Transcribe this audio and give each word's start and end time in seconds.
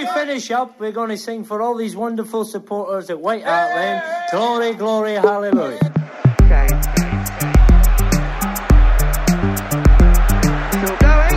to 0.00 0.12
finish 0.12 0.50
up, 0.50 0.78
we're 0.78 0.92
going 0.92 1.10
to 1.10 1.16
sing 1.16 1.44
for 1.44 1.62
all 1.62 1.74
these 1.74 1.96
wonderful 1.96 2.44
supporters 2.44 3.08
at 3.08 3.20
White 3.20 3.44
Hart 3.44 3.74
Lane. 3.74 4.02
Glory, 4.30 4.74
glory, 4.74 5.14
hallelujah. 5.14 5.78
Okay. 6.42 6.68
Still 10.70 10.96
going. 10.98 11.36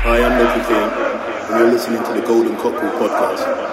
Hi, 0.00 0.22
I'm 0.24 0.38
Loki 0.38 0.60
King, 0.66 0.90
and 1.50 1.58
you're 1.60 1.72
listening 1.72 2.02
to 2.04 2.12
the 2.20 2.26
Golden 2.26 2.56
Cockerel 2.56 2.92
podcast. 2.98 3.67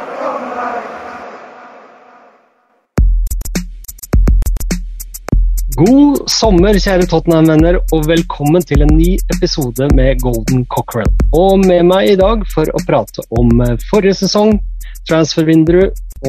God 5.76 6.22
sommer, 6.32 6.78
kjære 6.80 7.04
Tottenham-venner, 7.12 7.76
og 7.92 8.06
velkommen 8.08 8.64
til 8.64 8.86
en 8.86 8.94
ny 8.96 9.18
episode 9.34 9.90
med 9.92 10.22
Golden 10.24 10.62
Cockerel. 10.72 11.10
Og 11.36 11.66
med 11.66 11.82
meg 11.90 12.14
i 12.14 12.16
dag 12.16 12.46
for 12.48 12.70
å 12.72 12.80
prate 12.88 13.24
om 13.36 13.50
eh, 13.60 13.74
forrige 13.90 14.16
sesong, 14.22 14.54
transfervindu 15.10 15.82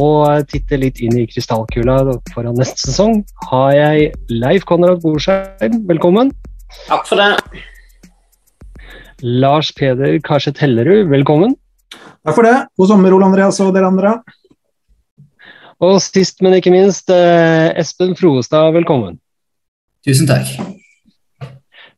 og 0.03 0.49
titte 0.51 0.81
litt 0.83 0.99
inn 0.99 1.15
i 1.21 1.29
krystallkula 1.31 2.17
foran 2.33 2.59
neste 2.59 2.89
sesong, 2.89 3.21
har 3.53 3.71
jeg 3.77 4.09
Leif 4.33 4.67
Konrad 4.67 4.99
Borsheim. 5.05 5.77
Velkommen. 5.87 6.33
Takk 6.89 7.07
for 7.07 7.23
det. 7.23 7.61
Lars 9.23 9.71
Peder 9.79 10.17
Karseth 10.27 10.65
Hellerud, 10.65 11.07
velkommen. 11.13 11.55
Takk 11.95 12.35
for 12.35 12.49
det. 12.49 12.57
God 12.75 12.91
sommer, 12.91 13.15
Ole 13.15 13.29
Andreas 13.31 13.63
og 13.63 13.71
dere 13.79 13.93
andre. 13.93 14.17
Og 15.87 16.01
sist, 16.03 16.43
men 16.43 16.59
ikke 16.59 16.75
minst, 16.75 17.15
eh, 17.15 17.71
Espen 17.79 18.19
Froestad, 18.19 18.75
velkommen. 18.75 19.21
Tusen 20.07 20.29
takk. 20.29 20.53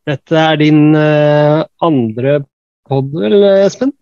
Dette 0.08 0.40
er 0.40 0.60
din 0.62 0.94
uh, 0.96 1.60
andre 1.84 2.38
pod, 2.88 3.10
vel, 3.12 3.42
Espen? 3.66 3.92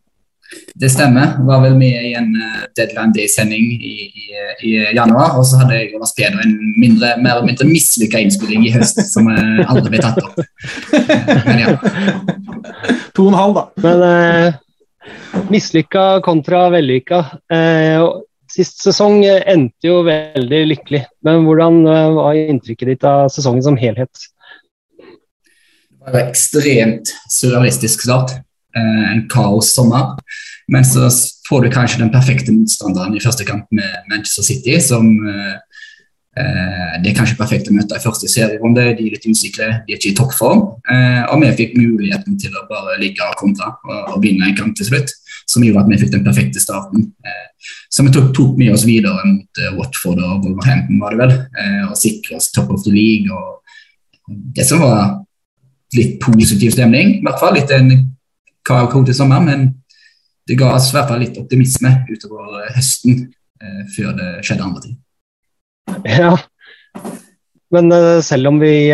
Det 0.79 0.91
stemmer. 0.93 1.33
Var 1.43 1.63
vel 1.65 1.75
med 1.75 2.05
i 2.07 2.13
en 2.15 2.29
eh, 2.39 2.67
Deadline 2.79 3.11
Day-sending 3.17 3.65
i, 3.75 3.95
i, 4.07 4.27
i 4.69 4.75
januar. 4.95 5.35
Og 5.41 5.47
så 5.49 5.59
hadde 5.59 5.75
jeg 5.75 5.89
og 5.97 6.05
Lars 6.05 6.15
Peder 6.15 6.39
en 6.45 6.53
mindre, 6.79 7.17
mer 7.19 7.33
eller 7.33 7.49
mindre 7.49 7.67
mislykka 7.67 8.21
innspilling 8.23 8.67
i 8.69 8.71
høst 8.77 9.01
som 9.11 9.27
eh, 9.33 9.65
aldri 9.67 9.97
ble 9.97 10.05
tatt 10.05 10.21
opp. 10.23 10.39
Men 11.49 11.65
ja. 11.65 11.75
To 13.17 13.27
og 13.27 13.33
en 13.33 13.41
halv, 13.41 13.59
da. 13.59 13.65
Men 13.83 14.07
eh, 14.07 15.43
mislykka 15.51 16.07
kontra 16.27 16.69
vellykka. 16.77 17.25
Eh, 17.51 18.07
sist 18.57 18.81
sesong 18.85 19.21
eh, 19.27 19.43
endte 19.53 19.91
jo 19.91 20.01
veldig 20.07 20.63
lykkelig. 20.73 21.05
Men 21.27 21.45
hvordan 21.47 21.83
eh, 21.91 22.09
var 22.17 22.41
inntrykket 22.41 22.95
ditt 22.95 23.07
av 23.09 23.29
sesongen 23.33 23.65
som 23.65 23.79
helhet? 23.81 24.27
Det 24.97 26.15
var 26.15 26.23
ekstremt 26.29 27.13
surrealistisk 27.33 28.07
start. 28.07 28.39
Eh, 28.77 29.13
en 29.13 29.29
kaos-sommer. 29.29 30.17
Men 30.69 30.85
så 30.85 31.09
får 31.49 31.63
du 31.63 31.71
kanskje 31.71 32.03
den 32.03 32.13
perfekte 32.13 32.53
motstanderen 32.53 33.15
i 33.17 33.23
første 33.23 33.47
kamp 33.47 33.71
med 33.71 34.09
Manchester 34.11 34.45
City, 34.45 34.75
som 34.83 35.07
eh, 35.31 35.55
det 37.01 37.13
er 37.13 37.17
kanskje 37.17 37.39
perfekt 37.39 37.71
å 37.71 37.77
møte 37.77 37.97
i 37.97 38.03
første 38.03 38.29
serierunde. 38.29 38.85
De 38.99 39.07
er 39.07 39.15
litt 39.15 39.25
usikre, 39.25 39.71
de 39.87 39.95
er 39.95 40.01
ikke 40.01 40.11
i 40.11 40.19
toppform. 40.19 40.67
Eh, 40.93 41.23
og 41.31 41.41
vi 41.41 41.55
fikk 41.63 41.79
muligheten 41.79 42.37
til 42.43 42.53
å 42.53 42.67
bare 42.69 42.99
ligge 43.01 43.25
og 43.25 43.39
kontra 43.41 43.73
og, 43.79 44.17
og 44.17 44.21
vinne 44.27 44.51
en 44.51 44.59
kamp 44.59 44.77
til 44.77 44.91
slutt. 44.91 45.15
Som 45.47 45.63
gjorde 45.63 45.85
at 45.85 45.91
vi 45.93 45.99
fikk 46.01 46.13
den 46.17 46.25
perfekte 46.27 46.63
starten. 46.63 47.11
Eh, 47.23 47.47
som 47.93 48.09
vi 48.09 48.15
tok, 48.15 48.33
tok 48.35 48.57
med 48.59 48.75
oss 48.75 48.87
videre 48.87 49.23
mot 49.29 49.61
eh, 49.63 49.75
Watford 49.77 50.19
og 50.19 50.43
Wolverhampton, 50.45 50.99
var 51.03 51.15
det 51.15 51.21
vel. 51.23 51.35
Eh, 51.63 51.85
og 51.87 51.97
sikra 52.01 52.41
oss 52.41 52.51
top 52.55 52.73
of 52.75 52.83
the 52.85 52.95
league. 52.95 53.31
og 53.31 54.35
Det 54.57 54.67
som 54.67 54.83
var 54.83 55.21
litt 55.95 56.19
positiv 56.23 56.75
stemning, 56.75 57.19
i 57.21 57.25
hvert 57.25 57.41
fall. 57.43 57.55
Litt 57.57 57.71
en 57.75 57.93
kaotisk 58.67 59.21
sommer, 59.21 59.45
men 59.45 59.69
det 60.47 60.59
ga 60.59 60.73
oss 60.75 60.91
i 60.91 60.97
hvert 60.97 61.11
fall 61.13 61.23
litt 61.23 61.39
optimisme 61.39 61.95
utover 62.11 62.63
eh, 62.65 62.77
høsten 62.77 63.27
før 63.95 64.11
det 64.13 64.27
skjedde 64.45 64.65
andre 64.67 64.81
ting. 64.85 64.97
Ja. 66.05 66.35
Men 67.73 67.89
selv 68.23 68.51
om 68.51 68.59
vi, 68.61 68.93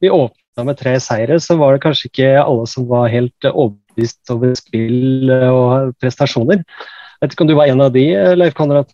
vi 0.00 0.08
åpna 0.08 0.64
med 0.64 0.78
tre 0.78 1.00
seire, 1.00 1.36
så 1.40 1.56
var 1.60 1.74
det 1.74 1.82
kanskje 1.82 2.08
ikke 2.08 2.30
alle 2.40 2.64
som 2.70 2.86
var 2.88 3.12
helt 3.12 3.44
eh, 3.44 3.54
overbevist 3.94 4.30
over 4.30 4.54
spill 4.58 5.30
eh, 5.30 5.48
og 5.50 5.94
prestasjoner. 6.00 6.62
Jeg 6.64 7.22
vet 7.28 7.34
ikke 7.34 7.44
om 7.44 7.48
du 7.48 7.56
var 7.56 7.70
en 7.70 7.80
av 7.80 7.92
de, 7.94 8.04
Leif 8.36 8.54
Konrad? 8.54 8.90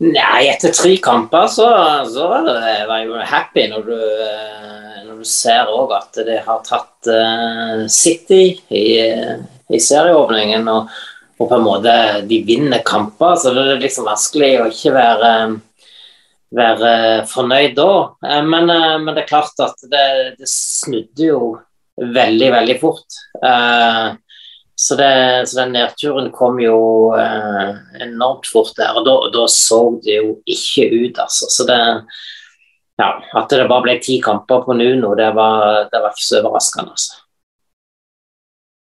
Nei, 0.00 0.48
etter 0.48 0.72
tre 0.72 0.96
kamper 1.02 1.46
så, 1.48 1.68
så 2.08 2.28
var 2.28 2.44
det- 2.44 2.88
jeg 2.88 3.26
happy 3.26 3.68
når 3.68 3.84
du, 3.84 3.96
eh, 3.96 5.04
når 5.06 5.18
du 5.18 5.24
ser 5.24 5.66
òg 5.68 5.92
at 5.92 6.12
de 6.26 6.38
har 6.38 6.60
tatt 6.64 7.06
eh, 7.06 7.86
City 7.86 8.60
i, 8.70 9.00
i 9.70 9.78
serieåpningen, 9.78 10.66
og, 10.68 10.88
og 11.38 11.48
på 11.48 11.56
en 11.56 11.64
måte 11.64 12.26
de 12.26 12.42
vinner 12.44 12.82
kamper. 12.82 13.36
Så 13.36 13.54
det 13.54 13.66
er 13.76 13.80
liksom 13.80 14.08
vanskelig 14.08 14.60
å 14.60 14.68
ikke 14.72 14.92
være, 14.92 15.32
være 16.56 16.92
fornøyd 17.28 17.76
da. 17.76 17.92
Men, 18.44 18.66
men 18.66 19.14
det 19.14 19.24
er 19.24 19.32
klart 19.32 19.60
at 19.60 19.76
det, 19.84 20.36
det 20.40 20.48
snudde 20.48 21.28
jo 21.28 21.58
veldig, 21.98 22.50
veldig 22.52 22.80
fort. 22.80 23.22
Eh, 23.42 24.18
Så, 24.80 24.96
det, 24.96 25.44
så 25.44 25.58
den 25.60 25.74
nedturen 25.76 26.30
kom 26.32 26.56
jo 26.56 27.12
eh, 27.12 27.74
enormt 28.00 28.46
fort 28.48 28.72
der, 28.78 28.94
og 28.96 29.04
da, 29.04 29.16
da 29.28 29.42
så 29.52 30.00
det 30.00 30.14
jo 30.14 30.30
ikke 30.48 30.86
ut, 30.88 31.18
altså. 31.20 31.50
Så 31.52 31.66
det 31.68 31.76
ja, 32.96 33.08
At 33.36 33.52
det 33.52 33.66
bare 33.68 33.84
ble 33.84 33.98
ti 34.00 34.16
kamper 34.24 34.62
på 34.64 34.72
Nuno, 34.78 35.12
det 35.18 35.34
var, 35.36 35.84
det 35.92 36.00
var 36.00 36.14
ikke 36.14 36.24
så 36.24 36.40
overraskende. 36.40 36.96
altså. 36.96 37.12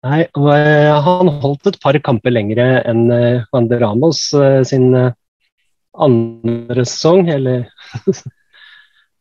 Nei, 0.03 0.21
og 0.35 0.51
eh, 0.57 0.91
han 1.07 1.31
holdt 1.47 1.71
et 1.71 1.79
par 1.87 1.95
kamper 2.11 2.35
lengre 2.35 2.67
enn 2.83 3.07
Van 3.55 3.71
der 3.71 3.87
Ramos 3.87 4.27
sin 4.67 4.91
andre 4.99 6.83
sesong, 6.91 7.31
eller 7.31 7.71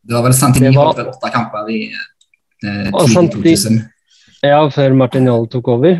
Det 0.04 0.10
var 0.10 0.26
vel 0.26 0.34
Santini 0.36 0.74
holdt 0.74 1.06
åtte 1.06 1.30
kamper 1.32 1.70
i 1.70 1.84
eh, 2.62 2.90
Og 2.92 3.08
samtidig, 3.10 3.56
Ja, 4.44 4.60
før 4.68 4.94
Martin 4.94 5.26
Joll 5.26 5.48
tok 5.48 5.68
over. 5.72 5.98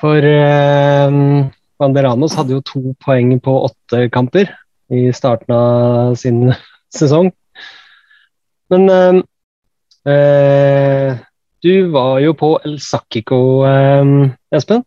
For 0.00 0.16
eh, 0.16 1.18
Vanderanos 1.80 2.36
hadde 2.38 2.56
jo 2.56 2.62
to 2.64 2.94
poeng 3.02 3.34
på 3.42 3.54
åtte 3.66 4.08
kamper 4.14 4.50
i 4.94 5.08
starten 5.16 5.54
av 5.54 6.14
sin 6.20 6.52
sesong. 6.98 7.32
Men 8.72 8.88
eh, 8.90 9.20
eh, 10.12 11.22
du 11.64 11.88
var 11.94 12.18
jo 12.20 12.34
på 12.36 12.56
El 12.64 12.76
Sakiko, 12.82 13.40
eh, 13.68 14.34
Espen. 14.54 14.84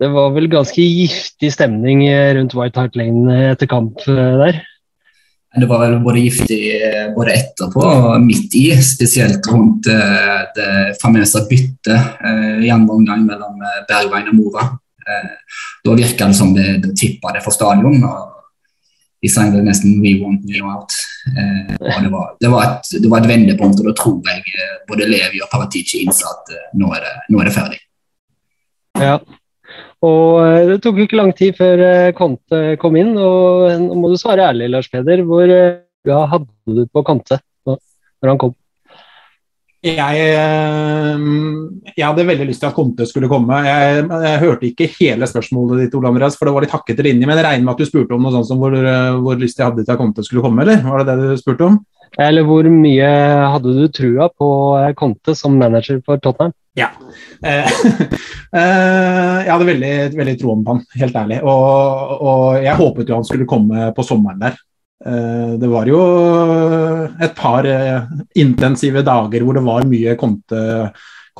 Det 0.00 0.08
var 0.08 0.30
vel 0.32 0.48
ganske 0.48 0.80
giftig 0.80 1.52
stemning 1.52 2.06
rundt 2.36 2.54
White 2.56 2.80
Hart 2.80 2.96
Lane 2.96 3.52
etter 3.52 3.68
kamp 3.68 4.00
eh, 4.08 4.36
der. 4.40 4.60
Det 5.50 5.66
var 5.66 5.80
vel 5.82 5.96
både 5.98 6.20
giftig 6.22 6.58
eh, 6.78 7.08
både 7.14 7.34
etterpå 7.34 7.82
og 7.82 8.22
midt 8.22 8.54
i, 8.54 8.68
spesielt 8.86 9.46
rundt 9.50 9.88
eh, 9.90 10.44
det 10.54 10.74
famøse 11.02 11.42
byttet 11.50 11.96
eh, 11.96 12.60
i 12.62 12.70
andre 12.70 12.98
omgang 13.00 13.24
mellom 13.26 13.58
Bergveien 13.88 14.30
og 14.30 14.38
Mora. 14.38 14.68
Da 15.82 15.94
virka 15.96 16.28
det 16.28 16.36
som 16.38 16.52
det, 16.54 16.76
det 16.84 16.92
tippa 16.94 17.32
det 17.34 17.40
for 17.42 17.50
stadion. 17.50 17.96
og 18.06 18.36
De 19.18 19.30
sang 19.32 19.50
det 19.50 19.64
nesten 19.66 19.98
'We 19.98 20.20
want 20.22 20.46
you 20.46 20.62
out'. 20.70 21.00
Det 21.26 22.12
var, 22.12 22.36
det, 22.40 22.48
var 22.48 22.62
et, 22.68 22.92
det 23.02 23.10
var 23.10 23.18
et 23.18 23.28
vendepunkt, 23.28 23.80
og 23.80 23.88
da 23.88 23.96
tror 23.98 24.22
jeg 24.30 24.44
både 24.86 25.08
Levi 25.10 25.42
og 25.42 25.50
Paratici 25.50 26.04
innså 26.04 26.30
at 26.30 26.54
nå, 26.78 26.92
er 26.94 27.02
det, 27.08 27.14
nå 27.28 27.40
er 27.40 27.50
det 27.50 27.56
ferdig. 27.56 27.80
Ja. 29.00 29.18
Og 30.06 30.40
eh, 30.44 30.62
det 30.70 30.78
tok 30.84 31.02
ikke 31.04 31.18
lang 31.20 31.34
tid 31.36 31.58
før 31.58 31.84
eh, 31.84 32.14
Conte 32.16 32.62
kom 32.80 32.96
inn. 33.00 33.12
Og 33.18 33.68
eh, 33.68 33.76
nå 33.82 33.98
må 34.00 34.12
du 34.12 34.16
svare 34.20 34.48
ærlig, 34.48 34.70
Lars 34.72 34.88
Peder. 34.92 35.24
Hvor 35.28 35.44
eh, 35.44 35.82
ja, 36.08 36.24
hadde 36.30 36.80
du 36.80 36.86
på 36.88 37.04
Conte 37.06 37.42
når 38.20 38.34
han 38.34 38.40
kom? 38.40 38.56
Jeg, 39.80 39.96
eh, 39.96 41.20
jeg 41.96 42.04
hadde 42.04 42.26
veldig 42.28 42.46
lyst 42.50 42.60
til 42.60 42.68
at 42.68 42.76
Conte 42.76 43.06
skulle 43.08 43.30
komme. 43.32 43.62
Jeg, 43.64 44.02
jeg 44.08 44.40
hørte 44.42 44.68
ikke 44.68 44.90
hele 44.98 45.28
spørsmålet 45.28 45.86
ditt, 45.86 45.94
Ole 45.96 46.10
Andreas, 46.12 46.36
for 46.36 46.48
det 46.48 46.52
var 46.56 46.66
litt 46.66 46.74
hakkete 46.74 47.06
linje. 47.06 47.24
Men 47.24 47.40
jeg 47.40 47.46
regner 47.46 47.64
med 47.64 47.72
at 47.72 47.80
du 47.80 47.88
spurte 47.88 48.16
om 48.16 48.26
noe 48.26 48.34
sånt 48.34 48.48
som 48.50 48.60
hvor, 48.60 48.76
eh, 48.76 49.16
hvor 49.24 49.40
lyst 49.40 49.60
jeg 49.60 49.70
hadde 49.70 49.86
til 49.86 49.96
at 49.96 50.00
Conte 50.00 50.24
skulle 50.26 50.44
komme, 50.44 50.66
eller? 50.66 50.84
Var 50.84 51.04
det 51.04 51.16
det 51.16 51.30
du 51.32 51.40
spurte 51.40 51.68
om? 51.70 51.80
Eller 52.20 52.44
hvor 52.44 52.66
mye 52.68 53.08
hadde 53.54 53.76
du 53.76 53.84
trua 53.94 54.28
på 54.36 54.50
eh, 54.82 54.92
Conte 54.98 55.36
som 55.38 55.56
manager 55.60 56.02
for 56.04 56.20
Tottenham? 56.20 56.52
Ja. 56.78 56.90
Eh, 57.42 57.66
eh, 58.60 59.36
jeg 59.44 59.50
hadde 59.50 59.68
veldig, 59.68 59.94
veldig 60.18 60.34
troen 60.40 60.64
på 60.64 60.76
han, 60.76 60.82
helt 61.02 61.16
ærlig. 61.22 61.40
Og, 61.42 62.18
og 62.20 62.44
jeg 62.62 62.78
håpet 62.78 63.10
jo 63.10 63.18
han 63.18 63.26
skulle 63.26 63.48
komme 63.50 63.90
på 63.96 64.06
sommeren 64.06 64.42
der. 64.42 64.60
Eh, 65.00 65.56
det 65.60 65.70
var 65.72 65.90
jo 65.90 66.02
et 67.22 67.34
par 67.38 67.66
intensive 68.38 69.04
dager 69.06 69.46
hvor 69.46 69.58
det 69.58 69.66
var 69.66 69.88
mye 69.88 70.16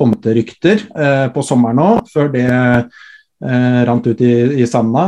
konterykter 0.01 0.85
på 1.31 1.45
sommeren 1.45 1.81
òg, 1.83 2.03
før 2.11 2.31
det 2.33 2.49
rant 3.41 4.05
ut 4.05 4.19
i, 4.21 4.33
i 4.61 4.65
sanda. 4.69 5.05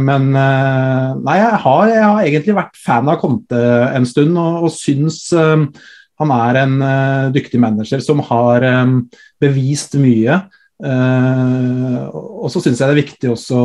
Men 0.00 0.30
nei, 0.32 1.34
jeg 1.36 1.58
har, 1.64 1.82
jeg 1.90 2.04
har, 2.06 2.20
egentlig 2.24 2.56
vært 2.56 2.78
fan 2.80 3.10
av 3.12 3.18
Conte 3.20 3.60
en 3.92 4.06
stund, 4.08 4.38
og, 4.40 4.64
og 4.64 4.72
syns 4.72 5.26
han 6.20 6.32
er 6.36 6.60
en 6.62 6.76
uh, 6.84 7.30
dyktig 7.34 7.60
manager 7.62 8.02
som 8.04 8.22
har 8.28 8.66
um, 8.84 8.98
bevist 9.40 9.98
mye. 10.00 10.42
og 10.80 12.46
så 12.48 12.60
syns 12.64 12.78
jeg 12.80 12.88
det 12.88 12.94
er 12.94 13.02
viktig 13.02 13.28
også 13.34 13.58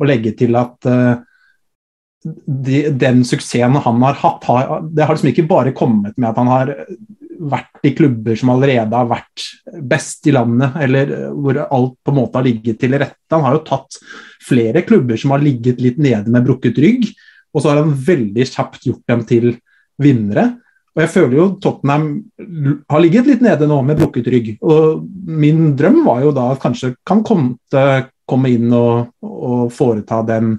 å 0.00 0.06
legge 0.08 0.30
til 0.38 0.56
at 0.56 0.86
de, 2.24 2.78
den 2.96 3.20
suksessen 3.28 3.76
han 3.76 4.00
har 4.06 4.16
hatt, 4.22 4.46
har, 4.48 4.86
det 4.88 5.04
har 5.04 5.12
liksom 5.12 5.34
ikke 5.34 5.44
bare 5.50 5.74
kommet 5.76 6.16
med 6.16 6.30
at 6.30 6.40
han 6.40 6.48
har 6.48 6.72
vært 7.36 7.84
i 7.86 7.92
klubber 7.96 8.38
som 8.38 8.52
allerede 8.54 8.96
har 8.96 9.08
vært 9.10 9.46
best 9.88 10.26
i 10.28 10.34
landet, 10.34 10.76
eller 10.86 11.12
hvor 11.34 11.60
alt 11.64 11.96
på 12.04 12.12
en 12.12 12.18
måte 12.18 12.40
har 12.40 12.46
ligget 12.46 12.80
til 12.80 12.96
rette. 12.96 13.18
Han 13.34 13.44
har 13.44 13.58
jo 13.58 13.64
tatt 13.66 13.98
flere 14.46 14.82
klubber 14.86 15.20
som 15.20 15.34
har 15.34 15.44
ligget 15.44 15.82
litt 15.82 15.98
nede 16.02 16.32
med 16.32 16.46
brukket 16.46 16.78
rygg, 16.82 17.08
og 17.52 17.62
så 17.62 17.72
har 17.72 17.82
han 17.82 17.96
veldig 18.06 18.46
kjapt 18.48 18.88
gjort 18.88 19.12
dem 19.12 19.24
til 19.28 19.50
vinnere. 20.02 20.48
Og 20.96 21.02
jeg 21.04 21.12
føler 21.12 21.36
jo 21.36 21.46
Tottenham 21.60 22.06
har 22.88 23.02
ligget 23.04 23.28
litt 23.28 23.42
nede 23.44 23.68
nå 23.68 23.82
med 23.84 23.98
brukket 24.00 24.30
rygg. 24.32 24.46
Og 24.64 25.02
min 25.28 25.74
drøm 25.76 26.00
var 26.06 26.22
jo 26.24 26.32
da 26.36 26.48
at 26.54 26.62
kanskje 26.62 26.94
kan 27.06 27.20
komme, 27.26 28.48
inn 28.48 28.72
og, 28.72 29.12
og 29.20 29.66
foreta 29.76 30.22
den 30.26 30.54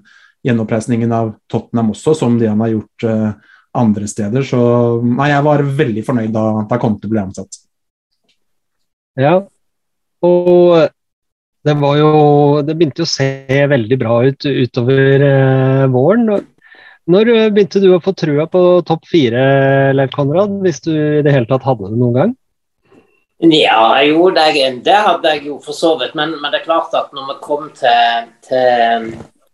gjenoppreisningen 0.45 1.11
av 1.11 1.31
Tottenham 1.49 1.89
også, 1.95 2.13
som 2.15 2.37
de 2.37 2.51
han 2.51 2.61
har 2.61 2.75
gjort 2.75 3.07
uh, 3.09 3.55
andre 3.81 4.09
steder. 4.09 4.45
Så 4.45 4.59
nei, 5.01 5.31
jeg 5.33 5.45
var 5.49 5.65
veldig 5.81 6.03
fornøyd 6.05 6.35
da, 6.35 6.45
da 6.69 6.79
Conte 6.81 7.09
ble 7.09 7.23
ansatt. 7.25 7.57
Ja, 9.17 9.39
og 10.21 10.93
det 11.67 11.73
var 11.81 11.97
jo 11.97 12.11
Det 12.63 12.75
begynte 12.77 13.01
jo 13.01 13.07
å 13.07 13.09
se 13.09 13.27
veldig 13.73 13.97
bra 13.99 14.19
ut 14.29 14.45
utover 14.45 15.25
uh, 15.25 15.89
våren. 15.91 16.29
Når 17.07 17.29
begynte 17.55 17.79
du 17.79 17.91
å 17.95 18.01
få 18.03 18.11
trua 18.17 18.47
på 18.51 18.61
topp 18.87 19.07
fire, 19.07 19.43
Leif 19.95 20.11
Konrad, 20.15 20.57
hvis 20.65 20.81
du 20.83 20.91
i 20.91 21.23
det 21.23 21.31
hele 21.31 21.47
tatt 21.47 21.63
hadde 21.63 21.93
det 21.93 21.99
noen 22.01 22.17
gang? 22.17 22.35
Ja, 23.37 24.01
jo, 24.01 24.31
det, 24.33 24.47
det 24.81 24.97
hadde 25.05 25.31
jeg 25.35 25.45
jo 25.51 25.59
for 25.61 25.77
så 25.77 25.93
vidt. 25.99 26.15
Men, 26.17 26.33
men, 26.41 26.49
det 26.51 26.63
er 26.63 26.65
klart 26.65 26.95
at 26.97 27.11
når 27.13 27.29
vi 27.29 27.35
kom 27.43 27.67
til, 27.77 28.31
til 28.47 29.11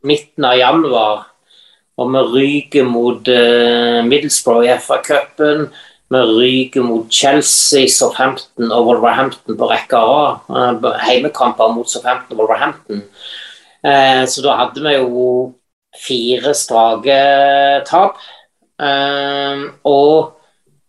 midten 0.08 0.48
av 0.48 0.56
januar, 0.56 1.26
og 2.00 2.14
vi 2.14 2.22
ryker 2.34 2.88
mot 2.90 3.28
uh, 3.28 4.00
Middlesbrough 4.08 4.66
i 4.66 4.72
FA-cupen. 4.80 5.68
Vi 6.14 6.22
ryker 6.30 6.86
mot 6.86 7.12
Chelsea, 7.12 7.90
Southampton 7.92 8.72
og 8.72 8.88
Wolverhampton 8.88 9.60
på 9.60 9.70
rekke 9.70 10.00
A. 10.00 10.24
Uh, 10.48 10.88
heimekamper 11.04 11.76
mot 11.76 11.90
Southampton 11.90 12.38
og 12.38 12.46
Wolverhampton. 12.46 13.04
Uh, 13.84 14.24
så 14.26 14.42
da 14.48 14.58
hadde 14.64 14.82
vi 14.82 14.96
jo 14.96 15.28
fire 16.00 16.54
strake 16.58 17.20
tap. 17.90 18.18
Uh, 18.84 19.70
og 19.88 20.34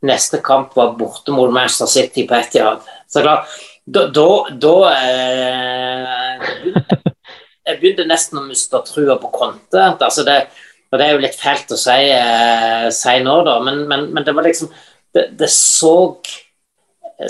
neste 0.05 0.41
kamp 0.45 0.75
var 0.77 0.97
borte 0.99 1.33
mot 1.35 1.53
Manchester 1.53 1.91
City 1.91 2.27
på 2.29 2.37
Etiad. 2.39 2.85
Så 3.09 3.23
klart, 3.25 3.49
da, 3.85 4.07
da, 4.09 4.29
da 4.51 4.75
Jeg 7.65 7.81
begynte 7.81 8.07
nesten 8.09 8.41
å 8.41 8.45
miste 8.47 8.81
trua 8.89 9.17
på 9.21 9.31
Conte. 9.33 9.83
Altså 9.93 10.25
det, 10.27 10.39
og 10.95 11.01
det 11.01 11.07
er 11.07 11.17
jo 11.17 11.23
litt 11.25 11.39
fælt 11.39 11.73
å 11.75 11.79
si, 11.81 12.01
eh, 12.15 12.89
si 12.95 13.15
nå, 13.25 13.39
da, 13.47 13.59
men, 13.65 13.85
men, 13.91 14.09
men, 14.15 14.27
det 14.27 14.35
var 14.37 14.47
liksom 14.47 14.73
Det, 15.15 15.29
det 15.39 15.47
så, 15.51 16.19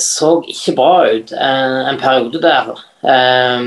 så 0.00 0.28
ikke 0.48 0.72
bra 0.72 0.92
ut 1.12 1.32
eh, 1.36 1.80
en 1.90 1.98
periode 2.00 2.40
der. 2.40 2.70
Eh, 3.04 3.66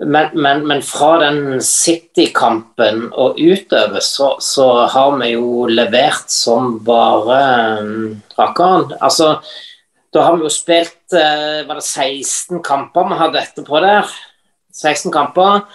men, 0.00 0.30
men, 0.32 0.66
men, 0.66 0.80
fra 0.82 1.18
den 1.20 1.60
City-kampen 1.60 3.10
og 3.12 3.36
utover, 3.36 4.00
så, 4.00 4.30
så, 4.40 4.68
har 4.88 5.16
vi 5.20 5.34
jo 5.34 5.66
levert 5.68 6.32
som 6.32 6.78
bare 6.84 7.40
um, 7.82 8.22
rakkeren. 8.38 8.94
Altså, 9.04 9.34
da 10.12 10.22
har 10.24 10.38
vi 10.38 10.46
jo 10.46 10.52
spilt 10.52 11.12
uh, 11.12 11.60
Var 11.68 11.76
det 11.76 11.84
16 11.84 12.62
kamper 12.64 13.10
vi 13.10 13.18
hadde 13.20 13.42
etterpå 13.42 13.82
der? 13.84 14.08
16 14.72 15.12
kamper 15.12 15.66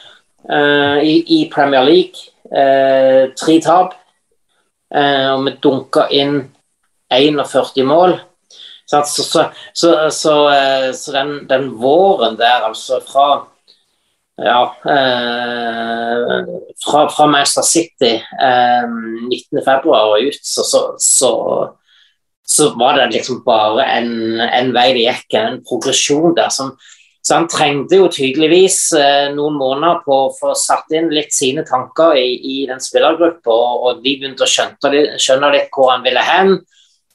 uh, 0.50 0.98
i, 0.98 1.22
i, 1.38 1.44
Premier 1.54 1.86
League. 1.86 2.26
Uh, 2.50 3.30
tre 3.38 3.60
tap. 3.62 3.94
og 4.88 5.42
vi 5.44 5.52
dunka 5.62 6.06
inn 6.16 6.38
41 7.12 7.84
mål. 7.86 8.16
Så, 8.88 9.04
så, 9.04 9.44
så 10.16 11.12
den, 11.12 11.34
den, 11.50 11.68
våren 11.76 12.38
der, 12.40 12.64
altså 12.70 13.02
fra 13.04 13.28
ja, 14.38 14.76
eh, 14.86 16.46
fra, 16.86 17.10
fra, 17.10 17.26
Manchester 17.26 17.62
City 17.62 18.14
eh, 18.42 18.86
19.2 18.86 19.90
og 19.90 20.22
ut, 20.22 20.40
så, 20.42 20.64
så, 20.64 20.82
så, 20.98 21.32
så, 22.46 22.70
var 22.78 23.00
det 23.00 23.16
liksom 23.16 23.42
bare 23.46 23.88
en, 23.98 24.12
en 24.42 24.70
vei 24.76 24.92
det 24.94 25.08
gikk, 25.08 25.40
en 25.40 25.58
progresjon 25.66 26.36
der. 26.38 26.54
Som, 26.54 26.76
så 27.26 27.40
han 27.40 27.50
trengte 27.50 27.98
jo 27.98 28.12
tydeligvis 28.14 28.78
eh, 28.96 29.28
noen 29.34 29.58
måneder 29.58 30.04
på 30.06 30.20
å 30.28 30.34
få 30.38 30.54
satt 30.56 30.94
inn 30.94 31.10
litt 31.12 31.34
sine 31.34 31.66
tanker 31.68 32.16
i, 32.22 32.30
i 32.38 32.58
den 32.70 32.84
spillergruppa, 32.84 33.52
og, 33.52 33.88
og, 33.88 34.04
de 34.06 34.20
begynte 34.22 34.46
å 34.46 34.52
skjønne, 34.52 35.18
skjønne 35.18 35.54
litt 35.56 35.74
hvor 35.74 35.96
han 35.96 36.06
ville 36.06 36.24
hen. 36.24 36.60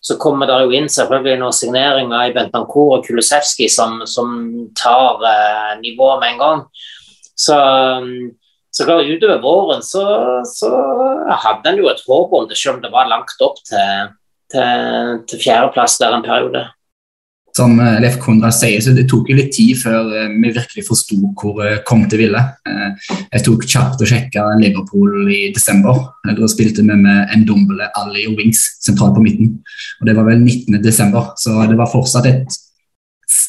Så 0.03 0.19
kommer 0.19 0.51
det 0.51 0.57
jo 0.65 0.75
inn 0.75 0.91
selvfølgelig 0.91 1.39
noen 1.39 1.55
signeringer 1.55 2.27
i 2.27 2.35
Bentancour 2.35 2.97
og 2.97 3.07
Kulusevski 3.07 3.69
som, 3.71 4.01
som 4.11 4.35
tar 4.75 5.23
eh, 5.23 5.71
nivået 5.79 6.19
med 6.19 6.35
en 6.35 6.43
gang. 6.43 6.67
Så, 7.43 7.57
så 8.71 8.87
klar, 8.87 9.03
utover 9.03 9.41
våren 9.43 9.83
så, 9.87 10.05
så 10.49 10.71
hadde 11.45 11.73
en 11.73 11.81
jo 11.83 11.91
et 11.91 12.05
håp 12.07 12.37
om 12.39 12.47
det, 12.51 12.59
selv 12.61 12.79
om 12.79 12.85
det 12.85 12.93
var 12.93 13.11
langt 13.11 13.43
opp 13.45 13.59
til, 13.67 14.15
til, 14.53 15.19
til 15.29 15.43
fjerdeplass 15.43 15.99
der 16.03 16.15
en 16.17 16.25
periode. 16.27 16.67
Som 17.57 17.77
eh, 17.85 17.99
Leif 18.01 18.17
Konrad 18.21 18.55
sier, 18.57 18.81
så 18.81 18.95
det 18.97 19.05
tok 19.11 19.29
jo 19.29 19.37
litt 19.37 19.53
tid 19.53 19.77
før 19.77 20.09
eh, 20.17 20.31
vi 20.41 20.55
virkelig 20.55 20.87
forsto 20.87 21.19
hvor 21.37 21.61
kom 21.89 22.07
til 22.09 22.25
ville. 22.25 22.41
Jeg 23.33 23.45
tok 23.45 23.67
kjapt 23.69 24.01
og 24.01 24.09
sjekka 24.09 24.47
Liverpool 24.61 25.29
i 25.29 25.43
desember. 25.53 26.01
Da 26.25 26.49
spilte 26.49 26.85
vi 26.85 26.97
med 26.97 27.35
Ndombele, 27.43 27.91
Ali 28.01 28.25
og 28.31 28.39
Wings 28.41 28.65
sentralt 28.85 29.19
på 29.19 29.25
midten. 29.25 29.59
Og 30.01 30.09
Det 30.09 30.17
var 30.17 30.31
vel 30.31 30.41
19. 30.41 30.81
desember, 30.85 31.35
så 31.37 31.67
det 31.69 31.77
var 31.77 31.93
fortsatt 31.93 32.31
et 32.31 32.63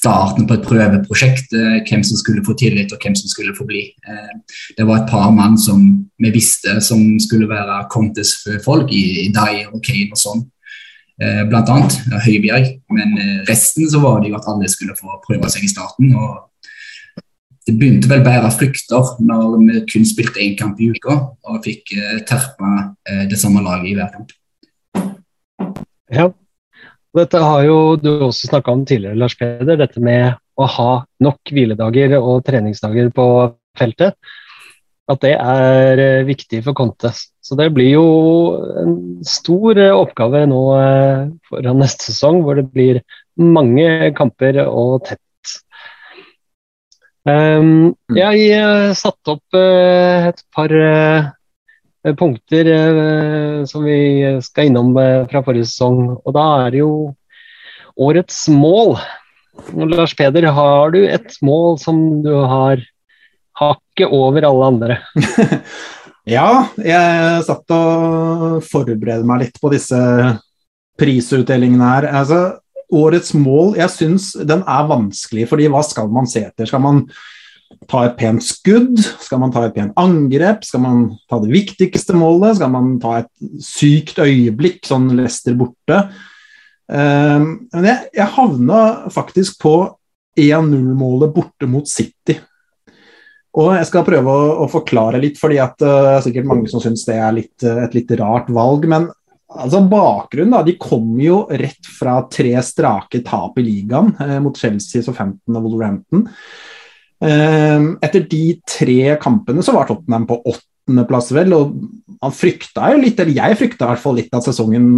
starten 0.03 0.47
på 0.47 0.57
et 0.57 0.65
prøveprosjekt. 0.67 1.53
Eh, 1.55 1.79
hvem 1.88 2.03
som 2.05 2.19
skulle 2.19 2.44
få 2.45 2.55
tillit, 2.59 2.91
og 2.94 3.03
hvem 3.03 3.15
som 3.15 3.31
skulle 3.31 3.55
få 3.55 3.67
bli. 3.69 3.85
Eh, 4.07 4.31
det 4.77 4.88
var 4.88 5.01
et 5.01 5.11
par 5.11 5.31
mann 5.31 5.57
som 5.57 5.83
vi 6.19 6.33
visste 6.33 6.80
som 6.83 7.01
skulle 7.23 7.49
være 7.49 7.85
Contes 7.94 8.35
folk, 8.66 8.92
i 8.92 9.30
Dyer 9.33 9.71
og 9.71 9.83
Kane 9.85 10.11
og 10.11 10.19
sånn. 10.19 10.45
Eh, 11.21 11.44
blant 11.49 11.69
annet 11.69 11.99
Høibjerg. 12.25 12.80
Men 12.94 13.44
resten 13.49 13.89
så 13.89 14.01
var 14.04 14.21
det 14.21 14.33
jo 14.33 14.39
at 14.39 14.49
alle 14.49 14.71
skulle 14.71 14.97
få 14.97 15.19
prøve 15.28 15.51
seg 15.54 15.68
i 15.68 15.71
starten. 15.71 16.16
og 16.16 16.49
det 17.63 17.78
begynte 17.80 18.09
vel 18.11 18.19
å 18.19 18.25
bære 18.25 18.49
frukter 18.51 19.11
når 19.23 19.54
vi 19.61 19.81
kun 19.87 20.04
spilte 20.04 20.42
én 20.44 20.57
kamp 20.59 20.81
i 20.83 20.89
uka 20.92 21.13
og 21.47 21.61
fikk 21.63 21.94
terpa 22.28 22.92
det 23.31 23.39
samme 23.39 23.63
laget 23.63 23.87
i 23.87 23.94
hver 23.95 24.09
kamp. 24.11 24.33
Ja, 26.11 26.28
dette 27.17 27.41
har 27.41 27.65
jo 27.67 27.77
du 28.01 28.09
også 28.25 28.49
snakka 28.49 28.73
om 28.73 28.85
tidligere, 28.89 29.17
Lars 29.19 29.35
Peder. 29.37 29.77
Dette 29.77 30.01
med 30.01 30.33
å 30.57 30.69
ha 30.69 30.91
nok 31.23 31.53
hviledager 31.53 32.15
og 32.19 32.43
treningsdager 32.47 33.11
på 33.13 33.27
feltet. 33.77 34.17
At 35.11 35.19
det 35.25 35.33
er 35.35 35.99
eh, 35.99 36.25
viktig 36.27 36.61
for 36.63 36.77
Conte. 36.77 37.11
Så 37.13 37.57
det 37.59 37.67
blir 37.75 37.91
jo 37.97 38.05
en 38.79 38.95
stor 39.27 39.79
eh, 39.81 39.91
oppgave 39.91 40.45
nå 40.47 40.61
eh, 40.77 41.25
foran 41.49 41.81
neste 41.83 42.07
sesong, 42.07 42.39
hvor 42.45 42.57
det 42.59 42.69
blir 42.71 43.01
mange 43.35 44.13
kamper 44.15 44.61
og 44.63 45.03
tett. 45.09 45.19
Um, 47.23 47.93
jeg 48.11 48.95
satte 48.99 49.37
opp 49.37 49.55
et 49.55 50.41
par 50.51 50.73
punkter 52.19 52.68
eh, 52.68 53.66
som 53.66 53.83
vi 53.88 53.98
skal 54.44 54.69
innom 54.69 54.95
eh, 55.00 55.24
fra 55.31 55.44
forrige 55.45 55.69
sesong. 55.72 56.18
Og 56.19 56.36
da 56.36 56.45
er 56.66 56.74
det 56.74 56.81
jo 56.83 56.94
årets 57.95 58.45
mål. 58.52 58.98
Lars 59.94 60.16
Peder, 60.18 60.50
har 60.52 60.92
du 60.92 61.04
et 61.06 61.38
mål 61.45 61.78
som 61.80 62.00
du 62.26 62.33
har 62.33 62.81
hakket 63.60 64.10
over 64.10 64.48
alle 64.50 64.72
andre? 64.74 64.98
ja, 66.36 66.66
jeg 66.81 67.45
satt 67.48 67.76
og 67.78 68.64
forberedte 68.66 69.30
meg 69.30 69.45
litt 69.45 69.62
på 69.62 69.72
disse 69.74 70.00
prisutdelingene 71.00 71.92
her. 71.94 72.10
Altså, 72.24 72.42
årets 72.94 73.33
mål, 73.38 73.78
jeg 73.80 73.94
syns 73.94 74.31
den 74.42 74.66
er 74.69 74.90
vanskelig, 74.90 75.48
fordi 75.50 75.69
hva 75.72 75.86
skal 75.86 76.12
man 76.14 76.28
se 76.30 76.44
etter? 76.50 76.69
Skal 76.69 76.83
man 76.83 77.06
ta 77.89 78.06
et 78.07 78.15
pent 78.19 78.44
skudd? 78.44 78.99
Skal 79.23 79.42
man 79.42 79.53
ta 79.53 79.65
et 79.68 79.75
pent 79.75 79.95
angrep? 79.99 80.63
Skal 80.68 80.83
man 80.83 81.03
ta 81.31 81.39
det 81.44 81.51
viktigste 81.53 82.15
målet? 82.18 82.59
Skal 82.59 82.71
man 82.73 82.95
ta 83.03 83.18
et 83.23 83.31
sykt 83.63 84.21
øyeblikk, 84.23 84.83
sånn 84.87 85.11
Lester 85.18 85.57
borte? 85.59 86.06
Um, 86.87 87.68
men 87.71 87.87
jeg, 87.87 88.09
jeg 88.19 88.33
havna 88.35 88.80
faktisk 89.13 89.61
på 89.63 89.75
1-0-målet 90.39 91.33
borte 91.33 91.69
mot 91.69 91.87
City. 91.89 92.37
Og 93.53 93.75
jeg 93.77 93.85
skal 93.85 94.06
prøve 94.06 94.33
å, 94.33 94.45
å 94.65 94.69
forklare 94.71 95.21
litt, 95.21 95.37
fordi 95.39 95.59
uh, 95.61 95.73
det 95.80 95.92
er 96.15 96.23
sikkert 96.25 96.49
mange 96.49 96.71
som 96.71 96.81
syns 96.81 97.06
det 97.06 97.19
er 97.21 97.35
litt, 97.35 97.56
uh, 97.65 97.83
et 97.85 97.97
litt 97.97 98.13
rart 98.19 98.49
valg. 98.53 98.87
Men 98.89 99.07
altså, 99.53 99.83
bakgrunnen, 99.89 100.56
da. 100.56 100.63
De 100.65 100.77
kom 100.81 101.13
jo 101.21 101.44
rett 101.53 101.89
fra 101.99 102.19
tre 102.33 102.56
strake 102.65 103.21
tap 103.25 103.59
i 103.61 103.65
ligaen 103.65 104.13
uh, 104.18 104.39
mot 104.44 104.57
Chelsea, 104.57 105.06
Southampton 105.06 105.59
og 105.59 105.68
Wolverhampton. 105.69 106.25
Etter 107.23 108.25
de 108.27 108.44
tre 108.68 109.15
kampene 109.21 109.63
så 109.63 109.75
var 109.75 109.87
Tottenham 109.87 110.25
på 110.27 110.42
åttendeplass, 110.51 111.31
vel. 111.37 111.56
Og 111.56 111.77
man 112.19 112.35
frykta 112.35 112.92
jo 112.92 112.99
litt, 113.03 113.19
eller 113.19 113.37
jeg 113.37 113.59
frykta 113.61 113.87
i 113.87 113.94
hvert 113.94 114.03
fall 114.03 114.19
litt 114.19 114.35
at 114.35 114.47
sesongen 114.49 114.89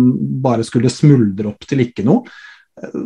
bare 0.41 0.65
skulle 0.65 0.93
smuldre 0.93 1.51
opp 1.51 1.67
til 1.69 1.85
ikke 1.85 2.05
noe 2.07 2.25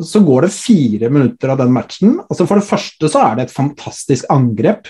så 0.05 0.21
går 0.25 0.47
det 0.47 0.55
fire 0.55 1.09
minutter 1.13 1.51
av 1.53 1.59
den 1.61 1.73
matchen. 1.73 2.17
Altså 2.25 2.47
For 2.49 2.59
det 2.59 2.67
første 2.67 3.09
så 3.11 3.21
er 3.23 3.37
det 3.37 3.47
et 3.47 3.55
fantastisk 3.55 4.29
angrep. 4.33 4.89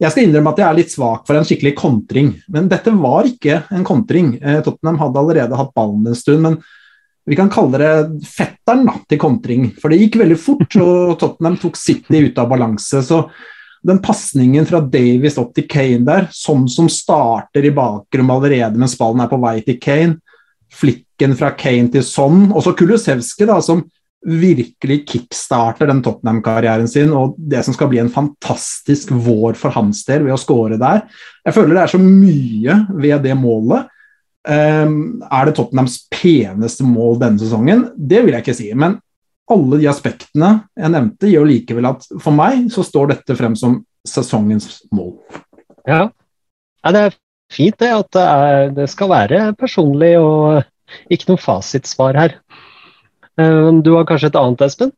Jeg 0.00 0.12
skal 0.12 0.26
innrømme 0.26 0.52
at 0.52 0.60
jeg 0.60 0.68
er 0.68 0.78
litt 0.78 0.92
svak 0.92 1.24
for 1.28 1.38
en 1.38 1.46
skikkelig 1.48 1.72
kontring, 1.78 2.34
men 2.52 2.68
dette 2.68 2.92
var 2.96 3.28
ikke 3.28 3.62
en 3.72 3.84
kontring. 3.86 4.34
Eh, 4.42 4.60
Tottenham 4.64 4.98
hadde 5.00 5.22
allerede 5.22 5.56
hatt 5.56 5.72
ballen 5.76 6.04
en 6.08 6.18
stund, 6.18 6.42
men 6.44 6.58
vi 7.26 7.36
kan 7.38 7.48
kalle 7.50 7.80
det 7.80 8.26
fetteren 8.28 8.84
da, 8.86 8.98
til 9.08 9.20
kontring. 9.20 9.70
For 9.80 9.92
det 9.92 10.02
gikk 10.02 10.20
veldig 10.20 10.36
fort, 10.40 10.76
og 10.80 11.16
Tottenham 11.20 11.56
tok 11.60 11.80
City 11.80 12.26
ut 12.28 12.38
av 12.38 12.50
balanse. 12.52 13.02
så 13.02 13.24
den 13.86 14.00
pasningen 14.02 14.66
fra 14.68 14.80
Davies 14.82 15.38
opp 15.40 15.52
til 15.56 15.66
Kane 15.70 16.04
der, 16.06 16.28
sånn 16.34 16.66
som 16.70 16.88
starter 16.90 17.66
i 17.66 17.74
bakrom 17.74 18.32
allerede 18.34 18.80
mens 18.80 18.96
ballen 18.98 19.22
er 19.24 19.30
på 19.30 19.38
vei 19.42 19.60
til 19.66 19.78
Kane, 19.82 20.18
flikken 20.74 21.36
fra 21.38 21.52
Kane 21.56 21.92
til 21.94 22.04
Son, 22.04 22.48
og 22.50 22.64
så 22.64 22.74
Kulusevski, 22.76 23.46
da, 23.48 23.60
som 23.64 23.84
virkelig 24.26 25.04
kickstarter 25.06 25.86
den 25.86 26.02
Tottenham-karrieren 26.02 26.88
sin, 26.90 27.12
og 27.14 27.36
det 27.38 27.62
som 27.64 27.76
skal 27.76 27.90
bli 27.92 28.00
en 28.02 28.10
fantastisk 28.12 29.12
vår 29.12 29.54
for 29.58 29.74
hans 29.76 30.02
del 30.08 30.24
ved 30.26 30.34
å 30.34 30.40
score 30.40 30.78
der. 30.80 31.04
Jeg 31.46 31.54
føler 31.54 31.76
det 31.76 31.84
er 31.84 31.92
så 31.94 32.00
mye 32.02 32.80
ved 32.96 33.22
det 33.26 33.36
målet. 33.38 33.92
Um, 34.46 35.22
er 35.26 35.46
det 35.46 35.56
Tottenhams 35.58 36.00
peneste 36.10 36.86
mål 36.86 37.20
denne 37.22 37.42
sesongen? 37.42 37.88
Det 37.94 38.24
vil 38.24 38.34
jeg 38.34 38.46
ikke 38.46 38.58
si. 38.58 38.68
Men 38.78 38.98
alle 39.52 39.80
de 39.80 39.88
aspektene 39.90 40.50
jeg 40.76 40.92
nevnte, 40.92 41.30
gjør 41.30 41.48
likevel 41.50 41.90
at 41.92 42.06
for 42.22 42.34
meg 42.34 42.66
så 42.74 42.84
står 42.86 43.12
dette 43.14 43.36
frem 43.38 43.54
som 43.58 43.78
sesongens 44.06 44.82
mål. 44.94 45.14
Ja, 45.86 46.06
ja 46.82 46.94
det 46.94 47.02
er 47.08 47.18
fint 47.52 47.78
det 47.82 47.92
at 47.94 48.10
det, 48.14 48.24
er, 48.26 48.70
det 48.74 48.88
skal 48.90 49.12
være 49.12 49.42
personlig 49.58 50.16
og 50.18 50.64
ikke 51.12 51.32
noe 51.32 51.42
fasitsvar 51.42 52.18
her. 52.18 52.38
Eh, 53.40 53.72
du 53.82 53.92
har 53.96 54.06
kanskje 54.08 54.32
et 54.32 54.40
annet, 54.40 54.64
Espen? 54.66 54.94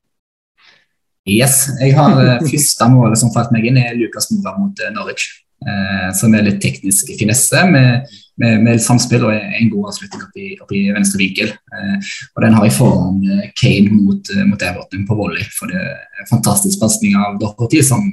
Yes. 1.28 1.67
Jeg 1.81 1.97
har 1.97 2.17
eh, 2.23 2.45
første 2.49 2.88
målet 2.93 3.21
som 3.21 3.33
falt 3.35 3.52
meg 3.55 3.69
inn, 3.69 3.81
er 3.81 3.97
Lukas 3.99 4.31
Mora 4.33 4.57
mot 4.61 4.81
eh, 4.81 4.93
Norwich. 4.95 5.28
Eh, 5.58 6.10
som 6.14 6.34
er 6.38 6.44
litt 6.46 6.60
teknisk 6.62 7.08
finesse 7.18 7.64
med, 7.66 8.04
med, 8.38 8.60
med 8.62 8.82
samspill 8.82 9.24
og 9.26 9.34
en 9.34 9.70
god 9.72 9.88
avslutning 9.90 10.22
oppi, 10.22 10.78
i, 10.78 10.82
venstre 10.94 11.18
vinkel. 11.18 11.50
Eh, 11.50 12.12
og 12.36 12.44
Den 12.44 12.54
har 12.54 12.66
jeg 12.68 12.76
foran 12.76 13.18
Kane 13.58 13.96
mot, 13.96 14.30
mot 14.46 14.62
Everton 14.62 15.02
på 15.08 15.18
volley. 15.18 15.42
For 15.56 15.70
det 15.72 15.80
er 15.82 16.22
en 16.22 16.30
fantastisk 16.30 16.78
pasning 16.82 17.18
av 17.18 17.40
Doherty. 17.42 17.82
som 17.82 18.06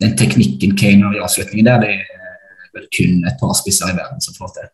Den 0.00 0.16
teknikken 0.16 0.76
Kane 0.78 1.04
har 1.04 1.18
i 1.18 1.22
avslutningen 1.26 1.66
der, 1.66 1.84
det 1.84 1.92
er 1.98 2.72
vel 2.76 2.88
kun 2.94 3.24
et 3.26 3.38
par 3.40 3.52
spisser 3.58 3.92
i 3.92 3.98
verden 3.98 4.22
som 4.24 4.36
får 4.38 4.54
til. 4.56 4.72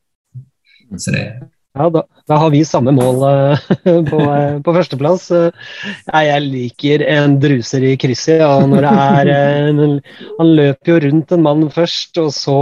Så 1.00 1.10
det, 1.10 1.24
ja, 1.74 1.88
da, 1.90 2.04
da, 2.28 2.36
har 2.38 2.52
vi 2.54 2.60
samme 2.66 2.92
mål 2.94 3.16
uh, 3.24 3.62
på, 4.10 4.18
uh, 4.22 4.58
på 4.62 4.74
førsteplass. 4.76 5.26
Uh, 5.34 5.72
jeg 6.06 6.42
liker 6.44 7.02
en 7.10 7.38
druser 7.42 7.82
i 7.88 7.96
krysset. 7.98 8.44
og 8.46 8.68
når 8.70 8.86
det 8.86 8.92
er 8.94 9.96
Han 10.38 10.52
løper 10.54 10.92
jo 10.92 11.00
rundt 11.08 11.34
en 11.34 11.42
mann 11.42 11.64
først, 11.74 12.14
og 12.22 12.30
så 12.36 12.58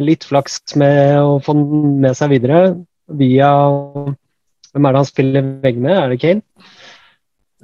litt 0.00 0.24
flaks 0.24 0.62
med 0.80 1.18
å 1.20 1.36
få 1.44 1.56
den 1.58 1.98
med 2.04 2.16
seg 2.16 2.32
videre 2.32 2.62
via 3.12 3.50
Hvem 4.74 4.88
er 4.88 4.94
det 4.94 5.02
han 5.02 5.10
spiller 5.12 5.50
vegg 5.62 5.76
med? 5.78 5.92
Er 5.94 6.14
det 6.14 6.18
Kane? 6.22 6.42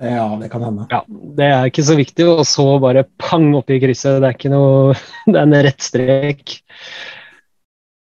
Ja, 0.00 0.26
det 0.40 0.48
kan 0.52 0.62
hende. 0.64 0.84
Ja, 0.92 1.00
Det 1.08 1.46
er 1.46 1.66
ikke 1.68 1.84
så 1.84 1.96
viktig, 1.96 2.26
og 2.28 2.44
så 2.48 2.66
bare 2.80 3.06
pang 3.20 3.50
oppi 3.56 3.80
krysset. 3.82 4.20
Det 4.20 4.28
er 4.28 4.36
ikke 4.36 4.52
noe 4.52 4.92
Det 5.30 5.34
er 5.34 5.42
en 5.48 5.56
rett 5.64 5.80
strek. 5.84 6.60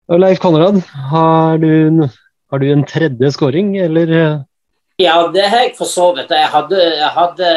Leif 0.08 0.40
Konrad, 0.40 0.80
har 1.12 1.60
du 1.60 2.08
har 2.52 2.60
du 2.60 2.70
en 2.72 2.86
tredje 2.88 3.32
scoring, 3.36 3.76
eller? 3.78 4.44
Ja, 4.98 5.28
det 5.30 5.44
har 5.46 5.60
jeg 5.62 5.76
for 5.78 5.86
så 5.86 6.08
vidt. 6.18 6.32
Jeg 6.34 6.50
hadde, 6.50 6.78
jeg 6.98 7.10
hadde 7.14 7.50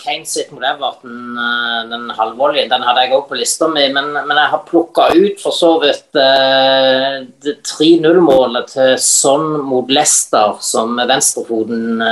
Kane 0.00 0.26
sitt 0.26 0.48
mot 0.50 0.64
Everton, 0.66 1.36
eh, 1.38 1.76
den 1.92 2.08
halvvolleyen. 2.16 2.72
Den 2.72 2.82
hadde 2.82 3.04
jeg 3.04 3.14
òg 3.14 3.28
på 3.28 3.38
lista 3.38 3.68
mi, 3.70 3.84
men, 3.94 4.08
men, 4.16 4.34
jeg 4.34 4.50
har 4.50 4.64
plukka 4.66 5.06
ut 5.14 5.38
for 5.44 5.54
så 5.54 5.76
vidt 5.84 6.08
det 6.18 7.54
3-0-målet 7.70 8.74
til 8.74 8.96
Son 8.98 9.46
mot 9.62 9.94
Leicester, 9.94 10.58
som 10.58 10.98
venstrefoten 10.98 12.02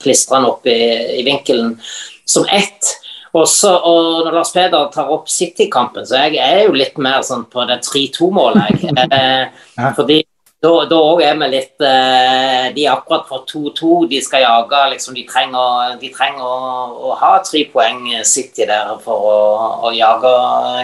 klistrer 0.00 0.40
han 0.40 0.48
opp 0.54 0.72
i, 0.72 0.80
i, 1.18 1.20
vinkelen, 1.28 1.76
som 2.24 2.48
ett. 2.48 2.96
Også, 3.36 3.76
og 3.76 4.24
når 4.24 4.40
Lars 4.40 4.56
Peder 4.56 4.88
tar 4.92 5.12
opp 5.12 5.28
City-kampen, 5.28 6.08
så 6.08 6.24
jeg 6.30 6.40
er 6.40 6.64
jo 6.64 6.76
litt 6.80 6.96
mer 6.96 7.20
sånn 7.28 7.44
på 7.52 7.68
det 7.68 7.82
3-2-målet. 7.84 8.88
Eh, 9.72 9.88
fordi 9.96 10.18
da 10.62 10.98
òg 10.98 11.20
er 11.26 11.38
vi 11.40 11.48
litt 11.50 11.82
eh, 11.82 12.68
De 12.74 12.84
er 12.84 12.92
akkurat 12.92 13.26
for 13.26 13.42
2-2. 13.50 14.06
De 14.12 14.20
skal 14.22 14.44
jage. 14.44 14.82
Liksom, 14.92 15.16
de 15.16 15.24
trenger, 15.26 15.96
de 15.98 16.10
trenger 16.14 16.44
å, 16.46 16.58
å, 17.08 17.16
ha 17.18 17.32
tre 17.42 17.64
poeng 17.72 18.04
City 18.28 18.68
der 18.68 18.92
for 19.02 19.26
å, 19.32 19.40
å 19.88 19.92
jage 19.96 20.36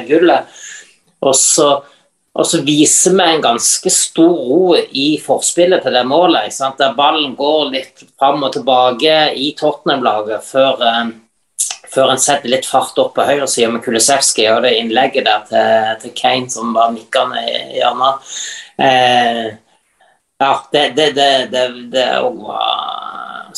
gullet. 0.09 0.59
Og 1.23 1.35
så, 1.35 1.69
og 2.35 2.47
så, 2.47 2.61
viser 2.67 3.15
vi 3.19 3.29
en 3.29 3.45
ganske 3.45 3.93
stor 3.95 4.35
ro 4.49 4.75
i 4.79 5.13
forspillet 5.23 5.87
til 5.87 5.95
det 5.95 6.05
målet. 6.11 6.59
Der 6.79 6.99
ballen 6.99 7.39
går 7.39 7.71
litt 7.77 8.05
fram 8.19 8.43
og 8.47 8.57
tilbake 8.59 9.15
i 9.39 9.53
Tottenham-laget 9.59 10.43
før, 10.47 10.83
eh, 10.91 11.15
før 11.95 12.17
en 12.17 12.23
setter 12.23 12.51
litt 12.51 12.67
fart 12.67 12.99
opp 12.99 13.15
på 13.15 13.31
høyresida 13.31 13.71
med 13.71 13.87
Kulisevskij 13.87 14.51
og 14.57 14.67
det 14.67 14.75
innlegget 14.81 15.31
der 15.31 15.47
til, 15.47 15.97
til 16.03 16.19
Kane 16.19 16.51
som 16.51 16.75
bare 16.75 16.97
nikker 16.99 17.31
ned 17.31 17.55
i 17.55 17.79
hjørnet. 17.79 18.37
Eh, 18.79 19.47
ja, 20.39 20.53
det, 20.73 20.93
det, 20.97 21.11
det, 21.17 21.63
det, 21.93 22.05
er 22.05 22.23
òg 22.23 22.37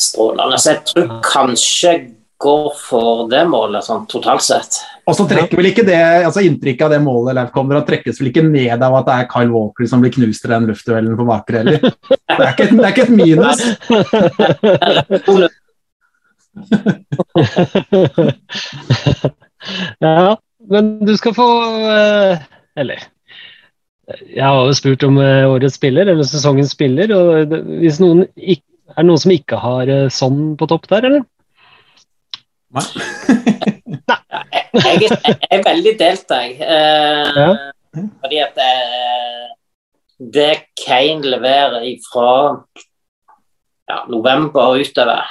strålende. 0.01 0.57
Så 0.57 0.69
jeg 0.73 0.81
tror 0.89 1.07
kanskje 1.25 1.91
går 2.41 2.71
for 2.73 3.29
det 3.29 3.45
målet, 3.49 3.85
sånn 3.85 4.07
totalt 4.09 4.41
sett. 4.41 4.81
Og 5.05 5.15
så 5.17 5.25
trekker 5.29 5.57
vel 5.59 5.67
ikke 5.71 5.83
det, 5.85 6.25
altså 6.25 6.41
Inntrykket 6.45 6.85
av 6.87 6.91
det 6.93 7.01
målet 7.03 7.35
Leif 7.37 7.51
kommer, 7.53 7.81
trekkes 7.85 8.19
vel 8.21 8.29
ikke 8.31 8.43
ned 8.47 8.81
av 8.81 8.95
at 8.99 9.07
det 9.07 9.13
er 9.17 9.29
Kyle 9.29 9.53
Walker 9.53 9.85
som 9.89 10.01
blir 10.01 10.13
knust 10.13 10.45
i 10.45 10.51
den 10.51 10.67
luftduellen 10.69 11.17
på 11.19 11.25
Vaker 11.29 11.53
heller. 11.61 11.79
Det 11.81 11.89
er 12.37 12.51
ikke, 12.53 12.67
det 12.73 12.85
er 12.85 12.91
ikke 12.95 13.05
et 13.05 13.17
minus. 13.21 13.59
ja, 20.01 20.35
men 20.73 20.83
du 21.05 21.13
skal 21.15 21.33
få 21.37 21.47
eh, 21.87 22.33
Eller 22.81 22.97
jeg 24.09 24.43
har 24.43 24.65
jo 24.65 24.75
spurt 24.75 25.03
om 25.05 25.19
eh, 25.21 25.47
årets 25.49 25.77
spiller, 25.77 26.09
eller 26.09 26.27
sesongens 26.27 26.73
spiller. 26.75 27.13
og 27.15 27.53
hvis 27.81 27.99
noen 28.01 28.25
Er 28.35 28.57
det 28.97 29.07
noen 29.07 29.21
som 29.21 29.33
ikke 29.33 29.59
har 29.61 29.91
eh, 29.91 30.09
sånn 30.11 30.55
på 30.59 30.67
topp 30.67 30.89
der, 30.91 31.07
eller? 31.09 31.27
Nei. 32.75 32.85
Nei. 34.11 34.17
jeg, 34.73 35.11
er, 35.11 35.17
jeg, 35.27 35.37
er 35.51 35.63
veldig 35.67 35.93
delt, 35.99 36.33
jeg. 36.33 36.57
Eh, 36.63 37.39
ja. 37.43 37.51
Fordi 38.23 38.41
at 38.41 38.57
det, 38.57 38.71
det 40.37 40.51
Kane 40.79 41.27
leverer 41.27 41.87
fra 42.07 42.33
ja, 43.91 44.01
november 44.11 44.73
og 44.73 44.85
utover, 44.85 45.27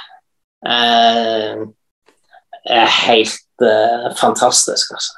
eh, 0.65 1.63
er 2.69 2.97
helt 3.01 3.65
eh, 3.65 4.09
fantastisk, 4.17 4.93
altså. 4.93 5.17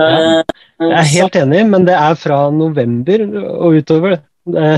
Ja. 0.00 0.42
Jeg 0.80 0.96
er 0.96 1.12
helt 1.12 1.36
enig, 1.36 1.62
men 1.68 1.84
det 1.84 1.94
er 1.96 2.16
fra 2.16 2.42
november 2.54 3.24
og 3.52 3.76
utover. 3.80 4.20
Det, 4.48 4.68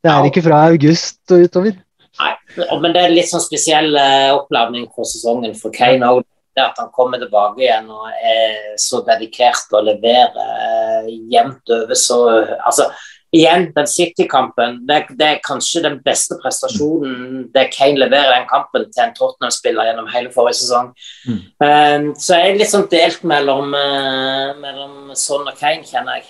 det 0.00 0.12
er 0.12 0.28
ikke 0.28 0.44
fra 0.46 0.62
august 0.70 1.20
og 1.34 1.44
utover. 1.46 1.76
Nei, 2.22 2.32
men 2.80 2.94
det 2.94 3.02
er 3.02 3.12
litt 3.12 3.28
sånn 3.28 3.44
spesiell 3.44 3.92
eh, 3.96 4.30
oppladning 4.32 4.86
for 4.92 5.08
sesongen 5.08 5.56
for 5.58 5.74
Kane 5.74 6.08
òg. 6.08 6.24
At 6.60 6.76
han 6.76 6.90
kommer 6.92 7.16
tilbake 7.16 7.62
igjen 7.62 7.86
og 7.88 8.10
er 8.12 8.74
så 8.80 8.98
dedikert 9.06 9.70
og 9.72 9.86
leverer 9.86 10.34
eh, 10.36 11.06
jevnt 11.32 11.72
over 11.72 11.96
så 11.96 12.18
Altså, 12.58 12.90
igjen, 13.32 13.66
den 13.76 13.88
City-kampen 13.88 14.82
det, 14.88 14.98
det, 15.16 15.26
er 15.26 15.44
kanskje 15.46 15.82
den 15.86 15.98
beste 16.04 16.36
prestasjonen 16.42 17.46
det 17.54 17.68
Kane 17.72 18.00
leverer 18.00 18.34
den 18.36 18.48
kampen 18.50 18.88
til 18.92 19.04
en 19.06 19.14
Tottenham-spiller 19.16 19.88
gjennom 19.88 20.10
hele 20.12 20.32
forrige 20.34 20.60
sesong. 20.60 20.90
Mm. 21.26 21.38
Um, 21.64 22.08
så 22.20 22.38
jeg 22.38 22.52
er 22.52 22.58
litt 22.60 22.72
sånn 22.72 22.88
delt 22.92 23.22
mellom, 23.28 23.72
uh, 23.72 24.52
mellom 24.60 25.14
Son 25.18 25.46
og 25.48 25.56
Kane, 25.58 25.84
kjenner 25.88 26.20
jeg. 26.20 26.28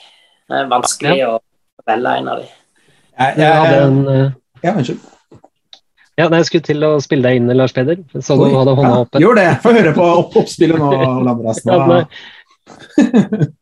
Det 0.48 0.60
er 0.60 0.68
vanskelig 0.70 1.16
ja. 1.18 1.32
å 1.34 1.88
velge 1.90 2.18
en 2.20 2.30
av 2.30 2.44
dem. 2.44 2.52
Jeg, 3.12 3.40
jeg, 3.40 3.48
jeg, 3.48 3.80
en, 3.86 3.98
uh, 4.06 4.60
ja, 4.62 4.76
unnskyld. 4.76 5.08
Ja, 6.20 6.26
nei, 6.28 6.42
jeg 6.42 6.48
skulle 6.50 6.66
til 6.68 6.84
å 6.86 6.92
spille 7.02 7.24
deg 7.24 7.40
inn, 7.40 7.50
Lars 7.56 7.72
Peder. 7.74 7.98
Så 8.20 8.36
du 8.36 8.44
hadde 8.52 8.76
hånda 8.78 8.92
ja, 8.92 9.02
oppe. 9.06 9.22
Gjør 9.22 9.38
det! 9.40 9.48
Få 9.64 9.72
høre 9.74 9.94
på 9.96 10.06
opp 10.20 10.36
oppspillet 10.42 10.78
nå, 10.78 10.92
Landras. 11.24 11.64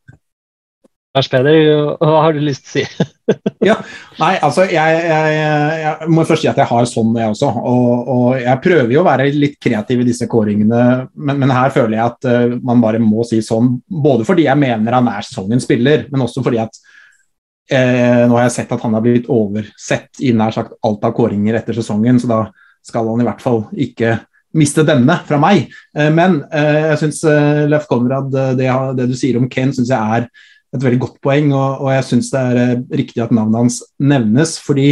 Lars 1.11 1.26
Peder, 1.26 1.97
hva 1.99 2.19
har 2.23 2.37
du 2.37 2.43
lyst 2.45 2.69
til 2.69 2.85
å 2.85 2.87
si? 2.87 3.07
ja, 3.69 3.75
Nei, 4.21 4.35
altså 4.47 4.62
jeg, 4.71 4.99
jeg, 5.09 5.38
jeg 5.83 6.11
må 6.14 6.23
først 6.26 6.45
si 6.45 6.50
at 6.50 6.61
jeg 6.61 6.71
har 6.71 6.87
sånn, 6.87 7.11
jeg 7.19 7.33
også. 7.33 7.49
Og, 7.50 8.11
og 8.14 8.26
jeg 8.38 8.62
prøver 8.62 8.95
jo 8.95 9.00
å 9.02 9.07
være 9.09 9.26
litt 9.35 9.57
kreativ 9.62 10.05
i 10.05 10.07
disse 10.07 10.29
kåringene, 10.31 10.85
men, 11.19 11.43
men 11.43 11.55
her 11.55 11.75
føler 11.75 11.97
jeg 11.97 12.05
at 12.05 12.29
uh, 12.31 12.55
man 12.62 12.83
bare 12.85 13.02
må 13.02 13.26
si 13.26 13.40
sånn. 13.43 13.73
Både 13.90 14.26
fordi 14.29 14.47
jeg 14.47 14.61
mener 14.61 14.99
han 15.00 15.11
er 15.11 15.26
sesongens 15.26 15.67
spiller, 15.67 16.07
men 16.12 16.23
også 16.26 16.45
fordi 16.47 16.61
at 16.62 16.79
uh, 16.79 18.23
nå 18.31 18.38
har 18.38 18.47
jeg 18.47 18.57
sett 18.61 18.75
at 18.76 18.87
han 18.87 18.95
har 18.95 19.07
blitt 19.07 19.26
oversett 19.35 20.23
i 20.23 20.31
nær 20.37 20.55
sagt 20.55 20.79
alt 20.87 21.09
av 21.11 21.17
kåringer 21.17 21.59
etter 21.59 21.75
sesongen, 21.81 22.23
så 22.23 22.31
da 22.31 22.45
skal 22.87 23.11
han 23.11 23.25
i 23.25 23.26
hvert 23.26 23.43
fall 23.43 23.64
ikke 23.75 24.14
miste 24.55 24.87
denne 24.87 25.19
fra 25.26 25.43
meg. 25.43 25.67
Uh, 25.90 26.07
men 26.14 26.38
jeg 26.55 27.02
syns 27.02 27.25
Leif 27.67 27.90
Konrad, 27.90 28.31
det, 28.31 28.71
det, 28.95 29.11
du 29.11 29.19
sier 29.19 29.43
om 29.43 29.50
Kane, 29.50 29.75
syns 29.75 29.90
jeg 29.90 30.21
er 30.21 30.31
et 30.71 30.85
veldig 30.85 31.00
godt 31.03 31.19
poeng, 31.25 31.53
og, 31.57 31.83
og 31.85 31.93
jeg 31.95 32.07
syns 32.07 32.31
det 32.33 32.41
er 32.41 32.61
eh, 32.62 32.83
riktig 33.03 33.25
at 33.25 33.35
navnet 33.35 33.65
hans 33.65 33.81
nevnes. 33.99 34.57
fordi 34.62 34.89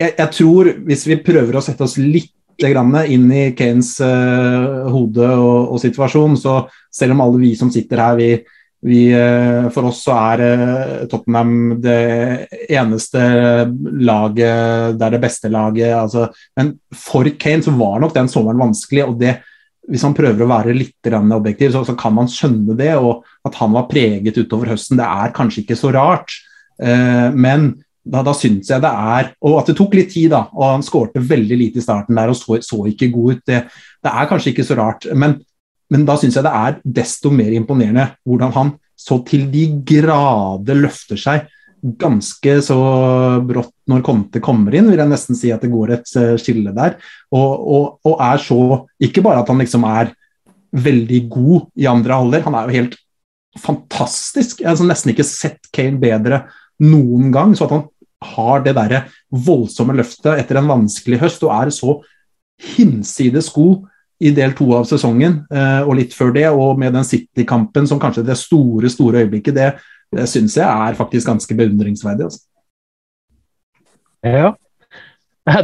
jeg, 0.00 0.14
jeg, 0.16 0.28
tror, 0.34 0.72
hvis 0.86 1.06
vi 1.06 1.22
prøver 1.24 1.58
å 1.58 1.64
sette 1.64 1.84
oss 1.86 1.98
litt 2.00 2.34
inn 2.60 3.30
i 3.32 3.44
Kanes 3.56 3.94
uh, 4.04 4.84
hode 4.92 5.24
og, 5.24 5.70
og, 5.72 5.78
situasjon, 5.80 6.34
så 6.36 6.58
selv 6.92 7.14
om 7.14 7.22
alle 7.24 7.40
vi 7.40 7.54
som 7.56 7.70
sitter 7.72 8.02
her, 8.02 8.18
vi, 8.18 8.34
vi 8.84 8.98
uh, 9.16 9.70
for 9.72 9.88
oss 9.88 10.02
så 10.04 10.18
er 10.18 10.42
uh, 10.44 11.06
Tottenham 11.08 11.78
det 11.80 12.02
eneste 12.68 13.22
laget, 13.96 14.98
det 15.00 15.06
er 15.06 15.16
det 15.16 15.22
beste 15.24 15.48
laget. 15.48 15.94
Altså, 15.96 16.26
men 16.60 16.74
for 16.92 17.32
Kane 17.40 17.64
så 17.64 17.72
var 17.80 18.04
nok 18.04 18.12
den 18.18 18.28
sommeren 18.28 18.60
vanskelig, 18.60 19.06
og 19.08 19.16
det 19.22 19.38
hvis 19.88 20.04
man 20.06 20.16
prøver 20.16 20.44
å 20.44 20.50
være 20.50 20.74
litt 20.76 21.10
objektiv, 21.10 21.72
så, 21.72 21.84
så, 21.86 21.96
kan 21.98 22.14
man 22.14 22.28
skjønne 22.30 22.76
det. 22.78 22.92
Og 23.00 23.24
at 23.46 23.56
han 23.60 23.72
var 23.74 23.88
preget 23.90 24.38
utover 24.38 24.74
høsten, 24.74 25.00
det 25.00 25.06
er 25.06 25.34
kanskje 25.36 25.64
ikke 25.64 25.78
så 25.78 25.92
rart. 25.94 26.34
Eh, 26.80 27.30
men 27.32 27.72
da, 28.00 28.22
da 28.24 28.32
syns 28.32 28.70
jeg 28.72 28.80
det 28.80 28.88
er 28.88 29.26
Og 29.44 29.58
at 29.60 29.68
det 29.68 29.74
tok 29.76 29.94
litt 29.98 30.12
tid, 30.14 30.30
da. 30.32 30.46
Og 30.56 30.66
han 30.76 30.84
skårte 30.84 31.22
veldig 31.22 31.58
lite 31.58 31.80
i 31.80 31.84
starten 31.84 32.18
der 32.18 32.32
og 32.32 32.38
så, 32.38 32.60
så 32.64 32.82
ikke 32.90 33.10
god 33.12 33.36
ut. 33.36 33.46
Det, 33.46 33.64
det, 34.04 34.12
er 34.12 34.30
kanskje 34.30 34.54
ikke 34.54 34.66
så 34.68 34.78
rart. 34.78 35.08
Men, 35.14 35.38
men 35.92 36.06
da 36.08 36.16
syns 36.20 36.38
jeg 36.38 36.46
det 36.46 36.54
er 36.60 36.78
desto 37.00 37.32
mer 37.34 37.52
imponerende 37.56 38.12
hvordan 38.28 38.54
han 38.56 38.76
så 39.00 39.16
til 39.24 39.46
de 39.52 39.64
grader 39.88 40.76
løfter 40.76 41.16
seg 41.20 41.46
ganske 41.80 42.56
så 42.64 42.78
brått 43.46 43.72
når 43.90 44.02
Conte 44.06 44.42
kommer 44.44 44.74
inn, 44.76 44.90
vil 44.90 45.00
jeg 45.00 45.10
nesten 45.10 45.38
si 45.38 45.52
at 45.54 45.62
det 45.64 45.72
går 45.72 45.94
et 45.96 46.16
eh, 46.20 46.34
skille 46.40 46.74
der. 46.76 46.96
Og, 47.32 47.52
og, 47.60 47.84
og 48.06 48.24
er 48.24 48.42
så 48.42 48.60
Ikke 49.00 49.24
bare 49.24 49.42
at 49.42 49.52
han 49.52 49.62
liksom 49.62 49.86
er 49.88 50.12
veldig 50.70 51.20
god 51.32 51.70
i 51.82 51.88
andre 51.90 52.18
halvdel, 52.20 52.44
han 52.46 52.56
er 52.56 52.68
jo 52.68 52.76
helt 52.78 52.98
fantastisk. 53.58 54.60
Jeg 54.60 54.68
har 54.68 54.76
altså 54.76 54.86
nesten 54.86 55.12
ikke 55.14 55.26
sett 55.26 55.70
Kane 55.74 55.98
bedre 55.98 56.44
noen 56.84 57.32
gang. 57.34 57.56
Så 57.58 57.66
at 57.66 57.74
han 57.74 57.86
har 58.36 58.62
det 58.64 58.76
derre 58.76 59.04
voldsomme 59.32 59.96
løftet 59.96 60.36
etter 60.36 60.60
en 60.60 60.70
vanskelig 60.70 61.20
høst 61.22 61.42
og 61.46 61.54
er 61.56 61.72
så 61.74 61.96
hinsides 62.76 63.48
god 63.54 63.86
i 64.20 64.32
del 64.36 64.52
to 64.56 64.68
av 64.76 64.84
sesongen 64.88 65.38
eh, 65.48 65.80
og 65.80 65.94
litt 65.96 66.12
før 66.12 66.34
det, 66.34 66.44
og 66.52 66.76
med 66.78 66.92
den 66.92 67.06
City-kampen 67.08 67.88
som 67.88 68.00
kanskje 68.02 68.26
det 68.26 68.36
store, 68.36 68.90
store 68.92 69.24
øyeblikket, 69.24 69.56
det 69.56 69.70
det 70.16 70.26
syns 70.30 70.56
jeg 70.58 70.66
er 70.66 70.98
faktisk 70.98 71.30
ganske 71.30 71.56
beundringsverdig. 71.56 72.26
Også. 72.30 72.42
Ja. 74.26 74.50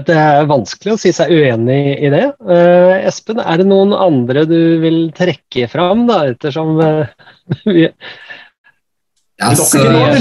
Det 0.06 0.16
er 0.16 0.48
vanskelig 0.48 0.94
å 0.94 0.98
si 0.98 1.12
seg 1.14 1.30
uenig 1.30 1.98
i 2.00 2.10
det. 2.10 2.24
Uh, 2.40 2.96
Espen, 3.06 3.42
er 3.42 3.60
det 3.60 3.68
noen 3.68 3.92
andre 3.94 4.46
du 4.48 4.58
vil 4.82 5.10
trekke 5.14 5.68
fram, 5.70 6.06
da, 6.08 6.22
ettersom 6.32 6.78
uh, 6.80 7.04
vi, 7.68 7.84
altså, 9.44 9.82
er? 9.84 10.16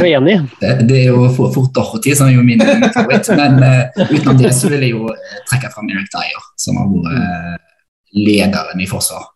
Det, 0.60 0.74
det, 0.90 1.00
er 1.00 1.08
jo 1.08 1.30
fort 1.34 1.72
Dorothy 1.74 2.14
som 2.18 2.30
er 2.30 2.36
jo 2.36 2.44
min 2.46 2.62
favoritt, 2.62 3.32
men 3.40 3.58
uh, 3.64 4.04
utenom 4.12 4.44
det 4.44 4.52
så 4.58 4.70
vil 4.74 4.86
jeg 4.86 4.94
jo 4.94 5.08
trekke 5.48 5.72
fram 5.74 5.90
Eric 5.94 6.12
Dyer, 6.14 6.52
som 6.62 6.82
har 6.82 6.92
vært 6.92 7.64
lederen 8.16 8.84
i 8.84 8.88
forsvar. 8.88 9.32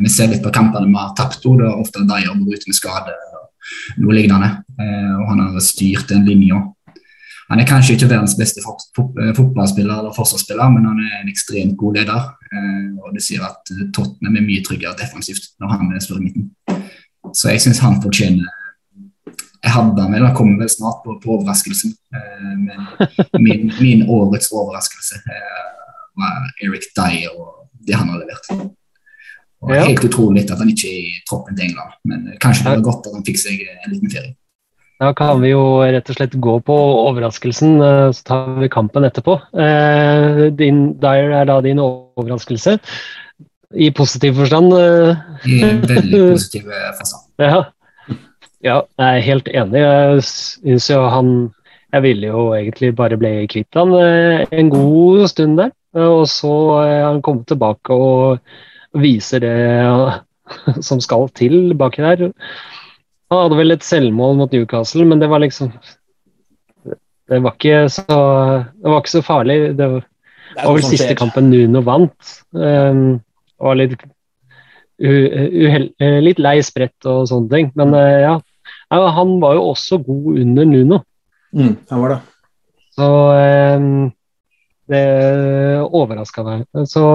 vi 0.00 0.08
ser 0.12 0.30
litt 0.30 0.44
på 0.44 0.52
kampene 0.52 0.88
vi 0.88 1.00
har 1.00 1.10
tapt, 1.16 1.42
og 1.48 1.58
det 1.58 1.66
er 1.68 1.80
ofte 1.80 2.04
Dyer 2.06 2.32
går 2.36 2.60
ut 2.60 2.68
med 2.68 2.76
skade 2.76 3.16
noe 4.00 4.16
lignende. 4.16 4.50
Eh, 4.78 5.12
og 5.18 5.26
han 5.30 5.42
har 5.44 5.64
styrt 5.64 6.08
den 6.12 6.24
linja. 6.28 6.60
Han 7.50 7.60
er 7.60 7.68
kanskje 7.68 7.96
ikke 7.96 8.08
verdens 8.08 8.36
beste 8.38 8.62
eh, 8.62 9.34
fotballspiller 9.36 9.98
eller 9.98 10.16
forsvarsspiller, 10.16 10.72
men 10.72 10.88
han 10.88 11.02
er 11.04 11.20
en 11.20 11.30
ekstremt 11.32 11.76
god 11.80 12.00
leder. 12.00 12.26
Eh, 12.52 12.88
og 13.02 13.12
det 13.16 13.24
sier 13.26 13.44
at 13.46 13.72
Tottenham 13.94 14.40
er 14.40 14.46
mye 14.46 14.64
tryggere 14.66 14.96
defensivt 14.98 15.52
når 15.62 15.76
han 15.76 15.94
står 16.00 16.20
i 16.20 16.26
midten. 16.28 16.50
Så 17.32 17.52
jeg 17.52 17.62
syns 17.62 17.80
han 17.84 18.02
fortjener 18.02 18.50
Jeg 19.62 19.70
hadde 19.70 20.02
han 20.02 20.10
vel, 20.10 20.24
han 20.26 20.34
kommer 20.34 20.58
vel 20.58 20.70
snart 20.72 21.04
på, 21.04 21.14
på 21.22 21.36
overraskelsen. 21.36 21.92
Men 22.58 22.80
min, 23.38 23.68
min, 23.78 24.02
årets 24.10 24.50
overraskelse 24.50 25.20
var 26.18 26.48
Eric 26.66 26.88
Dyer 26.98 27.30
og 27.30 27.68
det 27.86 27.94
han 27.94 28.10
har 28.10 28.18
levert. 28.24 28.50
Og 29.62 29.70
ja. 29.70 29.82
Helt 29.86 30.06
utrolig 30.08 30.42
at 30.50 30.58
han 30.58 30.70
ikke 30.72 30.90
er 30.90 31.02
i 31.06 31.18
troppen 31.28 31.58
til 31.58 31.68
England, 31.68 31.98
men 32.10 32.30
kanskje 32.42 32.66
det 32.66 32.72
var 32.72 32.86
godt 32.88 33.06
at 33.06 33.18
han 33.18 33.26
fikk 33.26 33.38
seg 33.38 33.60
en 33.62 33.92
liten 33.92 34.10
ferie. 34.10 34.34
Da 35.02 35.10
kan 35.18 35.40
vi 35.42 35.50
jo 35.50 35.62
rett 35.82 36.10
og 36.12 36.16
slett 36.16 36.34
gå 36.42 36.54
på 36.62 36.74
overraskelsen, 37.08 37.74
eh, 37.82 38.08
så 38.14 38.26
tar 38.28 38.58
vi 38.60 38.70
kampen 38.70 39.06
etterpå. 39.06 39.34
Eh, 39.58 40.44
din 40.58 40.92
Dyer 41.02 41.34
er 41.40 41.48
da 41.50 41.60
din 41.64 41.82
overraskelse, 41.82 42.76
i 43.72 43.88
positiv 43.90 44.36
forstand? 44.38 44.74
Eh. 44.78 45.22
I 45.48 45.60
veldig 45.88 46.20
positiv 46.34 46.68
forstand. 46.98 47.24
Ja. 47.42 47.62
ja, 48.62 48.76
jeg 49.00 49.18
er 49.18 49.26
helt 49.26 49.50
enig. 49.50 49.82
Jeg 49.82 50.26
syns 50.28 50.90
jo 50.90 51.02
han 51.10 51.34
Jeg 51.92 52.02
ville 52.06 52.28
jo 52.30 52.42
egentlig 52.56 52.94
bare 52.96 53.18
bli 53.20 53.46
kvitt 53.52 53.76
han 53.76 53.90
en 53.92 54.70
god 54.72 55.26
stund 55.28 55.58
der. 55.60 55.74
Og 56.00 56.24
så 56.30 56.52
har 56.78 57.02
han 57.10 57.20
kommet 57.20 57.50
tilbake 57.50 57.92
og 57.92 58.38
viser 58.98 59.42
det 59.44 59.56
som 60.88 61.00
skal 61.02 61.28
til 61.36 61.74
baki 61.78 62.04
der. 62.04 62.30
Han 63.32 63.44
hadde 63.46 63.58
vel 63.58 63.74
et 63.74 63.84
selvmål 63.86 64.38
mot 64.40 64.52
Newcastle, 64.52 65.06
men 65.08 65.22
det 65.22 65.30
var 65.32 65.42
liksom 65.44 65.72
Det 67.30 67.38
var 67.40 67.54
ikke 67.54 67.86
så, 67.88 68.16
det 68.76 68.90
var 68.90 68.98
ikke 69.00 69.14
så 69.14 69.22
farlig. 69.24 69.56
Det 69.78 69.86
var, 69.88 70.02
det 70.56 70.64
var 70.66 70.74
vel 70.76 70.84
siste 70.84 71.14
kampen 71.16 71.48
Nuno 71.48 71.80
vant. 71.86 72.32
Um, 72.52 73.22
var 73.62 73.78
litt, 73.78 73.94
uhell, 75.00 75.86
litt 76.26 76.42
lei 76.42 76.58
sprett 76.66 77.08
og 77.08 77.30
sånne 77.30 77.48
ting. 77.54 77.70
Men 77.78 77.94
uh, 77.96 78.18
ja, 78.20 78.34
han 79.16 79.38
var 79.40 79.56
jo 79.56 79.70
også 79.70 80.02
god 80.04 80.42
under 80.42 80.68
Nuno. 80.68 81.00
Mm, 81.56 81.78
han 81.88 82.04
var 82.04 82.16
det. 82.16 82.20
Så 82.98 83.08
um, 83.78 84.12
det 84.92 85.06
overraska 85.88 86.44
meg. 86.44 86.66
Så 86.90 87.06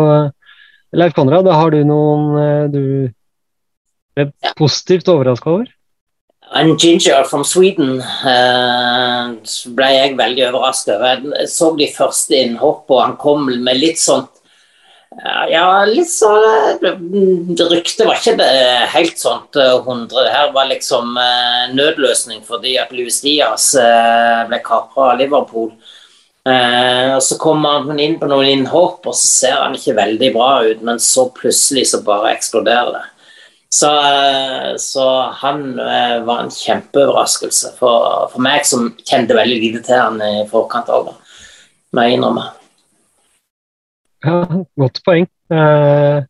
Leif 0.95 1.13
Konrad, 1.13 1.47
har 1.51 1.71
du 1.71 1.81
noen 1.83 2.37
eh, 2.39 2.67
du 2.71 2.83
ble 4.15 4.29
positivt 4.57 5.09
overraska 5.11 5.51
over? 5.51 5.73
En 6.55 6.77
ginger 6.79 7.25
from 7.27 7.43
Sweden 7.43 7.97
uh, 7.99 9.33
ble 9.75 9.89
jeg 9.91 10.15
veldig 10.15 10.45
overrasket 10.47 10.93
over. 10.95 11.25
Jeg 11.41 11.51
så 11.51 11.73
de 11.75 11.89
første 11.91 12.39
innhopp, 12.39 12.85
og 12.87 13.03
han 13.03 13.17
kom 13.19 13.49
med 13.51 13.81
litt 13.81 13.99
sånt 13.99 14.31
ja, 15.49 15.63
litt 15.87 16.11
sånn 16.11 16.83
Ryktet 16.83 18.03
var 18.05 18.19
ikke 18.19 18.47
helt 18.91 19.17
sånt 19.17 19.55
100. 19.55 20.11
Det 20.11 20.33
her 20.33 20.51
var 20.53 20.67
liksom 20.69 21.15
nødløsning 21.73 22.43
fordi 22.45 22.75
at 22.77 22.91
Louis 22.93 23.17
Diaz 23.23 23.71
ble 24.51 24.59
kapra 24.67 25.13
av 25.13 25.21
Liverpool. 25.23 25.71
Eh, 26.47 27.15
og 27.15 27.21
Så 27.23 27.37
kommer 27.41 27.83
han 27.87 27.99
inn 27.99 28.15
på 28.19 28.29
noen 28.29 28.47
innhopp, 28.47 29.03
og 29.09 29.15
så 29.15 29.27
ser 29.27 29.59
han 29.65 29.75
ikke 29.75 29.97
veldig 29.97 30.31
bra 30.35 30.51
ut, 30.69 30.83
men 30.85 31.01
så 31.03 31.27
plutselig 31.35 31.87
så 31.91 32.03
bare 32.05 32.33
eksploderer 32.37 32.93
det. 32.95 33.05
Så, 33.69 33.89
eh, 33.91 34.75
så 34.79 35.07
han 35.41 35.79
eh, 35.79 36.19
var 36.23 36.45
en 36.45 36.53
kjempeoverraskelse 36.53 37.73
for, 37.79 38.29
for, 38.31 38.43
meg, 38.43 38.63
som 38.65 38.93
kjente 39.03 39.35
veldig 39.35 39.57
lite 39.59 39.83
til 39.89 39.99
han 39.99 40.21
i 40.23 40.45
forkant 40.47 40.91
òg, 40.93 41.11
må 41.91 42.05
jeg 42.05 42.17
innrømme. 42.17 42.45
Ja, 44.25 44.39
godt 44.79 45.03
poeng. 45.05 45.27
Eh, 45.51 46.23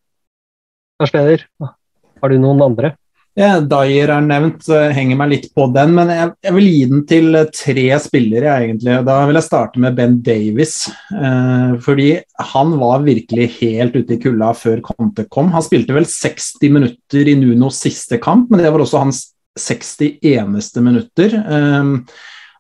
Lars 0.97 1.13
Peder, 1.13 1.45
har 1.61 2.33
du 2.33 2.41
noen 2.41 2.63
andre? 2.65 2.95
Ja, 3.37 3.59
Dyer 3.61 4.09
er 4.09 4.23
nevnt, 4.25 4.65
henger 4.65 5.17
meg 5.19 5.29
litt 5.29 5.43
på 5.53 5.67
den, 5.69 5.91
men 5.93 6.09
jeg, 6.09 6.31
jeg, 6.41 6.53
vil 6.55 6.67
gi 6.71 6.85
den 6.89 7.01
til 7.05 7.35
tre 7.53 7.83
spillere, 8.01 8.53
egentlig. 8.63 8.95
Da 9.05 9.17
vil 9.29 9.37
jeg 9.37 9.45
starte 9.45 9.81
med 9.83 9.93
Ben 9.99 10.15
Davies. 10.25 10.87
Eh, 11.13 11.75
fordi 11.85 12.07
han 12.55 12.71
var 12.81 13.03
virkelig 13.05 13.51
helt 13.59 13.93
ute 13.99 14.15
i 14.15 14.17
kulda 14.23 14.49
før 14.57 14.81
Conte 14.87 15.27
kom. 15.29 15.51
Han 15.53 15.65
spilte 15.65 15.93
vel 15.93 16.07
60 16.09 16.73
minutter 16.73 17.29
i 17.29 17.35
Nunos 17.37 17.77
siste 17.85 18.17
kamp, 18.23 18.49
men 18.49 18.63
det 18.63 18.71
var 18.73 18.81
også 18.81 19.03
hans 19.03 19.21
60 19.61 20.17
eneste 20.33 20.81
minutter. 20.81 21.35
Eh, 21.37 21.91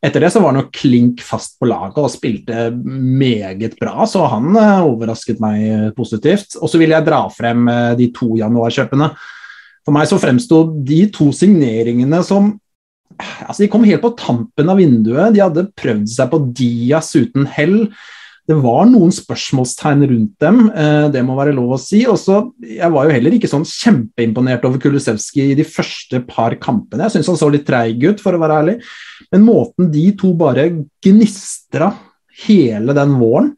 etter 0.05 0.21
det 0.21 0.29
så 0.29 0.43
var 0.43 0.53
han 0.53 0.61
jo 0.61 0.75
klink 0.77 1.23
fast 1.25 1.55
på 1.57 1.71
laget 1.71 1.97
og 1.97 2.11
spilte 2.13 2.67
meget 2.69 3.73
bra, 3.81 4.05
så 4.05 4.27
han 4.29 4.53
eh, 4.53 4.85
overrasket 4.85 5.41
meg 5.41 5.89
positivt. 5.97 6.53
Og 6.61 6.69
så 6.69 6.77
vil 6.77 6.93
jeg 6.93 7.09
dra 7.09 7.23
frem 7.33 7.65
eh, 7.73 7.95
de 7.97 8.11
to 8.13 8.35
januarkjøpene. 8.37 9.09
For 9.87 9.95
meg 9.95 10.09
så 10.09 10.19
fremsto 10.19 10.65
de 10.83 11.05
to 11.15 11.29
signeringene 11.31 12.19
som 12.27 12.57
altså 13.17 13.63
De 13.63 13.69
kom 13.71 13.85
helt 13.87 14.03
på 14.03 14.11
tampen 14.19 14.67
av 14.69 14.77
vinduet. 14.77 15.31
De 15.33 15.39
hadde 15.41 15.69
prøvd 15.79 16.09
seg 16.11 16.27
på 16.29 16.41
Dias 16.53 17.13
uten 17.15 17.47
hell. 17.49 17.87
Det 18.47 18.55
var 18.59 18.83
noen 18.87 19.13
spørsmålstegn 19.15 20.03
rundt 20.11 20.35
dem, 20.43 20.59
eh, 20.69 21.07
det 21.11 21.23
må 21.25 21.33
være 21.35 21.55
lov 21.55 21.73
å 21.75 21.79
si. 21.81 22.03
Også, 22.07 22.51
jeg 22.63 22.91
var 22.93 23.07
jo 23.07 23.15
heller 23.15 23.35
ikke 23.35 23.49
sånn 23.49 23.65
kjempeimponert 23.67 24.67
over 24.67 24.79
Kulusevski 24.83 25.49
i 25.51 25.57
de 25.57 25.65
første 25.67 26.21
par 26.27 26.55
kampene. 26.61 27.07
Jeg 27.07 27.17
syns 27.17 27.31
han 27.31 27.39
så 27.41 27.49
litt 27.51 27.65
treig 27.67 28.05
ut, 28.05 28.21
for 28.23 28.37
å 28.37 28.43
være 28.43 28.59
ærlig. 28.61 28.77
Men 29.33 29.47
måten 29.47 29.89
de 29.91 30.05
to 30.19 30.35
bare 30.37 30.69
gnistra 31.03 31.93
hele 32.45 32.93
den 32.93 33.17
våren 33.17 33.55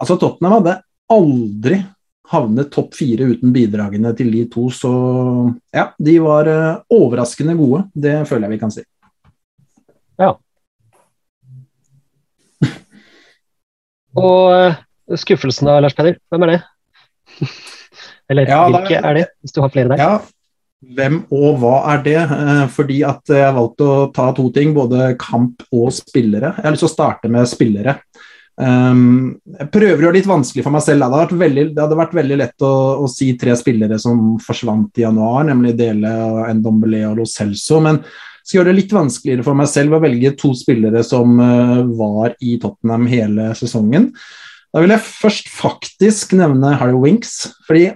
Altså, 0.00 0.16
Tottenham 0.16 0.54
hadde 0.56 0.78
aldri 1.12 1.82
havnet 2.30 2.70
topp 2.74 2.94
fire 2.94 3.26
uten 3.32 3.52
bidragene 3.54 4.12
til 4.18 4.30
de 4.34 4.44
to, 4.52 4.68
så 4.74 4.90
ja, 5.74 5.88
de 5.98 6.16
var 6.22 6.50
eh, 6.50 6.82
overraskende 6.94 7.56
gode. 7.58 7.84
Det 7.94 8.20
føler 8.28 8.46
jeg 8.46 8.54
vi 8.54 8.60
kan 8.62 8.74
si. 8.74 8.84
Ja. 10.20 10.34
Og 14.20 14.52
eh, 14.54 14.78
skuffelsen 15.18 15.70
da, 15.70 15.78
Lars 15.82 15.96
Peder, 15.98 16.18
hvem 16.30 16.46
er 16.46 16.54
det? 16.54 16.60
Eller 18.30 18.46
Ja, 18.46 18.60
hvilke 18.70 19.00
er 19.00 19.16
det, 19.18 19.24
hvis 19.42 19.54
du 19.56 19.60
har 19.64 19.72
flere 19.74 19.90
der? 19.90 19.98
Ja, 19.98 20.20
hvem 20.96 21.24
og 21.34 21.58
hva 21.60 21.74
er 21.92 22.04
det? 22.06 22.18
Eh, 22.22 22.66
Fordi 22.72 23.00
at 23.06 23.34
jeg 23.34 23.56
valgte 23.56 23.86
å 23.90 24.10
ta 24.14 24.30
to 24.36 24.46
ting, 24.54 24.74
både 24.76 25.14
kamp 25.20 25.66
og 25.74 25.90
spillere. 25.98 26.54
Jeg 26.56 26.66
har 26.68 26.76
lyst 26.76 26.86
til 26.86 26.92
å 26.92 26.94
starte 26.94 27.32
med 27.32 27.50
spillere. 27.50 27.98
Um, 28.60 29.38
jeg 29.56 29.70
prøver 29.72 29.94
å 29.94 30.04
gjøre 30.04 30.12
det 30.12 30.20
litt 30.20 30.28
vanskelig 30.28 30.64
for 30.66 30.74
meg 30.74 30.82
selv. 30.84 31.00
Det 31.00 31.06
hadde 31.06 31.20
vært 31.22 31.38
veldig, 31.40 31.64
hadde 31.78 32.00
vært 32.00 32.18
veldig 32.18 32.36
lett 32.42 32.66
å, 32.66 32.72
å 33.04 33.06
si 33.08 33.30
tre 33.40 33.54
spillere 33.56 33.96
som 34.02 34.34
forsvant 34.44 35.00
i 35.00 35.06
januar, 35.06 35.46
nemlig 35.48 35.72
Dele, 35.78 36.12
Ndombele 36.58 37.06
og 37.08 37.22
Lo 37.22 37.28
Celso. 37.28 37.80
Men 37.84 38.02
jeg 38.02 38.42
skal 38.42 38.58
gjøre 38.58 38.72
det 38.72 38.78
litt 38.82 38.92
vanskeligere 38.96 39.46
for 39.46 39.56
meg 39.56 39.70
selv 39.72 39.96
å 39.96 40.02
velge 40.02 40.34
to 40.40 40.52
spillere 40.58 41.02
som 41.06 41.40
uh, 41.40 41.80
var 41.96 42.36
i 42.44 42.58
Tottenham 42.60 43.08
hele 43.10 43.50
sesongen. 43.58 44.10
Da 44.70 44.84
vil 44.84 44.92
jeg 44.94 45.08
først 45.08 45.50
faktisk 45.50 46.36
nevne 46.38 46.76
Harry 46.78 46.98
Winks. 46.98 47.48
fordi 47.66 47.88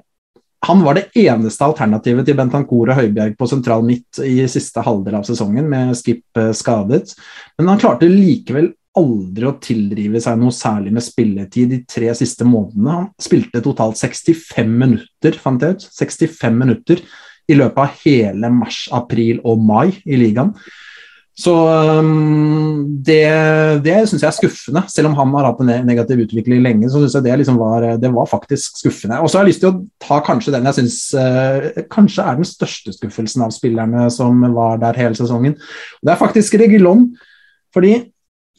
han 0.64 0.81
var 0.81 0.96
det 0.96 1.11
eneste 1.20 1.66
alternativet 1.66 2.24
til 2.24 2.37
Bentancour 2.38 2.88
og 2.88 2.96
Høibjerg 2.96 3.35
på 3.37 3.48
sentral 3.50 3.85
midt 3.85 4.20
i 4.24 4.38
siste 4.48 4.81
halvdel 4.85 5.18
av 5.18 5.27
sesongen, 5.29 5.66
med 5.68 5.92
Skip 5.98 6.40
eh, 6.40 6.55
skadet. 6.57 7.12
Men 7.59 7.68
han 7.72 7.83
klarte 7.83 8.09
likevel 8.09 8.70
aldri 8.98 9.48
å 9.48 9.57
tildrive 9.62 10.22
seg 10.22 10.38
noe 10.40 10.54
særlig 10.54 10.94
med 10.94 11.04
spilletid 11.04 11.72
de 11.72 11.80
tre 11.88 12.12
siste 12.16 12.46
månedene. 12.46 12.96
Han 13.02 13.26
spilte 13.26 13.62
totalt 13.64 13.98
65 14.00 14.70
minutter, 14.70 15.38
fant 15.42 15.62
jeg 15.62 15.76
ut. 15.76 15.87
65 15.98 16.59
minutter 16.62 17.02
i 17.50 17.59
løpet 17.59 17.80
av 17.83 18.00
hele 18.04 18.50
mars, 18.54 18.87
april 18.94 19.42
og 19.44 19.62
mai 19.62 19.90
i 20.04 20.18
ligaen. 20.20 20.54
Så 21.35 21.50
um, 21.98 22.85
det, 23.02 23.24
det 23.83 23.96
syns 24.07 24.22
jeg 24.22 24.28
er 24.28 24.37
skuffende. 24.37 24.85
Selv 24.92 25.11
om 25.11 25.16
han 25.18 25.33
har 25.35 25.48
hatt 25.48 25.62
en 25.64 25.72
negativ 25.88 26.22
utvikling 26.28 26.62
lenge, 26.62 26.87
så 26.92 27.02
syns 27.02 27.16
jeg 27.18 27.26
det, 27.26 27.35
liksom 27.40 27.59
var, 27.59 27.88
det 27.98 28.11
var 28.14 28.30
faktisk 28.30 28.78
skuffende. 28.78 29.18
Og 29.18 29.26
så 29.26 29.40
har 29.40 29.44
jeg 29.44 29.57
lyst 29.57 29.64
til 29.64 29.72
å 29.72 29.80
ta 30.04 30.20
kanskje 30.22 30.54
den 30.54 30.70
jeg 30.70 30.78
syns 30.78 30.98
uh, 31.18 31.85
kanskje 31.90 32.22
er 32.22 32.38
den 32.38 32.46
største 32.46 32.94
skuffelsen 32.94 33.42
av 33.42 33.54
spillerne 33.57 34.07
som 34.14 34.46
var 34.54 34.78
der 34.85 35.02
hele 35.02 35.18
sesongen. 35.18 35.59
Det 35.98 36.14
er 36.14 36.22
faktisk 36.22 36.54
Regilon. 36.62 37.09
Fordi 37.74 37.96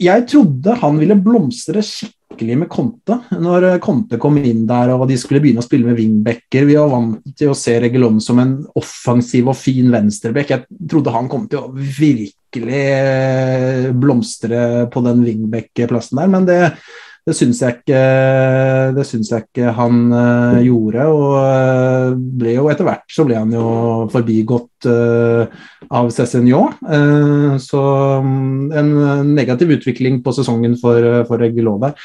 jeg 0.01 0.27
trodde 0.27 0.75
han 0.81 0.97
ville 0.99 1.15
blomstre 1.23 1.79
skikkelig 1.85 2.57
med 2.59 2.69
Conte 2.71 3.15
når 3.39 3.67
Conte 3.83 4.19
kom 4.19 4.37
inn 4.41 4.65
der 4.67 4.91
og 4.95 5.05
de 5.07 5.15
skulle 5.19 5.39
begynne 5.43 5.63
å 5.63 5.65
spille 5.65 5.87
med 5.87 5.95
wingbacker. 5.99 6.67
Vi 6.67 6.75
var 6.75 6.91
vant 6.91 7.23
til 7.37 7.53
å 7.53 7.57
se 7.57 7.77
Regulon 7.79 8.19
som 8.23 8.41
en 8.43 8.57
offensiv 8.75 9.51
og 9.51 9.57
fin 9.59 9.87
venstreback. 9.93 10.51
Jeg 10.51 10.81
trodde 10.91 11.15
han 11.15 11.31
kom 11.31 11.47
til 11.51 11.63
å 11.63 11.71
virkelig 11.71 12.83
eh, 12.91 13.89
blomstre 13.95 14.89
på 14.91 15.05
den 15.05 15.23
wingback-plassen 15.23 16.19
der, 16.19 16.31
men 16.33 16.49
det, 16.49 16.59
det 17.25 17.33
syns 17.33 17.57
jeg 17.63 17.79
ikke 17.79 18.01
det 18.93 19.03
syns 19.09 19.31
jeg 19.31 19.47
ikke 19.47 19.71
han 19.73 20.01
uh, 20.13 20.59
gjorde. 20.61 21.05
Og 21.09 21.31
eh, 21.39 22.11
ble 22.41 22.53
jo 22.53 22.67
etter 22.69 22.85
hvert 22.85 23.05
så 23.09 23.25
ble 23.25 23.39
han 23.39 23.53
jo 23.53 23.65
forbigått 24.13 24.85
uh, 24.85 25.47
av 25.89 26.11
Cézinho. 26.13 26.67
Uh, 26.85 27.55
så 27.61 27.81
um, 28.21 28.67
en 28.69 28.91
negativ 29.33 29.73
utvikling 29.73 30.19
på 30.25 30.35
sesongen 30.37 30.77
for, 30.81 31.25
for 31.25 31.41
Regulov 31.41 31.81
der. 31.81 31.95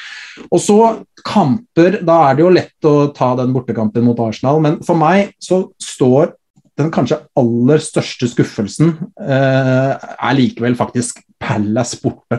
Og 0.48 0.62
så 0.64 0.78
kamper, 1.26 1.98
da 2.06 2.16
er 2.30 2.38
det 2.38 2.46
jo 2.46 2.54
lett 2.56 2.88
å 2.88 2.94
ta 3.16 3.34
den 3.36 3.52
bortekampen 3.52 4.06
mot 4.06 4.22
Arsenal, 4.24 4.62
men 4.64 4.78
for 4.86 4.96
meg 4.96 5.34
så 5.42 5.66
står 5.84 6.32
den 6.80 6.88
kanskje 6.94 7.18
aller 7.36 7.82
største 7.84 8.24
skuffelsen 8.30 8.94
er 9.20 10.32
likevel 10.38 10.78
faktisk 10.78 11.18
Palace 11.42 11.98
borte. 12.00 12.38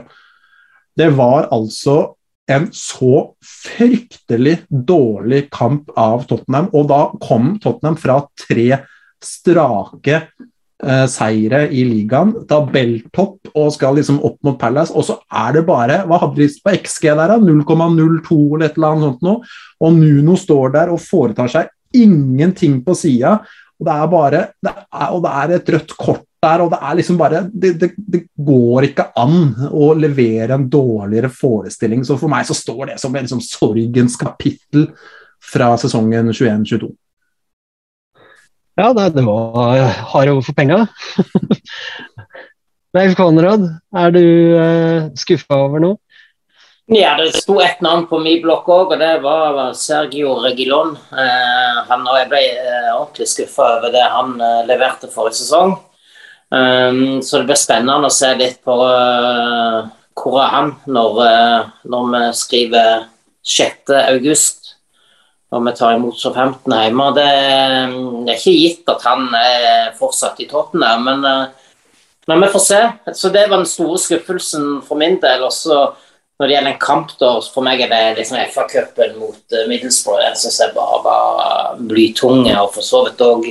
Det 0.98 1.12
var 1.14 1.52
altså 1.54 2.16
en 2.50 2.70
så 2.74 3.32
fryktelig 3.46 4.62
dårlig 4.70 5.46
kamp 5.54 5.92
av 6.00 6.26
Tottenham, 6.30 6.70
og 6.74 6.88
da 6.90 7.02
kom 7.22 7.56
Tottenham 7.62 7.98
fra 8.00 8.22
tre 8.40 8.82
strake 9.22 10.16
eh, 10.18 11.06
seire 11.12 11.64
i 11.70 11.84
ligaen, 11.88 12.34
tabelltopp 12.50 13.52
og 13.54 13.70
skal 13.76 14.00
liksom 14.00 14.22
opp 14.26 14.40
mot 14.48 14.60
Palace, 14.62 14.96
og 14.96 15.06
så 15.08 15.20
er 15.44 15.60
det 15.60 15.66
bare 15.70 16.02
Hva 16.10 16.24
hadde 16.24 16.42
de 16.42 16.50
på 16.64 16.76
XG 16.82 17.12
der, 17.12 17.36
da? 17.36 17.38
0,02 17.38 18.40
eller 18.56 18.68
et 18.68 18.80
eller 18.80 18.90
annet 18.90 19.08
sånt 19.10 19.28
noe? 19.28 19.54
Og 19.82 19.96
Nuno 19.98 20.38
står 20.40 20.76
der 20.78 20.94
og 20.94 21.04
foretar 21.04 21.52
seg 21.52 21.72
ingenting 21.94 22.80
på 22.86 22.96
sida, 22.96 23.42
og 23.82 23.88
Og 25.12 25.24
det 25.24 25.32
er 25.32 25.56
et 25.58 25.70
rødt 25.74 25.98
kort 25.98 26.28
der, 26.42 26.64
og 26.64 26.72
det 26.74 26.80
er 26.82 26.98
liksom 26.98 27.18
bare 27.20 27.44
det, 27.54 27.74
det, 27.82 27.92
det 27.98 28.24
går 28.34 28.88
ikke 28.90 29.12
an 29.20 29.68
å 29.70 29.92
levere 29.94 30.58
en 30.58 30.68
dårligere 30.72 31.30
forestilling. 31.34 32.06
Så 32.08 32.18
for 32.18 32.32
meg 32.32 32.48
så 32.50 32.58
står 32.58 32.94
det 32.94 32.98
som 33.02 33.14
en 33.14 33.28
liksom, 33.28 33.44
sorgens 33.46 34.18
kapittel 34.20 34.90
fra 35.52 35.72
sesongen 35.82 36.34
21-22. 36.34 36.90
Ja, 38.80 38.94
det, 38.98 39.12
det 39.14 39.26
var 39.28 39.92
hard 40.14 40.32
over 40.32 40.46
for 40.46 40.58
penga. 40.58 40.86
Leif 42.96 43.14
Konrad, 43.16 43.68
er 43.96 44.16
du 44.16 44.24
eh, 44.60 45.12
skuffa 45.20 45.60
over 45.68 45.84
noe? 45.84 46.00
Ja, 46.92 47.14
det 47.16 47.38
sto 47.38 47.62
ett 47.62 47.80
navn 47.86 48.08
på 48.10 48.18
min 48.20 48.42
blokk 48.44 48.66
òg, 48.68 48.96
og 48.96 49.00
det 49.00 49.14
var 49.24 49.62
Sergio 49.80 50.34
Regilon. 50.44 50.92
Eh, 51.14 51.78
han, 51.88 52.04
og 52.04 52.18
jeg 52.20 52.28
ble 52.34 52.42
eh, 52.50 52.90
ordentlig 52.98 53.30
skuffa 53.32 53.68
over 53.78 53.94
det 53.94 54.04
han 54.12 54.34
eh, 54.42 54.66
leverte 54.68 55.08
forrige 55.14 55.40
sesong. 55.40 55.78
Um, 56.52 57.22
så 57.24 57.40
det 57.40 57.48
blir 57.48 57.60
spennende 57.60 58.10
å 58.10 58.12
se 58.12 58.34
litt 58.36 58.60
på 58.66 58.76
uh, 58.76 59.88
hvor 60.20 60.42
er 60.44 60.50
han 60.52 60.74
når, 60.92 61.22
uh, 61.24 61.70
når 61.88 62.10
vi 62.12 62.24
skriver 62.36 63.06
6. 63.48 63.94
august. 64.10 64.74
Og 65.52 65.64
vi 65.64 65.74
tar 65.76 65.96
imot 65.96 66.20
så 66.20 66.34
15 66.34 66.76
hjemme. 66.76 67.08
Det, 67.16 67.30
det 68.28 68.36
er 68.36 68.38
ikke 68.38 68.56
gitt 68.56 68.92
at 68.92 69.08
han 69.08 69.26
er 69.36 69.96
fortsatt 70.00 70.40
i 70.44 70.48
Tottenham, 70.52 71.08
men, 71.08 71.26
uh, 71.28 72.38
vi 72.42 72.52
får 72.52 72.64
se. 72.68 72.84
Så 73.16 73.32
det 73.32 73.48
var 73.48 73.58
den 73.58 73.68
store 73.68 74.00
skuffelsen 74.00 74.80
for 74.88 75.00
min 75.00 75.20
del. 75.24 75.44
også 75.48 75.90
når 76.42 76.48
det 76.48 76.54
gjelder 76.56 76.72
en 76.72 76.82
kamp, 76.82 77.12
da, 77.22 77.36
for 77.54 77.62
meg 77.62 77.84
er 77.86 77.90
det 77.92 78.06
liksom 78.18 78.40
FA-cupen 78.50 79.20
mot 79.22 79.60
Middlesbrough. 79.70 80.24
Jeg 80.26 80.40
syns 80.42 80.56
jeg 80.64 80.74
bare 80.74 81.02
var 81.06 81.76
blytunge, 81.78 82.56
og 82.58 82.72
for 82.74 82.82
så 82.82 83.04
vidt 83.06 83.22
òg 83.22 83.46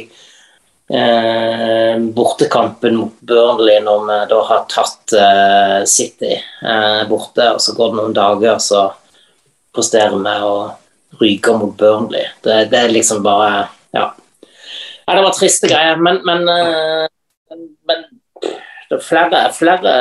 eh, 0.92 1.98
bortekampen 1.98 2.96
mot 2.96 3.20
Burnley 3.20 3.81
når 3.85 4.07
vi 4.07 4.18
da 4.31 4.40
har 4.48 4.64
tatt 4.70 5.14
eh, 5.14 5.85
City 5.87 6.33
eh, 6.37 7.03
borte. 7.09 7.53
og 7.55 7.61
Så 7.62 7.74
går 7.76 7.92
det 7.92 8.00
noen 8.00 8.16
dager, 8.16 8.59
så 8.62 8.88
presterer 9.74 10.16
vi 10.18 10.37
og 10.46 11.20
ryker 11.20 11.59
mot 11.59 11.76
Burnley. 11.79 12.26
Det, 12.42 12.64
det 12.72 12.85
er 12.85 12.94
liksom 12.94 13.22
bare 13.26 13.68
Ja. 13.94 14.12
ja 15.07 15.14
det 15.14 15.26
var 15.26 15.35
triste 15.35 15.70
greier, 15.70 15.98
men, 15.98 16.20
men, 16.26 16.46
men 17.87 18.05
det 18.40 18.98
er 18.98 19.05
flere, 19.05 19.44
flere 19.55 19.92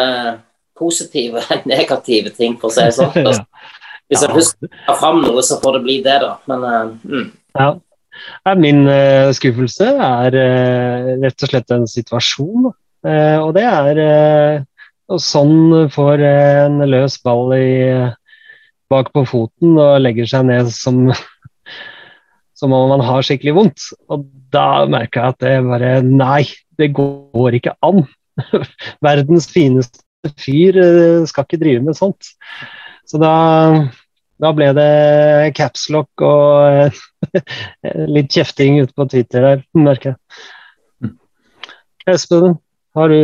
positive 0.80 1.44
enn 1.52 1.68
negative 1.70 2.32
ting, 2.34 2.56
for 2.58 2.72
å 2.72 2.74
si 2.74 2.86
det 2.88 2.96
sånn. 2.98 3.44
Hvis 4.10 4.24
jeg 4.26 4.34
husker 4.34 4.66
å 4.66 4.86
ta 4.88 4.96
fram 4.98 5.20
noe, 5.22 5.42
så 5.46 5.60
får 5.62 5.78
det 5.78 5.82
bli 5.86 6.00
det, 6.02 6.16
da. 6.24 6.32
Men 6.50 6.64
mm. 7.04 7.28
ja. 7.60 7.68
Min 8.60 8.86
uh, 8.88 9.32
skuffelse 9.36 9.88
er 9.94 10.36
uh, 10.36 11.10
rett 11.24 11.46
og 11.46 11.52
slett 11.52 11.74
en 11.76 11.88
situasjon. 11.90 12.72
Uh, 13.06 13.38
og 13.44 13.54
det 13.56 13.66
er 13.68 14.66
og 15.10 15.22
sånn 15.24 15.88
får 15.90 16.22
en 16.22 16.84
løs 16.86 17.16
ball 17.26 17.56
i, 17.56 17.70
bak 18.94 19.10
på 19.14 19.24
foten 19.26 19.78
og 19.80 20.02
legger 20.04 20.28
seg 20.30 20.46
ned 20.50 20.70
som, 20.74 21.08
som 22.60 22.76
om 22.78 22.94
man 22.94 23.02
har 23.08 23.26
skikkelig 23.26 23.56
vondt. 23.58 23.88
Og 24.14 24.28
da 24.54 24.86
merker 24.90 25.24
jeg 25.24 25.34
at 25.34 25.42
det 25.46 25.56
bare 25.66 25.96
Nei, 26.06 26.44
det 26.78 26.92
går 26.98 27.58
ikke 27.58 27.74
an. 27.86 28.06
Verdens 29.06 29.50
fineste 29.50 30.06
fyr 30.38 30.78
skal 31.30 31.48
ikke 31.48 31.62
drive 31.64 31.82
med 31.88 31.98
sånt. 31.98 32.36
Så 33.10 33.18
da, 33.22 33.34
da 34.40 34.52
ble 34.56 34.70
det 34.78 35.52
capslock 35.58 36.24
og 36.24 36.96
litt 38.16 38.32
kjefting 38.32 38.80
ute 38.84 38.96
på 38.96 39.08
Twitter 39.12 39.46
der, 39.46 39.66
merker 39.76 40.14
jeg. 40.14 41.14
Espen, 42.10 42.56
har 42.98 43.12
du 43.12 43.20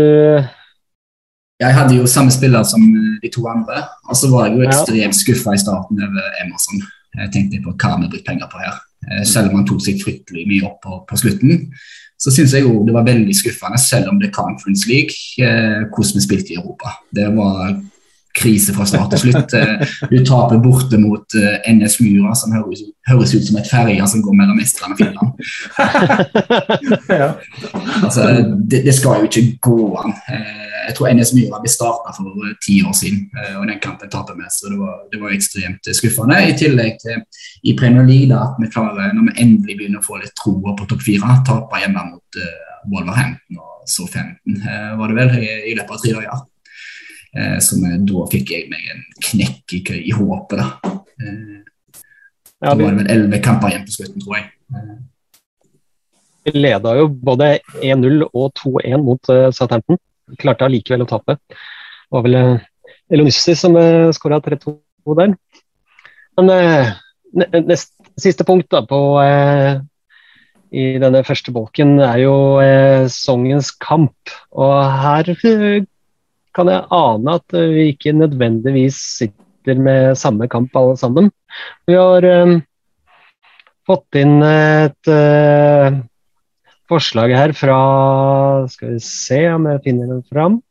Jeg 1.61 1.73
hadde 1.73 1.95
jo 1.95 2.05
samme 2.11 2.33
spiller 2.35 2.65
som 2.67 2.83
eh, 2.83 3.15
de 3.23 3.31
to 3.33 3.45
andre, 3.49 3.85
og 4.09 4.19
så 4.19 4.29
var 4.33 4.49
jeg 4.49 4.59
jo 4.59 4.67
ekstremt 4.67 5.17
skuffa 5.17 5.55
i 5.55 5.61
starten 5.61 6.03
over 6.03 6.31
Emerson. 6.43 6.83
Jeg 7.15 7.31
tenkte 7.31 7.63
på 7.63 7.71
hva 7.71 7.93
har 7.93 8.01
vi 8.03 8.11
brukt 8.11 8.27
penger 8.27 8.51
på 8.51 8.59
her. 8.59 8.75
Eh, 9.07 9.23
Selv 9.23 9.49
om 9.49 9.61
han 9.61 9.67
tok 9.69 9.79
seg 9.85 10.01
fryktelig 10.03 10.43
mye 10.51 10.67
opp 10.67 10.81
på, 10.83 10.99
på 11.07 11.21
slutten, 11.23 11.69
så 12.19 12.31
syns 12.31 12.53
jeg 12.55 12.63
jo 12.67 12.83
det 12.87 12.93
var 12.95 13.07
veldig 13.07 13.33
skuffende, 13.35 13.79
selv 13.79 14.11
om 14.11 14.19
det 14.19 14.29
er 14.29 14.35
Conference 14.35 14.87
League, 14.87 15.15
eh, 15.39 15.87
hvordan 15.87 16.19
vi 16.19 16.27
spilte 16.27 16.53
i 16.53 16.59
Europa. 16.59 16.97
Det 17.15 17.27
var 17.35 17.75
krise 18.35 18.73
fra 18.75 18.85
start 18.87 19.13
til 19.15 19.21
slutt. 19.25 19.53
Eh, 19.55 19.93
Du 20.11 20.17
taper 20.27 20.59
borte 20.63 20.99
mot 21.01 21.35
eh, 21.39 21.57
NS 21.71 21.99
Mura, 22.03 22.33
som 22.37 22.53
høres, 22.55 22.83
høres 23.09 23.33
ut 23.35 23.47
som 23.47 23.59
et 23.61 23.69
ferje 23.71 24.07
som 24.11 24.23
går 24.25 24.35
mellom 24.41 24.59
Estland 24.63 24.95
og 24.95 24.99
Finland. 25.01 25.29
Altså, 28.05 28.25
det, 28.69 28.83
det 28.85 28.93
skal 28.95 29.21
jo 29.21 29.29
ikke 29.29 29.57
gå 29.63 29.79
an. 30.01 30.13
Eh, 30.29 30.63
Jeg 30.85 30.93
tror 30.97 31.09
NS 31.09 31.31
Myra 31.33 31.57
ble 31.63 31.71
starta 31.71 32.11
for 32.13 32.49
ti 32.61 32.75
år 32.85 32.93
siden, 32.93 33.23
og 33.57 33.63
den 33.65 33.79
kampen 33.81 34.09
taper 34.11 34.35
vi. 34.37 34.45
Så 34.53 34.69
det 34.69 34.77
var, 34.77 34.99
det 35.09 35.17
var 35.21 35.33
ekstremt 35.33 35.87
skuffende. 35.97 36.37
I 36.45 36.53
tillegg 36.59 36.99
til 37.01 37.23
i 37.65 37.73
Premier 37.79 38.05
League 38.05 38.29
da, 38.29 38.43
at 38.51 38.59
vi 38.61 38.69
klarer, 38.69 39.09
når 39.17 39.31
vi 39.31 39.33
endelig 39.41 39.79
begynner 39.79 40.03
å 40.03 40.05
få 40.05 40.19
litt 40.21 40.35
troa 40.37 40.75
på 40.77 40.85
topp 40.91 41.01
fire, 41.07 41.39
tape 41.47 41.81
hjemme 41.81 42.03
mot 42.11 42.37
uh, 42.37 42.75
Wolverhampton 42.93 43.57
og 43.63 43.89
så 43.89 44.05
15, 44.05 44.61
uh, 44.61 44.91
var 44.99 45.09
det 45.09 45.17
vel, 45.23 45.33
i, 45.41 45.49
i 45.71 45.73
løpet 45.79 45.95
av 45.97 46.03
tre 46.03 46.13
dager. 46.19 46.45
Eh, 47.35 47.57
så 47.63 47.79
da 47.81 48.25
fikk 48.31 48.53
jeg 48.55 48.69
meg 48.71 48.91
en 48.93 49.03
knekk 49.29 49.75
i, 49.77 49.81
i 50.09 50.13
håpet, 50.15 50.61
da. 50.61 50.95
Eh, 51.21 51.61
Ja, 52.63 52.71
vi... 52.73 52.85
Det 52.85 52.87
var 52.87 52.95
vel 53.01 53.11
elleve 53.11 53.41
kamper 53.43 53.73
igjen 53.73 53.83
på 53.85 53.93
slutten, 53.97 54.21
tror 54.23 54.37
jeg. 54.37 54.45
Eh, 54.71 54.95
vi 56.45 56.53
leda 56.61 56.93
jo 56.95 57.09
både 57.09 57.49
1-0 57.81 58.23
og 58.27 58.51
2-1 58.59 59.01
mot 59.03 59.29
uh, 59.33 59.49
Southampton. 59.53 59.97
Klarte 60.37 60.67
allikevel 60.67 61.03
å 61.03 61.07
tape. 61.09 61.35
Det 61.49 62.13
var 62.13 62.23
vel 62.25 62.37
Elonyssi 63.09 63.55
som 63.57 63.75
uh, 63.77 64.13
skåra 64.13 64.37
3-2 64.45 64.77
der. 65.17 65.33
Men 66.37 66.51
eh, 66.51 66.93
nest, 67.65 67.93
siste 68.19 68.45
punkt 68.47 68.69
da 68.73 68.83
på 68.87 68.99
eh, 69.23 69.79
i 70.75 70.85
denne 70.99 71.23
første 71.27 71.53
bolken 71.55 71.97
er 72.03 72.23
jo 72.25 72.35
eh, 72.63 73.05
sesongens 73.07 73.71
kamp. 73.81 74.33
Og 74.51 74.73
her 75.03 75.31
eh, 75.35 75.85
kan 76.55 76.71
jeg 76.71 76.87
ane 76.95 77.37
at 77.39 77.57
eh, 77.57 77.71
vi 77.73 77.89
ikke 77.93 78.15
nødvendigvis 78.15 78.99
sitter 79.19 79.81
med 79.81 80.15
samme 80.19 80.47
kamp 80.51 80.75
alle 80.77 80.97
sammen. 80.99 81.31
Vi 81.87 81.97
har 81.97 82.25
eh, 82.27 82.57
fått 83.87 84.19
inn 84.19 84.39
et 84.45 85.11
eh, 85.11 85.97
forslag 86.89 87.33
her 87.33 87.53
fra 87.57 87.79
Skal 88.71 88.95
vi 88.95 89.01
se 89.03 89.41
om 89.53 89.67
jeg 89.69 89.83
finner 89.85 90.13
den 90.13 90.23
fram. 90.29 90.61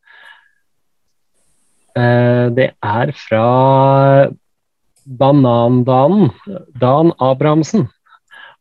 Eh, 1.94 2.46
det 2.54 2.72
er 2.82 3.12
fra 3.18 3.48
Banandanen, 5.04 6.30
Dan 6.80 7.12
Abrahamsen. 7.20 7.88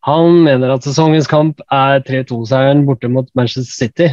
Han 0.03 0.41
mener 0.43 0.73
at 0.73 0.83
sesongens 0.83 1.29
kamp 1.31 1.61
er 1.71 2.01
3-2-seieren 2.03 2.83
borte 2.87 3.07
mot 3.07 3.29
Manchester 3.39 3.71
City. 3.71 4.09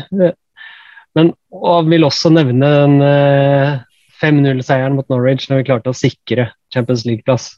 Eh, 1.11 1.19
Men 1.19 1.33
og 1.51 1.89
vil 1.91 2.05
også 2.05 2.31
nevne 2.31 2.67
den 2.67 3.01
eh, 3.03 3.81
5-0-seieren 4.21 4.95
mot 4.95 5.09
Norwich 5.11 5.49
når 5.51 5.63
vi 5.63 5.67
klarte 5.71 5.91
å 5.91 5.97
sikre 5.97 6.51
Champions 6.73 7.05
League-plass. 7.09 7.57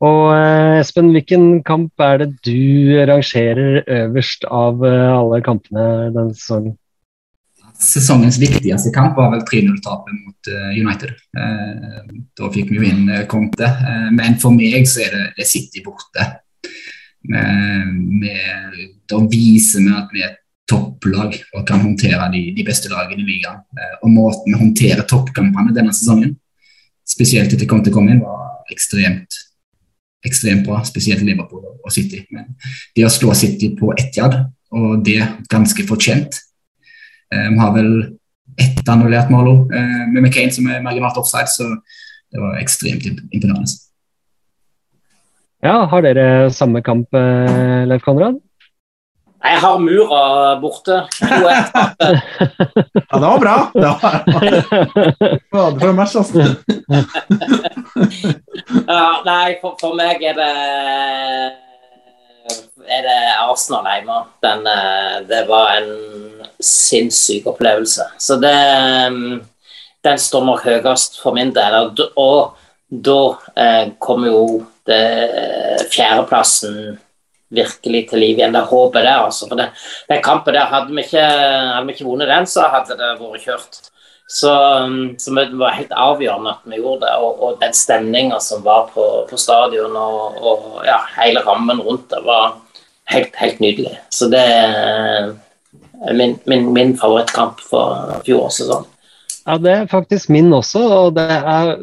Og 0.00 0.30
eh, 0.32 0.80
Espen, 0.80 1.12
hvilken 1.12 1.62
kamp 1.62 1.92
er 2.00 2.22
det 2.22 2.30
du 2.46 2.96
rangerer 3.06 3.82
øverst 3.84 4.46
av 4.48 4.80
eh, 4.86 5.10
alle 5.12 5.42
kampene 5.44 6.10
denne 6.14 6.34
sesongen? 6.34 6.76
Sesongens 7.80 8.36
viktigste 8.40 8.90
kamp 8.92 9.16
var 9.16 9.30
vel 9.32 9.44
3-0-tapet 9.48 10.16
mot 10.24 10.50
eh, 10.52 10.70
United. 10.80 11.12
Eh, 11.36 12.10
da 12.36 12.50
fikk 12.52 12.72
vi 12.72 12.80
jo 12.80 12.88
inn 12.88 13.06
Conte. 13.28 13.68
Eh, 13.68 14.08
men 14.16 14.40
for 14.40 14.56
meg 14.56 14.88
så 14.88 15.04
er 15.06 15.16
det, 15.36 15.46
City 15.48 15.84
borte. 15.84 16.26
Eh, 17.28 17.88
da 19.08 19.20
viser 19.28 19.84
vi 19.84 19.94
at 20.00 20.16
vi 20.16 20.24
er 20.24 20.32
et 20.32 20.39
topplag 20.70 21.36
og 21.56 21.64
kan 21.68 21.82
håndtere 21.82 22.30
de, 22.32 22.44
de 22.56 22.66
beste 22.66 22.90
lagene 22.92 23.24
i 23.24 23.28
ligaen. 23.28 23.62
Eh, 23.76 23.96
og 24.00 24.14
måten 24.14 24.52
vi 24.52 24.60
håndterer 24.60 25.06
toppkampene 25.10 25.74
denne 25.76 25.94
sesongen, 25.96 26.36
spesielt 27.08 27.52
etter 27.52 27.68
Conte 27.70 27.92
kom 27.94 28.08
inn, 28.10 28.22
var 28.24 28.62
ekstremt 28.72 29.46
ekstremt 30.20 30.66
bra, 30.66 30.82
spesielt 30.84 31.22
Liverpool 31.24 31.62
og 31.64 31.92
City. 31.94 32.18
Men 32.28 32.50
det 32.92 33.06
å 33.06 33.12
slå 33.12 33.32
City 33.32 33.70
på 33.72 33.94
Etihad, 33.96 34.34
og 34.76 35.00
det 35.06 35.22
ganske 35.48 35.86
fortjent, 35.88 36.36
Eh, 37.34 37.50
Vi 37.50 37.58
har 37.58 37.74
vel 37.74 37.92
ett 38.58 38.88
annullert 38.88 39.30
mål 39.30 39.48
også, 39.48 39.74
eh, 39.74 40.06
med 40.12 40.22
McCain 40.22 40.52
som 40.52 40.66
er 40.66 40.82
marginalt 40.82 41.16
offside, 41.16 41.48
så 41.48 41.68
det 42.32 42.40
var 42.40 42.58
ekstremt 42.58 43.06
imponerende. 43.32 43.78
Ja, 45.62 45.86
har 45.86 46.02
dere 46.02 46.50
samme 46.50 46.82
kamp, 46.82 47.12
Leif 47.12 48.02
Konrad? 48.02 48.40
Jeg 49.40 49.60
har 49.60 49.78
Mura 49.78 50.56
borte. 50.60 50.96
ja, 51.20 51.64
det 53.12 53.26
var 53.26 53.38
bra. 53.40 53.70
Det 53.74 53.80
var 55.52 55.70
det 55.72 55.80
for 55.80 56.18
altså. 56.18 56.44
Ja, 58.86 59.06
nei, 59.24 59.56
for, 59.62 59.76
for 59.80 59.96
meg 59.96 60.22
er 60.22 60.36
det 60.36 60.52
er 62.90 63.02
det 63.06 63.18
Arsenal 63.40 63.86
hjemme. 63.88 64.18
Den, 64.44 64.66
eh, 64.66 65.16
det 65.28 65.44
var 65.48 65.76
en 65.78 65.90
sinnssyk 66.60 67.46
opplevelse. 67.46 68.10
Så 68.18 68.36
det 68.36 68.56
mm, 69.10 69.46
Den 70.02 70.18
står 70.18 70.44
nok 70.44 70.62
høyest 70.64 71.20
for 71.20 71.36
min 71.36 71.52
del. 71.52 71.74
Og, 71.76 71.98
og 72.16 72.56
da 72.88 73.18
eh, 73.56 73.92
kommer 74.00 74.32
jo 74.32 74.44
det 74.88 75.88
fjerdeplassen 75.92 76.98
virkelig 77.50 78.06
til 78.10 78.22
liv 78.22 78.38
igjen. 78.38 78.54
Det 78.54 78.66
håper 78.70 79.04
der, 79.04 79.26
altså. 79.26 79.48
For 79.50 79.58
den, 79.58 79.72
den 80.10 80.22
kampen 80.24 80.56
der, 80.56 80.70
hadde 80.70 80.94
vi, 80.94 81.04
ikke, 81.04 81.24
ikke 81.94 82.06
vunnet 82.08 82.30
den, 82.30 82.46
så 82.50 82.68
hadde 82.72 82.98
det 82.98 83.14
vært 83.20 83.46
kjørt. 83.46 83.80
Så, 84.30 84.50
um, 84.86 85.16
så 85.18 85.34
det 85.34 85.48
var 85.58 85.74
helt 85.74 85.90
avgjørende 85.90 86.52
at 86.54 86.66
vi 86.70 86.78
gjorde 86.78 87.08
det. 87.08 87.14
Og, 87.18 87.42
og 87.42 87.60
den 87.62 87.74
stemninga 87.74 88.38
som 88.42 88.62
var 88.66 88.90
på, 88.94 89.06
på 89.30 89.38
stadion 89.40 89.96
og, 89.98 90.38
og 90.38 90.84
ja, 90.86 91.00
hele 91.18 91.42
rammen 91.46 91.82
rundt 91.82 92.06
det, 92.12 92.22
var 92.24 92.54
helt, 93.10 93.34
helt 93.40 93.58
nydelig. 93.60 93.96
Så 94.14 94.30
det 94.30 94.44
er 94.46 95.32
min, 96.14 96.38
min, 96.46 96.70
min 96.72 96.94
favorittkamp 96.98 97.58
for 97.70 98.20
fjorårssesongen. 98.26 98.86
Ja, 99.46 99.56
det 99.58 99.72
er 99.72 99.88
faktisk 99.90 100.30
min 100.30 100.52
også, 100.54 100.82
og 100.94 101.16
det 101.16 101.26
er 101.26 101.74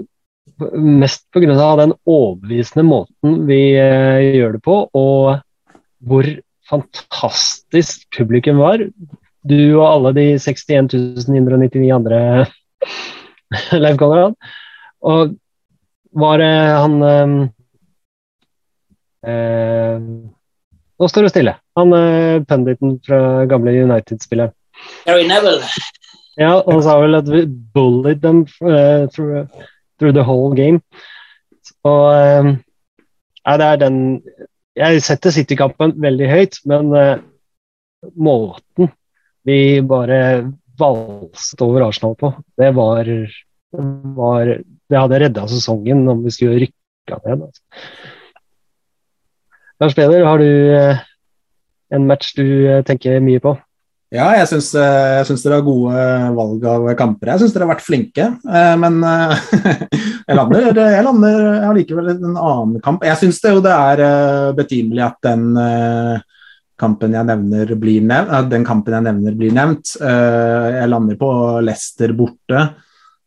mest 0.77 1.25
pga. 1.34 1.75
den 1.75 1.93
overbevisende 2.06 2.86
måten 2.88 3.41
vi 3.49 3.75
eh, 3.75 4.38
gjør 4.38 4.56
det 4.56 4.63
på, 4.63 4.77
og 4.93 5.38
hvor 6.08 6.28
fantastisk 6.67 8.08
publikum 8.17 8.62
var. 8.62 8.84
Du 9.48 9.60
og 9.80 9.88
alle 9.88 10.13
de 10.17 10.26
61 10.39 11.28
999 11.28 11.91
andre, 11.96 12.22
Leif 13.84 14.00
Konrad. 14.00 14.36
Og 15.02 15.36
var 16.17 16.41
det 16.41 16.54
han 16.54 16.98
eh, 17.06 17.36
eh, 19.30 20.02
Nå 20.98 21.08
står 21.12 21.28
det 21.28 21.34
stille. 21.36 21.54
Han 21.78 21.93
eh, 21.93 22.43
punditen 22.50 22.98
fra 23.06 23.46
gamle 23.46 23.76
United-spilleren. 23.84 24.56
Gary 25.06 25.28
Neville. 25.30 25.62
Ja, 26.38 26.63
han 26.65 26.82
sa 26.86 26.98
vel 27.02 27.17
at 27.17 27.30
vi 27.30 27.46
bullied 27.74 28.22
them 28.22 28.46
uh, 28.62 29.08
through, 29.13 29.48
through 29.98 30.13
the 30.13 30.26
whole 30.26 30.54
game. 30.58 30.82
Og 31.86 32.13
um, 32.13 32.52
ja, 33.46 33.58
det 33.58 33.65
er 33.65 33.82
den 33.82 33.98
Jeg 34.78 35.02
setter 35.02 35.34
City-kampen 35.34 35.96
veldig 36.02 36.30
høyt, 36.30 36.60
men 36.70 36.92
uh, 36.94 37.18
måten 38.13 38.92
vi 39.48 39.80
bare 39.82 40.20
valset 40.78 41.62
over 41.66 41.88
Arsenal 41.88 42.13
på, 42.20 42.30
det 42.60 42.70
var, 42.78 43.10
var 44.18 44.52
Det 44.62 45.00
hadde 45.00 45.20
redda 45.24 45.48
sesongen 45.50 46.06
om 46.12 46.22
vi 46.24 46.32
skulle 46.32 46.62
rykka 46.62 47.18
ned. 47.26 47.48
Altså. 47.48 47.63
Lars 49.82 49.96
Peder, 49.98 50.26
har 50.26 50.42
du 50.42 50.52
uh, 50.74 51.02
en 51.94 52.08
match 52.08 52.36
du 52.38 52.46
uh, 52.46 52.84
tenker 52.86 53.20
mye 53.24 53.42
på? 53.44 53.58
Ja, 54.13 54.30
eh, 54.32 54.39
jeg 55.20 55.28
syns 55.28 55.41
dere 55.43 55.58
har 55.60 55.65
gode 55.65 56.04
valg 56.38 56.63
av 56.72 56.86
kamper. 57.00 57.34
Jeg 57.34 57.41
syns 57.41 57.56
dere 57.56 57.65
har 57.67 57.74
vært 57.74 57.84
flinke. 57.84 58.28
eh, 58.48 58.76
Men 58.80 59.02
eh, 59.04 59.34
jeg 60.30 60.38
lander, 60.38 60.70
jeg 60.80 61.04
lander 61.04 61.48
allikevel 61.67 62.13
en 62.13 62.38
annen 62.38 62.80
kamp. 62.84 63.04
Jeg 63.04 63.20
syns 63.20 63.41
det 63.43 63.52
det 63.65 63.76
er 63.76 64.04
eh, 64.08 64.48
betimelig 64.56 65.04
at 65.10 65.20
den 65.28 65.50
eh, 65.60 66.24
kampen 66.80 67.17
jeg 67.17 67.28
nevner 67.28 67.76
blir 67.76 68.06
nevnt. 68.06 68.32
Jeg 68.56 69.04
nevner 69.10 69.36
blir 69.36 69.56
nevnt. 69.60 69.98
Eh, 70.00 70.67
Jeg 70.78 70.91
lander 70.93 71.20
på 71.20 71.32
Leicester 71.67 72.13
borte. 72.15 72.67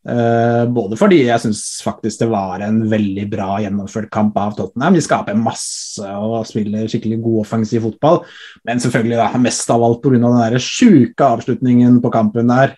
Eh, 0.08 0.62
både 0.72 0.96
fordi 0.96 1.18
jeg 1.26 1.42
syns 1.42 1.60
faktisk 1.84 2.22
det 2.22 2.30
var 2.30 2.62
en 2.64 2.78
veldig 2.88 3.26
bra 3.28 3.58
gjennomført 3.60 4.08
kamp 4.12 4.38
av 4.40 4.54
Tottenham. 4.56 4.96
De 4.96 5.02
skaper 5.04 5.36
masse 5.36 6.06
og 6.16 6.46
spiller 6.48 6.88
skikkelig 6.88 7.20
god 7.20 7.42
offensiv 7.42 7.84
fotball. 7.88 8.22
Men 8.68 8.80
selvfølgelig 8.80 9.20
da, 9.20 9.28
mest 9.42 9.74
av 9.74 9.84
alt 9.84 10.00
pga. 10.04 10.16
den 10.16 10.40
der 10.40 10.64
sjuke 10.64 11.28
avslutningen 11.36 12.00
på 12.00 12.12
kampen 12.14 12.48
der. 12.48 12.74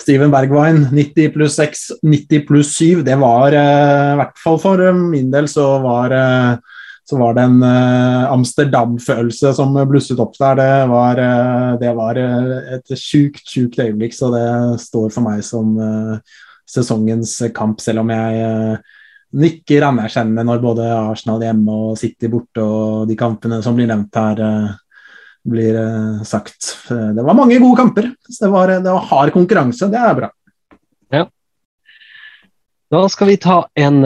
Steven 0.00 0.32
Bergwijn, 0.32 0.86
90 0.92 1.32
pluss 1.34 1.56
6, 1.56 1.80
90 2.02 2.44
pluss 2.48 2.74
7. 2.76 3.02
Det 3.04 3.16
var 3.20 3.52
eh, 3.52 4.12
i 4.14 4.20
hvert 4.20 4.38
fall 4.40 4.60
for 4.60 4.84
min 4.96 5.32
del 5.32 5.48
så 5.48 5.66
var, 5.84 6.12
eh, 6.16 6.54
så 7.04 7.18
var 7.20 7.36
det 7.36 7.44
en 7.48 7.58
eh, 7.68 8.30
Amsterdam-følelse 8.32 9.52
som 9.56 9.76
blusset 9.88 10.20
opp 10.20 10.36
der. 10.40 10.56
Det 10.60 10.70
var, 10.92 11.20
eh, 11.24 11.72
det 11.82 11.92
var 11.96 12.20
eh, 12.20 12.76
et 12.78 12.94
sjukt, 12.96 13.44
sjukt 13.44 13.80
øyeblikk, 13.80 14.16
så 14.16 14.32
det 14.32 14.46
står 14.86 15.12
for 15.12 15.28
meg 15.28 15.44
som 15.44 15.76
eh, 15.76 16.38
sesongens 16.70 17.36
kamp, 17.54 17.80
selv 17.82 18.04
om 18.04 18.12
jeg 18.12 18.44
eh, 18.44 18.98
nikker 19.40 19.86
anerkjennende 19.86 20.44
når 20.46 20.62
både 20.62 20.86
Arsenal 20.90 21.42
hjemme 21.44 21.76
og 21.86 21.98
City 22.00 22.30
borte 22.30 22.64
og 22.64 23.10
de 23.10 23.16
kampene 23.18 23.60
som 23.64 23.76
blir 23.78 23.90
nevnt 23.90 24.20
her, 24.20 24.42
eh, 24.46 24.72
blir 25.50 25.78
eh, 25.80 26.22
sagt. 26.28 26.74
Det 26.90 27.24
var 27.26 27.38
mange 27.38 27.58
gode 27.62 27.78
kamper. 27.80 28.10
Så 28.28 28.44
det, 28.46 28.52
var, 28.54 28.74
det 28.76 28.90
var 28.90 29.08
hard 29.12 29.34
konkurranse, 29.36 29.90
det 29.90 30.02
er 30.02 30.20
bra. 30.22 30.34
Da 32.90 33.04
skal 33.06 33.28
vi 33.30 33.36
ta 33.38 33.60
en 33.78 34.00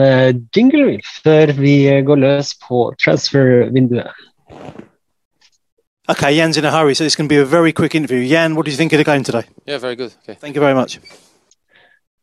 jingle 0.53 0.99
før 1.23 1.55
vi 1.57 2.03
går 2.05 2.19
løs 2.21 2.51
på 2.61 2.83
transfer-vinduet. 3.01 4.13
Okay, 6.07 6.37
Jan's 6.37 6.57
in 6.57 6.65
a 6.65 6.71
hurry, 6.71 6.93
so 6.93 7.03
it's 7.03 7.15
going 7.15 7.27
to 7.27 7.33
be 7.33 7.41
a 7.41 7.45
very 7.45 7.73
quick 7.73 7.95
interview. 7.95 8.19
Jan, 8.19 8.53
what 8.53 8.65
do 8.65 8.71
you 8.71 8.77
think 8.77 8.93
of 8.93 8.99
the 8.99 9.03
game 9.03 9.23
today? 9.23 9.45
Yeah, 9.65 9.79
very 9.79 9.95
good. 9.95 10.13
Okay. 10.21 10.35
Thank 10.35 10.55
you 10.55 10.61
very 10.61 10.75
much. 10.75 10.99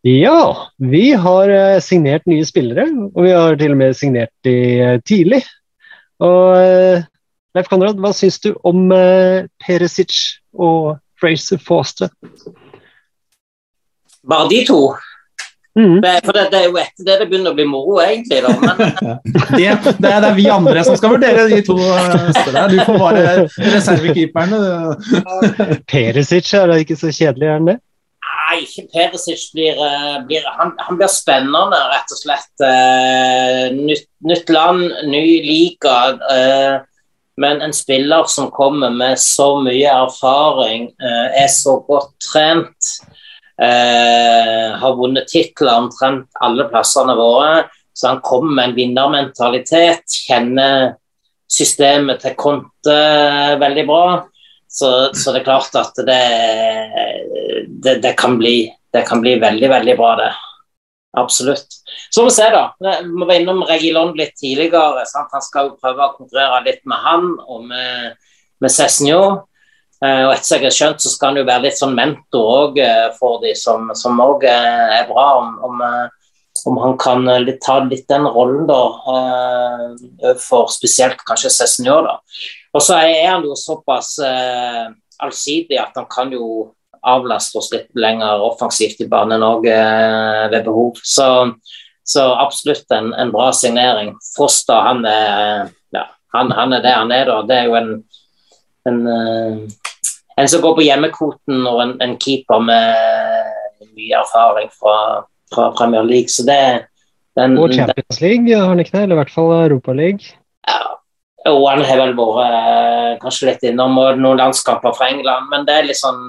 Ja, 0.02 0.70
vi 0.76 1.12
har 1.12 1.48
eh, 1.48 1.80
signert 1.80 2.26
nye 2.26 2.42
spillere, 2.46 2.88
og 3.14 3.22
vi 3.22 3.30
har 3.30 3.54
til 3.58 3.74
og 3.74 3.78
med 3.78 3.94
signert 3.94 4.32
de 4.42 4.56
eh, 4.82 4.96
tidlig. 5.06 5.44
Og 6.18 6.56
eh, 6.58 7.04
Leif 7.54 7.68
Konrad, 7.70 8.00
hva 8.02 8.10
syns 8.16 8.40
du 8.42 8.50
om 8.66 8.88
Peresic 8.90 9.52
Perisic 9.62 10.18
og 10.58 10.96
Fraser 11.20 11.60
Foster? 11.62 12.10
Bare 14.26 14.48
de 14.50 14.64
to. 14.66 14.80
Mm. 15.78 16.02
For 16.24 16.34
det, 16.34 16.48
det 16.50 16.58
er 16.58 16.66
jo 16.66 16.80
etter 16.82 17.06
det 17.06 17.16
det 17.20 17.28
begynner 17.30 17.54
å 17.54 17.60
bli 17.60 17.68
moro, 17.68 18.00
egentlig. 18.02 18.42
da, 18.42 18.50
men 18.58 18.82
Det, 19.54 19.70
det, 19.86 19.94
det 20.02 20.12
er 20.16 20.34
vi 20.34 20.48
andre 20.50 20.82
som 20.82 20.98
skal 20.98 21.14
vurdere 21.14 21.46
de 21.52 21.62
to 21.68 21.78
neste. 21.78 22.66
Du 22.74 22.76
får 22.88 23.00
bare 23.04 23.46
reservekeeperne. 23.46 24.60
Peresic 25.86 25.86
Perisic 25.86 26.52
er 26.58 26.74
da 26.74 26.82
ikke 26.82 26.98
så 26.98 27.14
kjedelig, 27.14 27.46
er 27.46 27.58
han 27.60 27.70
det? 27.70 27.78
Nei, 28.52 28.66
Perisic 28.92 29.52
blir, 29.54 29.72
eh, 29.72 30.18
blir 30.26 30.44
han, 30.44 30.74
han 30.78 30.96
blir 30.96 31.08
spennende, 31.08 31.78
rett 31.92 32.10
og 32.12 32.18
slett. 32.20 32.64
Eh, 32.66 33.72
nytt, 33.72 34.08
nytt 34.28 34.50
land, 34.52 34.90
ny 35.08 35.24
liga. 35.46 35.94
Eh, 36.34 36.74
men 37.40 37.62
en 37.64 37.72
spiller 37.72 38.28
som 38.28 38.50
kommer 38.52 38.90
med 38.92 39.16
så 39.18 39.54
mye 39.64 39.88
erfaring, 39.88 40.90
er 41.00 41.48
så 41.48 41.78
godt 41.86 42.12
trent, 42.20 42.90
har 43.56 44.98
vunnet 44.98 45.30
titler 45.32 45.72
omtrent 45.72 46.28
alle 46.44 46.66
plassene 46.68 47.14
våre, 47.16 47.64
så 47.96 48.10
han 48.10 48.20
kommer 48.20 48.52
med 48.52 48.68
en 48.68 48.76
vinnermentalitet, 48.76 50.04
kjenner 50.28 50.92
systemet 51.48 52.20
til 52.20 52.36
Conte 52.36 52.98
veldig 53.64 53.86
bra. 53.88 54.04
Så, 54.72 54.88
så 55.12 55.34
det 55.34 55.42
er 55.42 55.44
klart 55.44 55.74
at 55.76 55.98
det, 56.06 56.22
det, 57.84 57.98
det, 58.00 58.14
kan 58.16 58.38
bli, 58.40 58.70
det 58.94 59.04
kan 59.08 59.20
bli 59.20 59.36
veldig, 59.42 59.68
veldig 59.68 59.96
bra, 59.98 60.14
det. 60.22 60.30
Absolutt. 61.20 61.76
Så 62.08 62.22
må 62.22 62.30
vi 62.30 62.36
se, 62.38 62.48
da. 62.54 62.62
Vi 62.80 63.12
må 63.12 63.28
være 63.28 63.42
innom 63.42 63.60
Regilon 63.68 64.14
litt 64.16 64.32
tidligere. 64.40 65.04
Sant? 65.10 65.28
Han 65.36 65.44
skal 65.44 65.68
jo 65.68 65.80
prøve 65.80 66.06
å 66.06 66.14
konkurrere 66.16 66.62
litt 66.64 66.80
med 66.88 67.04
han 67.04 67.34
og 67.44 67.66
med, 67.68 68.16
med 68.64 68.72
Cesnio. 68.72 69.20
Eh, 70.00 70.24
og 70.24 70.32
etter 70.32 70.56
jeg 70.56 70.70
har 70.70 70.76
skjønt, 70.78 71.04
så 71.04 71.12
skal 71.12 71.32
han 71.34 71.42
jo 71.42 71.46
være 71.50 71.66
litt 71.66 71.78
sånn 71.78 71.92
mentor 71.98 72.48
òg 72.56 72.80
for 73.18 73.44
de 73.44 73.52
som 73.58 74.24
òg 74.24 74.48
er 74.48 75.04
bra. 75.12 75.26
Om, 75.42 75.52
om, 75.68 75.84
eh, 75.84 76.21
om 76.66 76.78
han 76.78 76.98
kan 76.98 77.28
eh, 77.28 77.54
ta 77.60 77.78
litt 77.84 78.08
den 78.08 78.26
rollen, 78.26 78.66
da. 78.68 78.82
eh, 79.12 80.34
For 80.40 80.70
spesielt 80.72 81.22
kanskje 81.26 81.52
da. 81.86 82.20
Og 82.72 82.82
så 82.82 82.98
er 83.02 83.30
han 83.30 83.44
jo 83.44 83.56
såpass 83.58 84.18
eh, 84.18 84.86
allsidig 85.22 85.78
at 85.78 85.96
han 85.96 86.06
kan 86.10 86.32
jo 86.32 86.72
avlaste 87.02 87.58
oss 87.58 87.72
litt 87.72 87.90
lenger 87.98 88.42
offensivt 88.46 89.00
i 89.02 89.08
banen 89.10 89.42
òg 89.42 89.64
ved 89.66 90.64
behov. 90.64 91.00
Så, 91.02 91.26
så 92.04 92.28
absolutt 92.38 92.90
en, 92.94 93.12
en 93.12 93.32
bra 93.34 93.50
signering. 93.52 94.14
Foster 94.36 94.78
han 94.86 95.02
er, 95.04 95.72
ja, 95.90 96.04
han, 96.36 96.52
han 96.54 96.72
er 96.72 96.84
det 96.84 96.94
han 96.94 97.10
er, 97.10 97.26
da. 97.26 97.40
Det 97.42 97.58
er 97.58 97.66
jo 97.66 97.74
en, 97.74 97.90
en, 98.86 99.00
en 100.38 100.48
som 100.48 100.62
går 100.62 100.78
på 100.78 100.86
hjemmekvoten 100.86 101.66
og 101.66 101.82
en 101.98 102.16
keeper 102.22 102.62
med 102.70 103.90
mye 103.96 104.22
erfaring 104.22 104.70
fra, 104.70 105.26
fra 105.54 105.70
Premier 105.76 106.04
League. 106.06 106.32
Så 106.32 106.46
det 106.48 106.58
den, 107.38 107.56
Og 107.58 107.72
Champions 107.72 108.20
League 108.20 108.52
har 108.52 108.68
han 108.68 108.80
ikke 108.80 108.96
det, 108.96 109.02
eller 109.06 109.16
i 109.16 109.20
hvert 109.22 109.34
fall 109.34 109.52
Europa 109.56 109.92
League. 109.96 110.32
og 111.48 111.64
han 111.70 111.82
har 111.82 111.98
vel 111.98 112.12
vært 112.14 112.42
eh, 112.46 113.12
kanskje 113.22 113.48
litt 113.48 113.64
innom 113.66 113.96
noen 113.96 114.38
landskamper 114.38 114.94
fra 114.94 115.08
England, 115.10 115.48
men 115.50 115.64
det 115.66 115.74
er 115.74 115.88
litt 115.88 115.98
sånn 115.98 116.20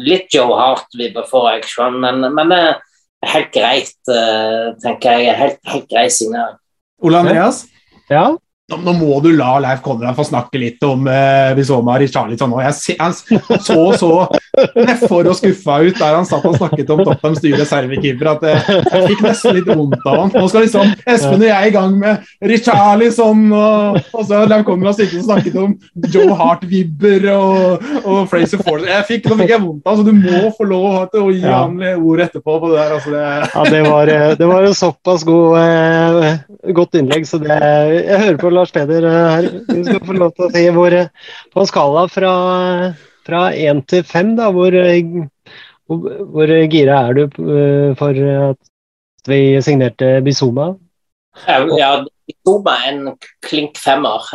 litt 0.00 0.32
Joe 0.34 0.56
Hart-vibber 0.58 1.26
får 1.28 1.50
jeg 1.52 1.90
men, 2.00 2.24
men 2.34 2.50
det 2.50 2.60
er 2.62 2.78
helt 3.34 3.52
greit, 3.54 3.98
eh, 4.10 4.72
tenker 4.82 5.20
jeg. 5.20 5.36
Helt, 5.38 5.60
helt 5.70 5.88
grei 5.90 6.08
signering. 6.10 6.58
Ole 7.04 7.20
Andreas, 7.22 7.64
Ja, 8.10 8.34
nå, 8.72 8.78
nå 8.80 8.92
må 8.96 9.18
du 9.20 9.28
la 9.36 9.58
Leif 9.60 9.82
Konrad 9.84 10.16
få 10.16 10.24
snakke 10.24 10.56
litt 10.60 10.82
om 10.86 11.04
eh, 11.10 11.50
Bizoma 11.56 11.98
Richarlison 12.00 12.48
nå. 12.48 12.62
Jeg 12.64 12.96
han 13.00 13.12
så 13.60 13.80
så 14.00 14.10
nedfor 14.78 15.28
og 15.28 15.36
skuffa 15.36 15.80
ut 15.84 15.98
der 15.98 16.14
han 16.16 16.24
satt 16.28 16.46
og 16.48 16.56
snakket 16.56 16.92
om 16.94 17.02
Tottenhams 17.04 17.42
nye 17.44 17.58
reservekeeper 17.60 18.30
at 18.32 18.46
jeg, 18.48 18.78
jeg 18.88 19.10
fikk 19.10 19.24
nesten 19.26 19.58
litt 19.58 19.68
vondt 19.68 20.06
av 20.08 20.16
han. 20.22 20.32
Nå 20.32 20.46
skal 20.48 20.64
liksom 20.64 20.94
Espen 21.04 21.42
og 21.42 21.48
jeg 21.48 21.68
i 21.68 21.74
gang 21.74 21.98
med 22.00 22.30
Richarlison, 22.54 23.42
og, 23.52 23.98
og 24.16 24.24
så 24.30 24.40
Leif 24.48 24.64
Konrad 24.70 24.96
sittet 24.96 25.20
og 25.20 25.26
snakket 25.28 25.60
om 25.60 25.76
Joe 26.14 26.38
Hart-vibber 26.40 27.28
og, 27.34 27.84
og 28.00 28.22
Fraser 28.32 28.64
Ford. 28.64 28.86
Jeg 28.88 29.08
fikk, 29.10 29.28
nå 29.28 29.38
fikk 29.42 29.54
jeg 29.56 29.64
vondt 29.66 29.92
av 29.92 30.00
så 30.00 30.06
du 30.08 30.12
må 30.16 30.40
få 30.56 30.68
lov 30.70 30.98
til 31.12 31.26
å 31.26 31.28
gi 31.34 31.44
Ja. 31.44 31.60
han 31.66 31.76
ord 32.00 32.22
etterpå 32.24 32.56
på 32.62 32.72
det 32.72 32.80
der. 32.80 32.96
Altså 32.96 33.12
det, 33.12 33.22
ja 33.52 33.64
det, 33.74 33.84
var, 33.90 34.14
eh, 34.14 34.32
det 34.40 34.48
var 34.48 34.64
en 34.64 34.76
såpass 34.78 35.26
god, 35.28 35.58
eh, 35.60 36.72
godt 36.80 36.96
innlegg, 37.02 37.28
så 37.28 37.42
det 37.42 37.52
Jeg 37.60 38.20
hører 38.22 38.38
på 38.40 38.53
Lars 38.54 38.72
Peder 38.74 39.06
eh, 39.08 39.30
her. 39.34 39.48
Du 39.68 39.82
skal 39.84 40.00
få 40.04 40.16
lov 40.16 40.34
til 40.34 40.46
å 40.46 40.52
si 40.54 40.64
hvor 40.74 40.96
eh, 40.96 41.10
På 41.52 41.62
en 41.62 41.70
skala 41.70 42.06
fra, 42.12 42.34
fra 43.26 43.42
1 43.52 43.84
til 43.90 44.04
5, 44.08 44.34
da, 44.40 44.50
hvor, 44.54 44.76
eh, 44.78 45.02
hvor, 45.88 46.08
hvor 46.32 46.54
gira 46.72 47.02
er 47.08 47.18
du 47.18 47.24
for 47.98 48.24
at 48.50 49.28
vi 49.28 49.40
signerte 49.64 50.18
Bizoma? 50.24 50.72
Ja, 51.48 51.92
Bizoma 52.28 52.78
er 52.80 52.90
en 52.92 53.04
klink 53.44 53.80
femmer. 53.80 54.26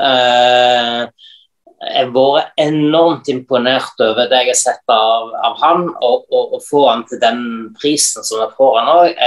Jeg 1.79 2.05
har 2.05 2.09
vært 2.11 2.59
enormt 2.59 3.29
imponert 3.31 4.01
over 4.03 4.27
det 4.29 4.43
jeg 4.43 4.51
har 4.51 4.59
sett 4.59 4.93
av, 4.93 5.31
av 5.47 5.55
han, 5.61 5.87
og, 6.03 6.25
og 6.29 6.59
få 6.65 6.83
han 6.89 7.05
til 7.09 7.21
den 7.21 7.41
prisen 7.79 8.25
som 8.27 8.43
jeg 8.43 8.51
får 8.57 8.79
han 8.81 8.91
òg. 8.97 9.23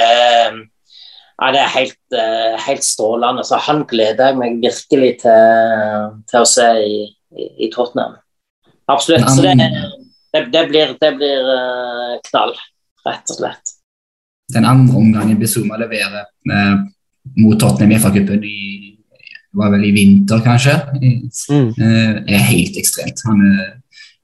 Ja, 1.43 1.49
det 1.51 1.59
er 1.65 1.73
helt, 1.75 1.97
eh, 2.15 2.55
helt 2.69 2.85
strålende. 2.87 3.43
Så 3.45 3.59
han 3.67 3.83
gleder 3.91 4.29
jeg 4.31 4.39
meg 4.39 4.61
virkelig 4.63 5.13
til, 5.25 6.13
til 6.31 6.39
å 6.45 6.47
se 6.47 6.69
i, 6.87 7.01
i, 7.35 7.47
i 7.67 7.71
Tottenham. 7.75 8.15
Absolutt. 8.93 9.27
Så 9.33 9.43
det, 9.43 9.57
det, 10.35 10.45
det 10.55 10.63
blir, 10.71 10.93
det 11.03 11.11
blir 11.19 11.51
eh, 11.57 12.15
knall, 12.31 12.55
rett 13.07 13.33
og 13.35 13.41
slett. 13.41 13.75
Den 14.53 14.67
andre 14.69 14.95
omgangen 15.01 15.39
Bizuma 15.41 15.79
leverer 15.81 16.23
eh, 16.23 16.77
mot 17.43 17.59
Tottenham 17.59 17.97
i 17.97 17.99
FA-cupen 18.03 18.45
i 18.47 18.59
var 19.59 19.69
vel 19.75 19.83
i 19.85 19.91
vinter, 19.93 20.41
kanskje, 20.47 20.79
i- 21.05 21.19
Mm. 21.53 21.69
eh, 21.77 22.35
er 22.37 22.47
helt 22.53 22.77
ekstremt. 22.81 23.19
Han 23.27 23.41
eh, 23.51 23.75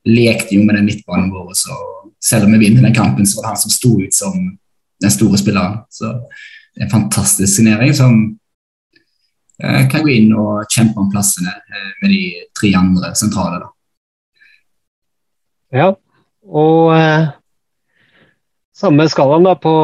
lekte 0.09 0.55
jo 0.55 0.62
med 0.64 0.77
den 0.79 0.87
midtbanen 0.87 1.33
vår, 1.35 1.51
så 1.59 1.75
selv 2.23 2.47
om 2.47 2.55
vi 2.55 2.62
vinner 2.62 2.83
den 2.87 2.95
kampen, 2.95 3.27
så 3.27 3.37
var 3.37 3.43
det 3.43 3.53
han 3.57 3.61
som 3.64 3.75
sto 3.75 3.91
ut 4.01 4.14
som 4.14 4.39
den 5.03 5.11
store 5.12 5.37
spilleren. 5.39 5.83
Så 5.93 6.14
en 6.81 6.91
fantastisk 6.91 7.57
signering 7.57 7.95
som 7.95 8.39
eh, 9.62 9.89
kan 9.91 10.05
gå 10.05 10.12
inn 10.14 10.33
og 10.37 10.68
kjempe 10.70 11.01
om 11.03 11.11
plassene 11.12 11.51
eh, 11.51 11.91
med 12.03 12.14
de 12.14 12.22
tre 12.59 12.72
andre 12.79 13.12
sentrale. 13.18 13.61
Da. 13.64 13.72
Ja, 15.79 15.89
og 16.49 16.95
eh, 16.97 17.29
samme 18.79 19.09
skalaen 19.11 19.47
da 19.49 19.57
på 19.59 19.74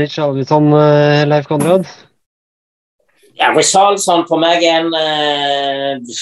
Richarlison, 0.00 0.72
eh, 0.74 1.26
Leif 1.28 1.50
Konrad. 1.50 1.86
Ja, 3.38 3.52
Richarlison 3.54 4.24
for 4.26 4.40
meg 4.42 4.64
er 4.66 4.80
en 4.82 4.94
eh, 4.98 6.16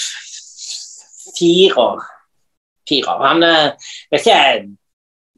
firer. 1.36 2.02
Firer. 2.86 3.22
Han 3.22 3.46
er 3.46 3.72
vet 4.12 4.20
ikke 4.20 4.42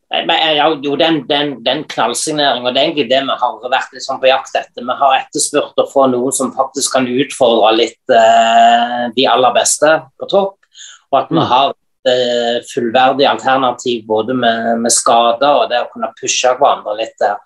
ja, 0.09 0.68
jo, 0.82 0.96
den, 0.96 1.26
den, 1.28 1.50
den 1.64 1.82
knallsigneringen, 1.84 2.72
det 2.72 2.80
er 2.80 2.86
egentlig 2.86 3.11
det 3.11 3.20
vi 3.28 3.34
har 3.42 3.72
vært 3.72 3.98
sånn 4.00 4.20
på 4.22 4.30
jakt 4.30 4.54
etter. 4.56 4.84
Vi 4.84 4.96
har 5.02 5.16
etterspurt 5.18 5.82
å 5.82 5.88
få 5.90 6.06
noen 6.09 6.32
som 6.32 6.54
faktisk 6.56 6.96
kan 6.96 7.09
utfordre 7.12 7.74
litt 7.76 8.14
eh, 8.16 9.02
de 9.16 9.26
aller 9.28 9.52
beste 9.56 9.98
på 10.16 10.30
topp, 10.30 10.56
og 11.12 11.20
at 11.20 11.28
vi 11.28 11.36
Mm. 11.38 11.48
har 11.50 11.74
et 12.09 12.64
fullverdig 12.72 13.26
alternativ 13.28 14.06
både 14.06 14.32
med, 14.32 14.78
med 14.80 14.92
skader 14.92 15.64
og 15.64 15.68
det 15.68 15.82
å 15.82 15.90
kunne 15.92 16.14
pushe 16.16 16.54
hverandre 16.56 16.94
litt 16.96 17.18
der. 17.20 17.36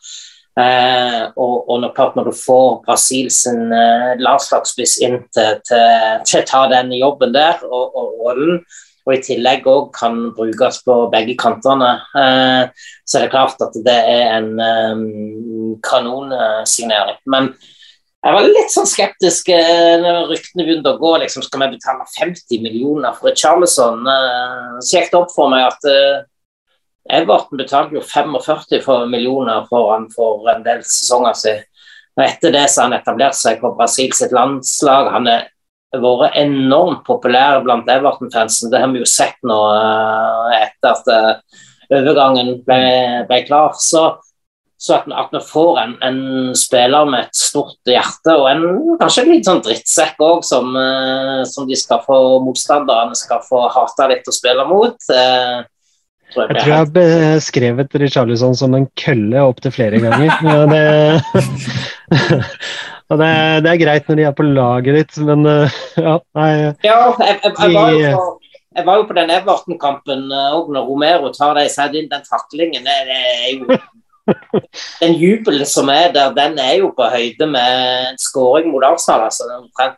Eh, 0.61 1.23
og, 1.35 1.65
og 1.67 1.81
når, 1.81 1.97
når, 2.15 2.29
du 2.29 2.37
får 2.37 2.83
Brasil 2.85 3.27
eh, 3.27 4.11
landslagsspiss 4.21 4.99
inn 5.01 5.23
til, 5.33 5.59
til, 5.65 6.21
til, 6.29 6.43
å 6.43 6.47
ta 6.47 6.67
den 6.69 6.93
jobben 6.93 7.33
der 7.33 7.63
og, 7.65 7.97
og 7.97 8.19
rollen, 8.21 8.61
og 9.07 9.15
i 9.17 9.23
tillegg 9.25 9.67
òg 9.67 9.91
kan 9.97 10.19
brukes 10.37 10.81
på 10.87 10.97
begge 11.13 11.35
kantene, 11.41 11.93
eh, 12.19 12.89
så 13.05 13.19
er 13.19 13.25
det 13.25 13.33
klart 13.35 13.63
at 13.65 13.77
det 13.87 13.99
er 13.99 14.37
en 14.39 14.51
um, 14.63 15.79
kanonsignering. 15.83 17.19
Men 17.27 17.51
jeg 18.23 18.35
var 18.37 18.47
litt 18.47 18.71
sånn 18.71 18.87
skeptisk 18.87 19.49
eh, 19.51 19.97
når 19.99 20.29
ryktene 20.31 20.67
begynte 20.67 20.93
å 20.93 21.01
gå. 21.01 21.17
Liksom, 21.25 21.43
skal 21.43 21.65
vi 21.65 21.73
betale 21.75 22.07
50 22.07 22.63
millioner 22.63 23.17
for 23.19 23.35
Charlesson? 23.35 24.07
Eh, 24.07 24.77
så 24.79 25.01
gikk 25.01 25.11
det 25.11 25.19
opp 25.19 25.33
for 25.35 25.51
meg 25.51 25.67
at 25.67 25.89
eh, 25.91 26.21
Everton 27.19 27.59
betalte 27.59 27.99
jo 27.99 28.05
45 28.07 29.11
millioner 29.11 29.67
for 29.67 29.91
han 29.91 30.07
for 30.15 30.47
en 30.53 30.63
del 30.63 30.85
sesonger 30.87 31.35
siden. 31.41 31.67
Og 32.13 32.23
etter 32.27 32.53
det 32.55 32.67
så 32.69 32.83
har 32.83 32.91
han 32.91 32.99
etablert 33.01 33.35
seg 33.39 33.59
på 33.59 33.73
Brasil 33.75 34.13
sitt 34.15 34.35
landslag. 34.37 35.11
Han 35.15 35.27
har 35.27 35.49
vært 36.01 36.39
enormt 36.41 37.05
populær 37.05 37.61
blant 37.67 37.91
Everton-fansen. 37.93 38.71
Det 38.73 38.81
har 38.81 38.93
vi 38.93 39.03
jo 39.03 39.09
sett 39.09 39.37
nå 39.45 39.61
etter 40.57 40.95
at 40.95 41.11
overgangen 41.93 42.55
ble, 42.65 42.83
ble 43.29 43.43
klar. 43.45 43.77
Så 43.77 44.07
så 44.83 44.97
at, 44.97 45.05
at 45.15 45.31
vi 45.31 45.39
får 45.47 45.77
en, 45.79 45.93
en, 46.03 46.23
spiller 46.59 47.07
med 47.07 47.29
et 47.29 47.39
stort 47.39 47.79
hjerte, 47.87 48.35
og 48.35 48.49
en, 48.51 48.65
kanskje 48.99 49.23
en 49.23 49.29
litt 49.31 49.47
sånn 49.47 49.61
drittsekk 49.63 50.19
òg, 50.27 50.41
som, 50.43 50.73
uh, 50.75 51.45
som, 51.47 51.69
de 51.69 51.79
skal 51.79 52.01
få 52.03 52.17
motstanderne 52.43 53.15
skal 53.15 53.45
få 53.47 53.69
hate 53.71 54.09
litt 54.11 54.27
å 54.27 54.35
spille 54.35 54.65
mot. 54.67 54.99
Jeg, 55.07 55.69
jeg, 56.35 56.49
tror 56.49 56.59
jeg 56.59 56.81
har 56.81 56.91
beskrevet 56.97 57.95
Richarlison 58.03 58.59
som 58.59 58.75
en 58.75 58.89
kølle 58.99 59.47
opptil 59.47 59.77
flere 59.77 60.03
ganger. 60.03 60.35
det, 60.75 60.83
det, 63.21 63.33
det, 63.65 63.73
er 63.73 63.81
greit 63.81 64.09
når 64.09 64.19
de 64.19 64.25
er 64.29 64.37
på 64.37 64.47
laget 64.47 64.99
ditt, 65.01 65.19
men 65.27 65.47
uh, 65.49 65.81
ja, 65.99 66.15
nei 66.39 66.53
Ja, 66.85 66.99
jeg, 67.19 67.41
jeg, 67.43 67.53
jeg 67.59 67.75
var 67.75 67.99
på 68.17 68.31
jeg 68.73 68.87
var 68.87 69.01
jo 69.01 69.09
på 69.09 69.17
den 69.17 69.31
Everton-kampen 69.33 70.31
òg, 70.33 70.71
når 70.73 70.87
Romero 70.89 71.33
tar 71.35 71.57
deg 71.59 71.69
seg 71.73 71.97
inn 71.99 72.09
den 72.09 72.23
taklingen. 72.25 72.87
Det, 72.87 72.95
det 73.09 73.19
er 73.21 73.51
jo 73.59 73.67
den 75.03 75.17
jubelen 75.19 75.69
som 75.69 75.91
er 75.93 76.13
der, 76.15 76.33
den 76.37 76.57
er 76.63 76.79
jo 76.81 76.93
på 76.97 77.09
høyde 77.13 77.49
med 77.51 78.09
en 78.13 78.21
skåring 78.23 78.71
mot 78.73 78.87
Arsenal. 78.87 79.27
Altså. 79.29 79.45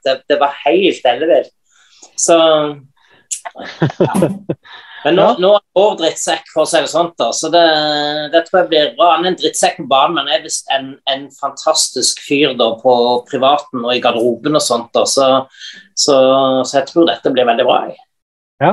Det, 0.06 0.16
det, 0.28 0.40
var 0.40 0.56
helt 0.64 1.06
ellevilt. 1.12 1.52
Så 2.18 2.38
ja. 4.00 4.30
Men 5.04 5.18
nå, 5.18 5.26
nå 5.42 5.50
er 5.58 5.64
vår 5.76 5.98
drittsekk, 6.00 6.46
for 6.52 6.64
å 6.64 6.68
si 6.68 6.80
det 6.80 6.90
sånn. 6.92 7.10
Da. 7.20 7.28
Så 7.36 7.50
det, 7.52 7.64
det, 8.32 8.44
tror 8.46 8.62
jeg 8.62 8.70
blir 8.70 8.94
bra. 8.96 9.10
Han 9.16 9.26
er 9.26 9.34
en 9.34 9.40
drittsekk 9.40 9.82
på 9.82 9.88
banen, 9.90 10.16
men 10.16 10.32
er 10.32 10.44
visst 10.46 10.70
en, 10.72 10.94
en, 11.12 11.26
fantastisk 11.40 12.22
fyr 12.24 12.56
da, 12.58 12.70
på 12.80 12.94
privaten 13.28 13.84
og 13.84 13.92
i 13.92 14.00
garderoben 14.04 14.56
og 14.56 14.64
sånt. 14.64 14.88
Da. 14.96 15.04
Så, 15.08 15.28
så, 15.92 16.16
så 16.64 16.80
jeg 16.80 16.88
tror 16.88 17.10
dette 17.10 17.34
blir 17.34 17.48
veldig 17.50 17.68
bra. 17.68 17.82
Jeg. 17.90 18.00
Ja, 18.64 18.72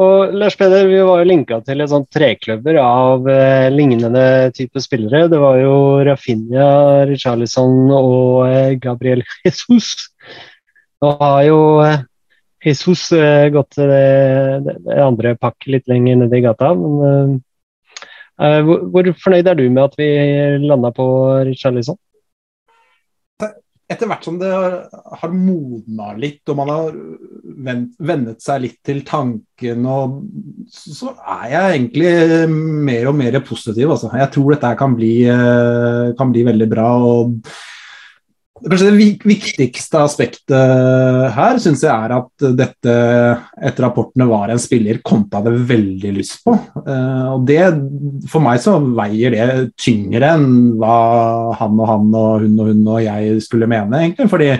og 0.00 0.32
Lars 0.34 0.56
Peder, 0.56 0.86
vi 0.88 1.00
var 1.04 1.20
jo 1.20 1.28
linka 1.28 1.58
til 1.64 1.82
et 1.82 1.90
sånt 1.92 2.08
treklubber 2.14 2.78
av 2.80 3.26
eh, 3.28 3.68
lignende 3.72 4.24
type 4.56 4.80
spillere. 4.80 5.28
Det 5.30 5.40
var 5.40 5.58
jo 5.60 5.74
Rafinha, 6.08 7.04
Richarlison 7.10 7.92
og 7.92 8.46
eh, 8.48 8.72
Gabriel 8.82 9.24
Jesus. 9.44 9.92
Nå 11.02 11.12
har 11.20 11.42
jo 11.46 11.60
eh, 11.84 12.00
Jesus 12.62 13.08
uh, 13.16 13.48
gått 13.54 13.74
til 13.76 13.90
det, 13.90 14.04
det, 14.66 14.76
det, 14.86 15.00
andre 15.02 15.34
pakket 15.40 15.74
litt 15.76 15.90
lenger 15.90 16.22
nede 16.22 16.38
i 16.38 16.44
gata. 16.44 16.72
Men 16.78 17.40
uh, 18.38 18.60
hvor, 18.66 18.86
hvor, 18.92 19.10
fornøyd 19.24 19.50
er 19.50 19.58
du 19.58 19.66
med 19.68 19.84
at 19.84 19.98
vi 19.98 20.08
landa 20.62 20.94
på 20.94 21.06
Richarlison? 21.48 21.98
etter 23.92 24.08
hvert 24.08 24.24
som 24.24 24.38
det 24.40 24.48
har 24.48 25.32
modna 25.34 26.14
litt, 26.16 26.40
og 26.48 26.56
man 26.56 26.70
har 26.72 26.94
vennet 28.08 28.40
seg 28.40 28.62
litt 28.62 28.78
til 28.88 29.02
tanken, 29.04 29.82
og 29.84 30.14
så 30.72 31.12
er 31.18 31.42
jeg 31.50 31.74
egentlig 31.74 32.14
mer 32.88 33.10
og 33.10 33.18
mer 33.18 33.36
positiv. 33.44 33.92
Altså. 33.92 34.08
Jeg 34.16 34.32
tror 34.32 34.54
dette 34.54 34.70
kan 34.80 34.96
bli, 34.96 35.12
kan 36.16 36.32
bli 36.32 36.46
veldig 36.48 36.70
bra. 36.72 36.88
og 37.10 37.36
Kanskje 38.62 38.90
det 38.92 39.06
viktigste 39.26 40.00
aspektet 40.02 41.32
her 41.34 41.58
syns 41.62 41.82
jeg 41.82 41.90
er 41.90 42.14
at 42.14 42.44
dette 42.58 42.94
etter 43.58 43.84
rapportene 43.86 44.28
var 44.30 44.52
en 44.52 44.60
spiller 44.62 45.00
Konta 45.04 45.40
hadde 45.40 45.64
veldig 45.68 46.12
lyst 46.14 46.44
på. 46.46 46.54
Eh, 46.82 47.26
og 47.32 47.46
det, 47.48 47.60
For 48.30 48.44
meg 48.44 48.62
så 48.62 48.76
veier 48.82 49.34
det 49.34 49.48
tyngre 49.80 50.34
enn 50.36 50.48
hva 50.80 50.96
han 51.58 51.80
og 51.80 51.90
han 51.90 52.08
og 52.14 52.46
hun 52.46 52.56
og 52.62 52.70
hun 52.70 52.88
og 52.94 53.02
jeg 53.04 53.42
skulle 53.44 53.70
mene, 53.70 54.04
egentlig. 54.04 54.30
fordi 54.30 54.52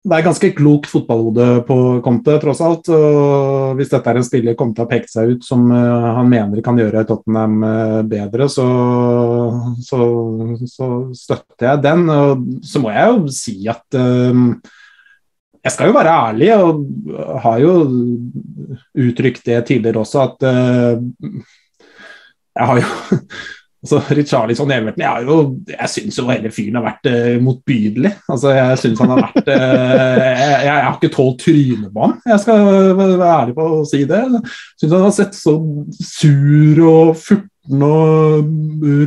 det 0.00 0.16
er 0.16 0.24
ganske 0.24 0.48
klokt 0.56 0.88
fotballhode 0.88 1.46
på 1.68 1.76
Conte, 2.04 2.38
tross 2.40 2.62
alt. 2.64 2.88
og 2.88 3.76
Hvis 3.76 3.90
dette 3.92 4.08
er 4.08 4.16
en 4.16 4.24
spiller 4.24 4.56
Conte 4.56 4.80
har 4.80 4.88
pekt 4.88 5.12
seg 5.12 5.34
ut 5.34 5.44
som 5.44 5.66
uh, 5.68 6.16
han 6.16 6.30
mener 6.30 6.62
kan 6.64 6.78
gjøre 6.80 7.04
Tottenham 7.08 7.60
uh, 7.60 8.00
bedre, 8.08 8.48
så, 8.48 8.64
så, 9.84 10.00
så, 10.64 10.88
støtter 11.12 11.68
jeg 11.68 11.84
den. 11.84 12.08
Og 12.08 12.64
så 12.64 12.80
må 12.80 12.94
jeg 12.96 13.12
jo 13.12 13.34
si 13.36 13.56
at 13.68 14.00
uh, 14.00 14.56
jeg 15.60 15.74
skal 15.74 15.90
jo 15.90 15.98
være 15.98 16.16
ærlig, 16.30 16.50
og 16.56 16.80
har 17.44 17.60
jo 17.60 17.76
uttrykt 19.04 19.44
det 19.44 19.60
tidligere 19.68 20.00
også, 20.00 20.24
at 20.24 20.38
jeg 22.56 22.68
har 22.70 22.80
jo 22.80 22.88
Altså, 23.80 24.00
Richarlison 24.12 24.72
Everton 24.74 25.00
Jeg, 25.00 25.24
jo, 25.24 25.36
jeg 25.72 25.88
syns 25.88 26.18
jo 26.20 26.26
hele 26.28 26.50
fyren 26.52 26.76
har 26.76 26.84
vært 26.84 27.08
uh, 27.08 27.36
motbydelig. 27.40 28.10
Altså, 28.28 28.52
jeg 28.52 28.80
syns 28.82 29.00
han 29.00 29.14
har 29.14 29.22
vært 29.22 29.46
uh, 29.48 30.18
jeg, 30.20 30.58
jeg, 30.66 30.74
har 30.74 30.98
ikke 30.98 31.12
tålt 31.14 31.38
trynet 31.40 31.94
på 31.94 32.02
ham, 32.04 32.18
jeg 32.28 32.42
skal 32.42 32.66
være 32.98 33.30
ærlig 33.30 33.56
på 33.56 33.68
å 33.78 33.86
si 33.88 34.02
det. 34.10 34.20
Jeg 34.20 34.82
syns 34.82 34.92
han 34.98 35.06
har 35.06 35.14
sett 35.16 35.38
så 35.38 35.54
sur 35.96 36.82
og 36.90 37.14
furten 37.20 37.86
og 37.86 38.52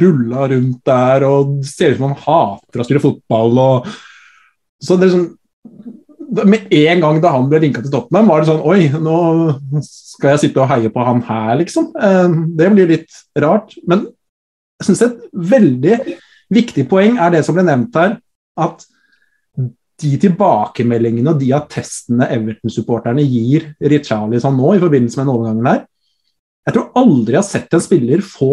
rulla 0.02 0.50
rundt 0.50 0.82
der 0.90 1.28
og 1.28 1.54
ser 1.68 1.94
ut 1.94 2.02
som 2.02 2.10
han 2.10 2.20
hater 2.26 2.82
å 2.82 2.88
spille 2.88 3.04
fotball. 3.04 3.62
Og, 3.68 3.94
så 4.82 4.98
det 4.98 5.10
er 5.10 5.16
sånn 5.20 5.32
med 6.34 6.72
en 6.74 7.02
gang 7.04 7.20
da 7.22 7.36
han 7.36 7.46
ble 7.52 7.60
linka 7.62 7.84
til 7.84 7.92
Tottenham, 7.94 8.32
var 8.32 8.42
det 8.42 8.50
sånn 8.50 8.64
Oi, 8.66 8.88
nå 8.98 9.18
skal 9.86 10.34
jeg 10.34 10.48
sitte 10.48 10.64
og 10.64 10.70
heie 10.72 10.90
på 10.90 11.06
han 11.06 11.22
her, 11.28 11.54
liksom. 11.62 11.92
Uh, 11.94 12.50
det 12.58 12.74
blir 12.74 12.90
litt 12.90 13.22
rart. 13.38 13.76
Men 13.86 14.08
jeg 14.84 14.92
syns 14.92 15.06
et 15.08 15.22
veldig 15.54 16.00
viktig 16.54 16.86
poeng 16.92 17.18
er 17.22 17.32
det 17.34 17.44
som 17.48 17.56
ble 17.56 17.66
nevnt 17.66 17.96
her, 17.98 18.18
at 18.60 18.84
de 20.04 20.12
tilbakemeldingene 20.20 21.32
og 21.32 21.40
de 21.40 21.52
attestene 21.56 22.28
Everton-supporterne 22.34 23.24
gir 23.24 23.70
Richarlison 23.80 24.56
nå 24.58 24.76
i 24.76 24.82
forbindelse 24.82 25.20
med 25.20 25.28
den 25.28 25.34
overgangen 25.34 25.70
her 25.70 25.84
Jeg 26.68 26.76
tror 26.76 26.90
aldri 27.00 27.36
jeg 27.36 27.40
har 27.40 27.48
sett 27.48 27.76
en 27.78 27.84
spiller 27.84 28.24
få 28.26 28.52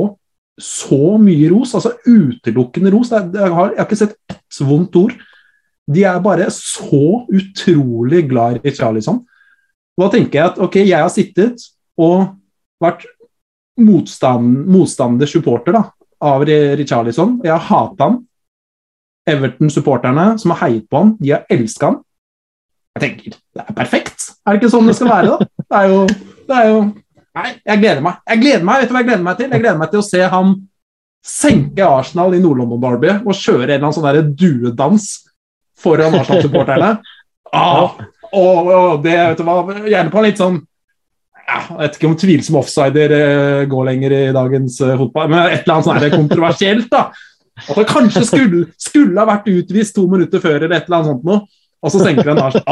så 0.61 1.17
mye 1.17 1.49
ros, 1.49 1.73
altså 1.79 1.95
utelukkende 2.05 2.91
ros. 2.93 3.13
Jeg 3.15 3.31
har, 3.33 3.71
jeg 3.73 3.79
har 3.79 3.87
ikke 3.87 3.97
sett 3.97 4.17
ett 4.29 4.59
vondt 4.67 4.97
ord. 4.99 5.15
De 5.89 6.03
er 6.05 6.19
bare 6.21 6.49
så 6.53 7.23
utrolig 7.31 8.27
glad 8.29 8.59
i 8.59 8.65
Richarlison. 8.67 9.23
Da 9.97 10.11
tenker 10.13 10.41
jeg 10.41 10.51
at 10.51 10.61
ok, 10.61 10.77
jeg 10.83 11.01
har 11.01 11.13
sittet 11.15 11.65
og 12.01 12.35
vært 12.83 13.07
motstand, 13.81 14.67
motstander 14.69 15.31
supporter 15.31 15.79
da, 15.79 15.85
av 16.21 16.45
Richarlison. 16.45 17.39
Jeg 17.45 17.53
har 17.53 17.67
hata 17.69 18.09
han. 18.09 18.19
Everton-supporterne 19.31 20.39
som 20.41 20.55
har 20.55 20.63
heiet 20.65 20.89
på 20.91 21.03
han, 21.03 21.13
de 21.21 21.35
har 21.35 21.45
elska 21.53 21.91
han. 21.91 22.01
Jeg 22.97 23.03
tenker 23.05 23.37
det 23.37 23.63
er 23.63 23.77
perfekt. 23.77 24.31
Er 24.45 24.57
det 24.57 24.63
ikke 24.63 24.73
sånn 24.73 24.89
det 24.91 24.97
skal 24.99 25.11
være, 25.13 25.37
da? 25.37 25.49
Det 25.61 25.79
er 25.79 25.93
jo, 25.93 26.01
det 26.49 26.59
er 26.59 26.69
jo 26.73 26.83
Nei, 27.31 27.51
jeg 27.63 27.79
gleder 27.79 28.01
meg. 28.03 28.17
Jeg 28.27 28.41
gleder 28.41 28.65
meg, 28.67 28.81
Vet 28.81 28.89
du 28.91 28.95
hva 28.95 29.01
jeg 29.01 29.07
gleder 29.07 29.23
meg 29.23 29.37
til? 29.39 29.53
Jeg 29.55 29.63
gleder 29.63 29.77
meg 29.79 29.91
til 29.93 30.01
å 30.01 30.07
se 30.09 30.23
han 30.33 30.49
senke 31.31 31.85
Arsenal 31.87 32.35
i 32.35 32.41
Nord-London 32.43 32.81
Derby 32.83 33.13
og 33.21 33.37
kjøre 33.37 33.69
en 33.69 33.77
eller 33.77 33.87
annen 33.87 33.95
sånn 33.95 34.33
duedans 34.41 35.07
foran 35.79 36.21
Arsenal-supporterne. 36.21 36.93
Ah, 37.51 37.97
og, 38.31 38.69
og, 38.71 39.01
det, 39.03 39.11
vet 39.11 39.41
du 39.41 39.43
hva, 39.43 39.75
Gjerne 39.91 40.13
på 40.13 40.21
en 40.21 40.27
litt 40.29 40.39
sånn 40.39 40.59
jeg 41.51 41.79
vet 41.81 41.97
ikke 41.99 42.09
om 42.09 42.17
tvilsom 42.19 42.59
offsider 42.61 43.15
uh, 43.15 43.63
går 43.71 43.89
lenger 43.91 44.15
i 44.17 44.23
dagens 44.35 44.77
uh, 44.85 44.97
fotball, 45.01 45.31
men 45.33 45.43
et 45.47 45.65
eller 45.65 45.77
annet 45.77 45.89
sånt 45.89 46.17
kontroversielt. 46.17 46.91
da. 46.93 47.09
At 47.61 47.77
han 47.77 47.89
kanskje 47.89 48.27
skulle, 48.29 48.67
skulle, 48.81 49.17
ha 49.19 49.27
vært 49.29 49.51
utvist 49.53 49.97
to 49.97 50.07
minutter 50.11 50.43
før, 50.43 50.61
eller 50.61 50.79
et 50.79 50.87
eller 50.87 51.01
annet 51.01 51.13
sånt 51.15 51.27
noe. 51.29 51.43
Og 51.81 51.93
så 51.93 52.03
senker 52.03 52.29
han 52.29 52.39
da 52.39 52.51
et 52.53 52.63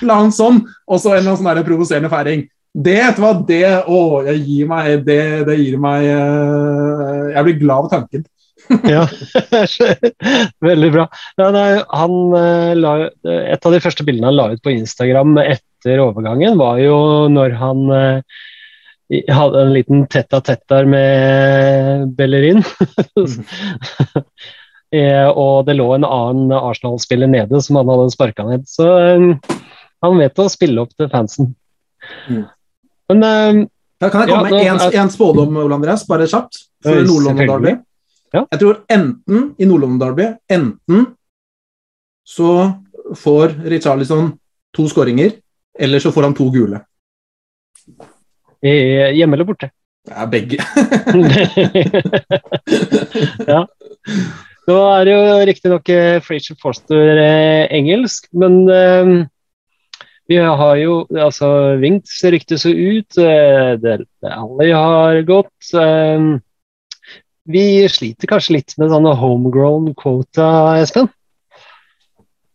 eller 0.00 0.14
annet 0.16 0.36
sånn, 0.36 0.62
og 0.88 1.00
så 1.00 1.12
en 1.12 1.20
eller 1.20 1.34
annen 1.34 1.40
sånn 1.44 1.66
provoserende 1.68 2.10
feiring. 2.12 2.46
Det 2.72 3.00
hva, 3.18 3.34
det 3.44 3.66
å, 3.84 4.22
jeg 4.24 4.44
gir 4.46 4.68
meg, 4.70 5.02
det, 5.04 5.22
det 5.44 5.58
gir 5.58 5.74
meg 5.76 6.06
uh, 6.08 7.26
Jeg 7.34 7.44
blir 7.44 7.58
glad 7.60 7.88
av 7.88 7.90
tanken. 7.98 8.24
ja, 8.88 9.02
veldig 10.70 10.88
bra. 10.94 11.04
Ja, 11.36 11.50
nei, 11.52 11.66
han 11.82 12.14
la, 12.78 12.92
Et 13.26 13.66
av 13.68 13.74
de 13.74 13.80
første 13.82 14.06
bildene 14.06 14.30
han 14.30 14.38
la 14.38 14.48
ut 14.54 14.62
på 14.64 14.72
Instagram 14.72 15.34
et 15.42 15.64
etter 15.82 16.00
overgangen, 16.02 16.54
var 16.60 16.78
jo 16.78 16.96
når 17.32 17.56
han 17.58 17.80
eh, 17.90 18.42
hadde 19.34 19.62
en 19.66 19.72
liten 19.74 20.04
tett 20.10 20.32
av 20.32 20.44
tett 20.46 20.62
der 20.70 20.86
med 20.88 22.12
Bellerin. 22.18 22.62
Eh, 24.92 25.24
og 25.24 25.62
det 25.64 25.72
lå 25.78 25.86
en 25.94 26.04
annen 26.04 26.50
Arsenal-spiller 26.52 27.24
nede 27.32 27.62
som 27.64 27.78
han 27.78 27.88
hadde 27.88 28.10
sparka 28.12 28.44
ned. 28.44 28.66
Så 28.68 28.84
eh, 29.00 29.54
han 30.04 30.18
vet 30.20 30.40
å 30.42 30.44
spille 30.52 30.82
opp 30.82 30.90
til 31.00 31.08
fansen. 31.08 31.54
Mm. 32.28 32.42
Men 33.08 33.24
eh, 33.24 33.60
Da 34.04 34.10
kan 34.12 34.26
jeg 34.26 34.34
komme 34.34 34.50
Ja, 34.50 34.50
med 34.50 34.52
nå 34.52 34.58
en, 34.74 34.82
er- 34.84 34.98
en 35.00 35.08
spådom, 35.14 35.56
Ole 35.62 35.78
Andreas, 35.78 36.04
bare 36.04 36.26
kjapt. 36.28 36.60
For 36.84 37.00
Nord-London 37.08 37.48
Derby. 37.54 37.72
Ja. 38.36 38.42
Jeg 38.52 38.60
tror 38.66 38.82
enten 38.92 39.48
i 39.56 39.70
Nord-London 39.70 39.96
Derby 40.04 40.28
Enten 40.52 41.06
så 42.28 42.52
får 43.16 43.56
Richarlison 43.72 44.34
to 44.76 44.90
skåringer, 44.92 45.38
eller 45.78 46.02
så 46.02 46.12
får 46.12 46.28
han 46.28 46.34
to 46.36 46.50
gule. 46.52 46.80
hjemme 48.62 49.36
eller 49.36 49.44
borte? 49.48 49.70
Er 50.10 50.26
begge. 50.26 50.58
ja. 53.52 53.66
Nå 54.66 54.78
er 54.78 55.04
det 55.06 55.12
jo 55.14 55.44
riktignok 55.46 55.90
Frazier 56.26 56.58
Foster 56.62 57.18
eh, 57.18 57.66
engelsk, 57.74 58.28
men 58.38 58.62
eh, 58.70 59.12
vi 60.30 60.38
har 60.38 60.76
jo 60.80 61.02
altså 61.18 61.48
Winks 61.82 62.20
ryktes 62.30 62.64
jo 62.68 62.72
ut, 62.72 63.18
eh, 63.18 63.74
Del 63.82 64.06
Alli 64.22 64.70
har 64.70 65.18
gått. 65.28 65.72
Eh, 65.74 66.28
vi 67.52 67.64
sliter 67.90 68.30
kanskje 68.30 68.56
litt 68.60 68.76
med 68.78 68.92
sånne 68.92 69.16
homegrown 69.18 69.90
quota, 69.98 70.78
Espen? 70.80 71.10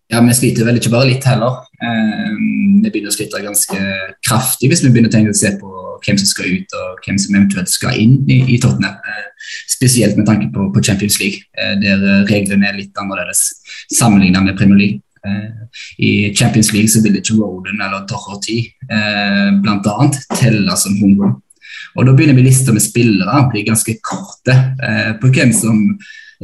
Ja, 0.08 0.22
vi 0.24 0.36
sliter 0.36 0.64
vel 0.64 0.78
ikke 0.80 0.92
bare 0.94 1.10
litt 1.10 1.26
heller. 1.28 1.66
Eh, 1.84 2.36
vi 2.80 2.90
begynner 2.90 3.12
å 3.12 3.16
slite 3.16 3.42
ganske 3.44 3.80
kraftig 4.24 4.70
hvis 4.72 4.84
vi 4.86 4.92
begynner 4.94 5.12
å 5.12 5.16
tenke 5.18 5.34
å 5.34 5.38
se 5.38 5.52
på 5.60 5.72
hvem 6.06 6.20
som 6.22 6.30
skal 6.30 6.54
ut 6.54 6.76
og 6.78 7.02
hvem 7.04 7.18
som 7.20 7.36
eventuelt 7.36 7.72
skal 7.72 7.98
inn 8.00 8.22
i, 8.32 8.38
i 8.54 8.60
Tottenham. 8.64 8.96
Eh, 8.96 9.50
spesielt 9.68 10.16
med 10.16 10.30
tanke 10.30 10.48
på, 10.54 10.70
på 10.72 10.84
Champions 10.84 11.20
League, 11.20 11.44
eh, 11.60 11.76
der 11.82 12.06
eh, 12.06 12.24
reglene 12.30 12.70
er 12.70 12.78
litt 12.80 13.02
annerledes 13.02 13.50
sammenlignet 13.98 14.48
med 14.48 14.56
Premier 14.60 14.80
League. 14.80 15.02
Eh, 15.28 15.82
I 16.08 16.12
Champions 16.38 16.72
League 16.72 16.94
så 16.94 17.04
vil 17.04 17.20
ikke 17.20 17.36
Roden 17.42 17.84
eller 17.84 18.08
Dorothy 18.08 18.62
eh, 18.88 19.50
bl.a. 19.60 20.08
telle 20.38 20.78
som 20.80 20.96
homegrown. 21.02 21.36
Og 21.98 22.08
Da 22.08 22.14
begynner 22.14 22.38
vi 22.38 22.46
lista 22.46 22.72
med 22.72 22.86
spillere 22.86 23.42
å 23.42 23.50
bli 23.52 23.66
ganske 23.66 23.96
korte 24.06 24.54
på 25.18 25.30
hvem 25.34 25.50
som 25.56 25.80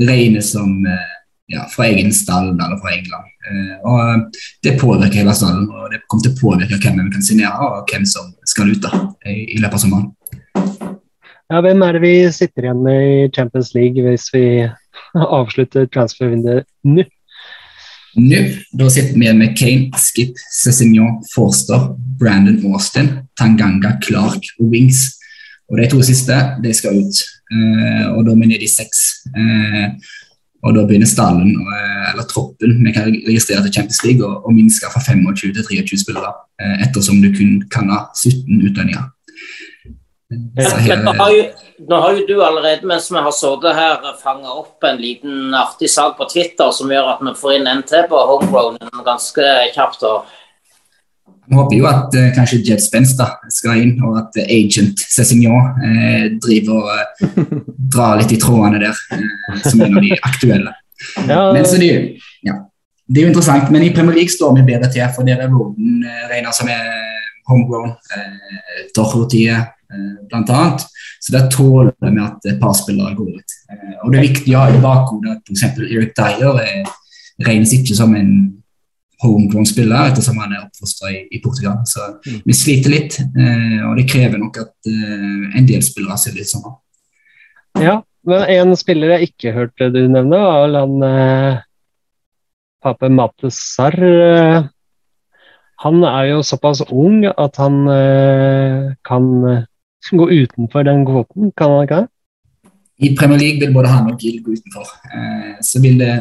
regnes 0.02 0.52
som 0.52 0.86
eh, 0.90 1.13
ja, 1.48 1.66
fra 1.76 1.88
egen 1.88 2.14
stall 2.14 2.50
eller 2.54 2.78
fra 2.82 2.94
England. 2.96 3.32
Eh, 3.50 3.76
og 3.84 4.00
eh, 4.02 4.44
Det 4.64 4.76
påvirker 4.82 5.22
hele 5.22 5.36
stallen, 5.36 5.68
og 5.70 5.92
det 5.92 6.04
kommer 6.08 6.28
til 6.28 6.36
å 6.36 6.42
påvirke 6.42 6.80
hvem 6.80 7.02
vi 7.02 7.16
kan 7.16 7.26
signere 7.26 7.70
og 7.70 7.90
hvem 7.92 8.06
som 8.08 8.32
skal 8.48 8.72
ut 8.72 8.84
da, 8.84 8.92
i, 9.28 9.58
løpet 9.60 9.80
av 9.80 9.84
sommeren. 9.84 10.12
Ja, 11.52 11.60
hvem 11.62 11.84
er 11.86 11.98
det 11.98 12.04
vi 12.06 12.14
sitter 12.34 12.68
igjen 12.68 12.86
med 12.86 13.10
i 13.10 13.18
Champions 13.36 13.74
League 13.76 14.06
hvis 14.06 14.30
vi 14.34 14.46
avslutter 15.40 15.90
transfervinduet 15.92 16.70
nå? 16.88 17.06
Nå 18.14 18.40
da 18.78 18.88
sitter 18.94 19.18
vi 19.18 19.26
igjen 19.26 19.42
med 19.42 19.56
Kane, 19.58 19.90
Skip, 19.98 20.38
Cézinho, 20.54 21.18
Forster, 21.34 21.92
Brandon 22.22 22.60
Austin, 22.72 23.10
Tanganga, 23.40 23.96
Clark 24.06 24.46
og 24.60 24.70
Wings. 24.70 25.08
Og 25.72 25.80
De 25.80 25.88
to 25.90 26.02
siste 26.06 26.36
de 26.62 26.74
skal 26.76 27.00
ut, 27.02 27.22
eh, 27.50 28.04
og 28.14 28.28
da 28.28 28.36
er 28.36 28.42
vi 28.44 28.50
nede 28.52 28.68
i 28.68 28.70
seks. 28.70 29.24
Eh, 29.34 29.96
og 30.64 30.76
Da 30.76 30.86
begynner 30.88 31.10
stallen, 31.10 31.56
eh, 31.60 32.12
eller 32.12 32.28
troppen, 32.30 32.78
vi 32.86 32.94
kan 32.96 33.10
registrere 33.28 33.64
til 33.66 33.74
Champions 33.74 34.04
League, 34.04 34.28
og 34.28 34.54
minske 34.54 34.92
fra 34.94 35.02
25 35.04 35.54
til 35.54 35.66
23 35.68 36.00
spillere, 36.00 36.32
eh, 36.62 36.86
ettersom 36.86 37.20
du 37.22 37.30
kun 37.36 37.64
kan 37.72 37.90
ha 37.92 38.06
17 38.16 38.64
utlendinger. 38.64 39.10
Her, 40.34 41.04
nå 41.04 41.12
har, 41.14 41.30
jo, 41.30 41.44
nå 41.90 41.98
har 42.02 42.16
jo 42.16 42.24
du 42.28 42.38
allerede, 42.42 42.88
mens 42.90 43.12
vi 43.12 43.22
har 43.22 43.36
sittet 43.36 43.76
her, 43.78 44.08
fanga 44.24 44.54
opp 44.64 44.88
en 44.88 45.02
liten 45.02 45.54
artig 45.54 45.90
sak 45.92 46.16
på 46.18 46.26
Twitter 46.32 46.72
som 46.74 46.90
gjør 46.90 47.12
at 47.12 47.22
vi 47.22 47.36
får 47.38 47.58
inn 47.58 47.70
en 47.70 47.84
til 47.86 48.08
på 48.10 48.22
homegrown 48.32 48.80
ganske 49.06 49.50
kjapt. 49.76 50.08
og 50.10 50.32
Vi 51.50 51.58
håper 51.58 51.76
jo 51.76 51.88
at 51.90 52.16
eh, 52.16 52.30
kanskje 52.36 52.62
Jed 52.64 52.82
Spence 52.84 53.18
da, 53.20 53.34
skal 53.52 53.82
inn, 53.82 53.98
og 54.06 54.20
at 54.22 54.38
eh, 54.40 54.48
agent 54.56 55.02
Cézignon 55.12 55.82
eh, 55.84 56.28
driver 56.44 56.80
og 56.80 56.92
eh, 57.28 57.58
drar 57.94 58.22
litt 58.22 58.32
i 58.36 58.40
trådene 58.42 58.80
der, 58.86 59.02
som 59.66 59.74
som 59.74 59.84
en 59.84 59.98
av 60.00 60.06
de 60.08 60.16
aktuelle. 60.22 60.78
Ja, 61.28 61.52
Men 61.52 61.66
så 61.68 61.76
det, 61.82 61.88
ja, 62.48 62.54
det 63.12 63.20
er 63.20 63.26
jo 63.26 63.32
interessant, 63.34 63.72
men 63.74 63.84
i 63.84 63.90
Premier 63.92 64.16
League 64.16 64.32
står 64.32 64.54
vi 64.56 64.62
bedre 64.70 64.88
til, 64.92 65.04
for 65.12 65.28
der 65.28 65.42
er 65.44 65.52
Roden 65.52 66.06
eh, 66.08 66.22
regner 66.32 66.56
som 66.56 66.70
er 66.72 66.86
homegrown, 67.50 67.92
eh, 68.16 68.88
eh, 69.94 70.26
blant 70.30 70.50
annet. 70.50 70.86
Så 71.20 71.34
der 71.36 71.50
tåler 71.52 71.94
vi 72.00 72.22
at 72.24 72.48
et 72.52 72.60
par 72.62 72.74
spillere 72.78 73.16
går 73.16 73.36
ut. 73.36 73.58
Eh, 73.72 73.96
og 74.04 74.12
det 74.12 74.20
er 74.20 74.28
viktig 74.30 74.56
å 74.56 74.64
ha 74.64 74.72
i 74.72 74.82
bakhodet 74.84 75.36
at 75.38 75.52
f.eks. 75.52 75.66
Eric 75.90 76.16
Dyer 76.18 76.62
eh, 76.64 76.94
regnes 77.48 77.76
ikke 77.76 77.96
som 77.98 78.16
en 78.16 78.34
homegrown-spiller, 79.24 80.12
ettersom 80.12 80.40
han 80.44 80.54
er 80.54 80.64
oppfostra 80.66 81.12
i, 81.14 81.24
i 81.32 81.42
Portugal. 81.44 81.80
Så 81.90 82.10
vi 82.24 82.56
sliter 82.58 82.94
litt, 82.94 83.20
eh, 83.20 83.82
og 83.88 83.98
det 84.00 84.08
krever 84.12 84.42
nok 84.42 84.62
at 84.62 84.92
eh, 84.92 85.58
en 85.60 85.70
del 85.70 85.84
spillere 85.86 86.20
ser 86.22 86.38
litt 86.38 86.52
sånn. 86.52 86.68
Ja, 87.82 88.02
men 88.30 88.46
en 88.54 88.78
spiller 88.80 89.16
jeg 89.16 89.32
ikke 89.32 89.56
hørte 89.56 89.90
du 89.94 90.04
nevne, 90.08 90.40
var 90.40 90.64
vel 90.66 90.80
han 90.80 91.08
eh, 91.08 91.64
Pape 92.84 93.10
Matesar. 93.12 93.98
Eh, 93.98 94.70
han 95.84 96.08
er 96.08 96.30
jo 96.30 96.44
såpass 96.46 96.84
ung 96.88 97.26
at 97.28 97.60
han 97.60 97.84
eh, 97.92 98.94
kan 99.04 99.30
gå 100.12 100.30
utenfor 100.32 100.86
den 100.88 101.06
kvoten, 101.08 101.52
kan 101.58 101.74
han 101.76 101.88
ikke 101.88 102.02
det? 102.04 102.13
I 103.02 103.16
Premier 103.18 103.40
League 103.40 103.60
vil 103.60 103.74
både 103.74 103.90
han 103.90 104.10
og 104.12 104.20
Gil 104.22 104.38
gå 104.46 104.54
utenfor. 104.54 104.86
Eh, 105.10 105.56
så 105.66 105.82
vil 105.82 105.98
det 105.98 106.12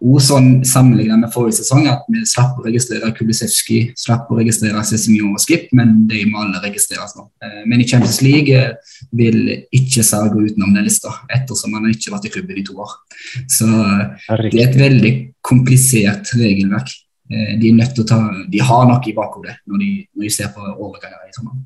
også 0.00 0.24
sånn 0.26 0.48
sammenlignet 0.66 1.22
med 1.22 1.30
forrige 1.32 1.60
sesong 1.60 1.86
at 1.90 2.02
vi 2.10 2.24
slapp 2.26 2.58
å 2.58 2.64
registrere 2.66 3.12
Kulisevski, 3.14 3.78
slapp 3.98 4.32
å 4.32 4.38
registrere 4.40 4.82
Cezinio 4.88 5.30
og 5.30 5.42
Skip, 5.42 5.68
men 5.78 5.94
de 6.10 6.24
må 6.26 6.42
alle 6.42 6.64
registreres 6.64 7.14
nå. 7.18 7.28
Eh, 7.46 7.62
men 7.70 7.84
i 7.84 7.86
Champions 7.86 8.18
League 8.26 8.58
eh, 8.58 8.98
vil 9.14 9.38
ikke 9.78 10.02
Sarr 10.06 10.32
gå 10.34 10.48
utenom 10.48 10.74
den 10.74 10.88
lista, 10.88 11.14
ettersom 11.30 11.78
han 11.78 11.86
ikke 11.92 12.10
har 12.10 12.18
vært 12.18 12.28
i 12.28 12.34
klubben 12.34 12.58
i 12.58 12.66
to 12.66 12.74
år. 12.82 12.98
Så 13.46 13.70
eh, 13.70 14.50
det 14.50 14.58
er 14.58 14.66
et 14.66 14.80
veldig 14.82 15.14
komplisert 15.46 16.34
regelverk. 16.34 16.90
Eh, 17.30 17.54
de, 17.62 17.72
ta, 18.02 18.20
de 18.50 18.66
har 18.66 18.84
nok 18.90 19.06
i 19.06 19.14
bakhodet 19.14 19.60
når 19.66 19.82
de, 19.82 19.94
når 20.14 20.26
de 20.26 20.34
ser 20.40 20.50
på 20.54 20.66
overganger 20.74 21.22
i 21.30 21.34
sommer. 21.38 21.62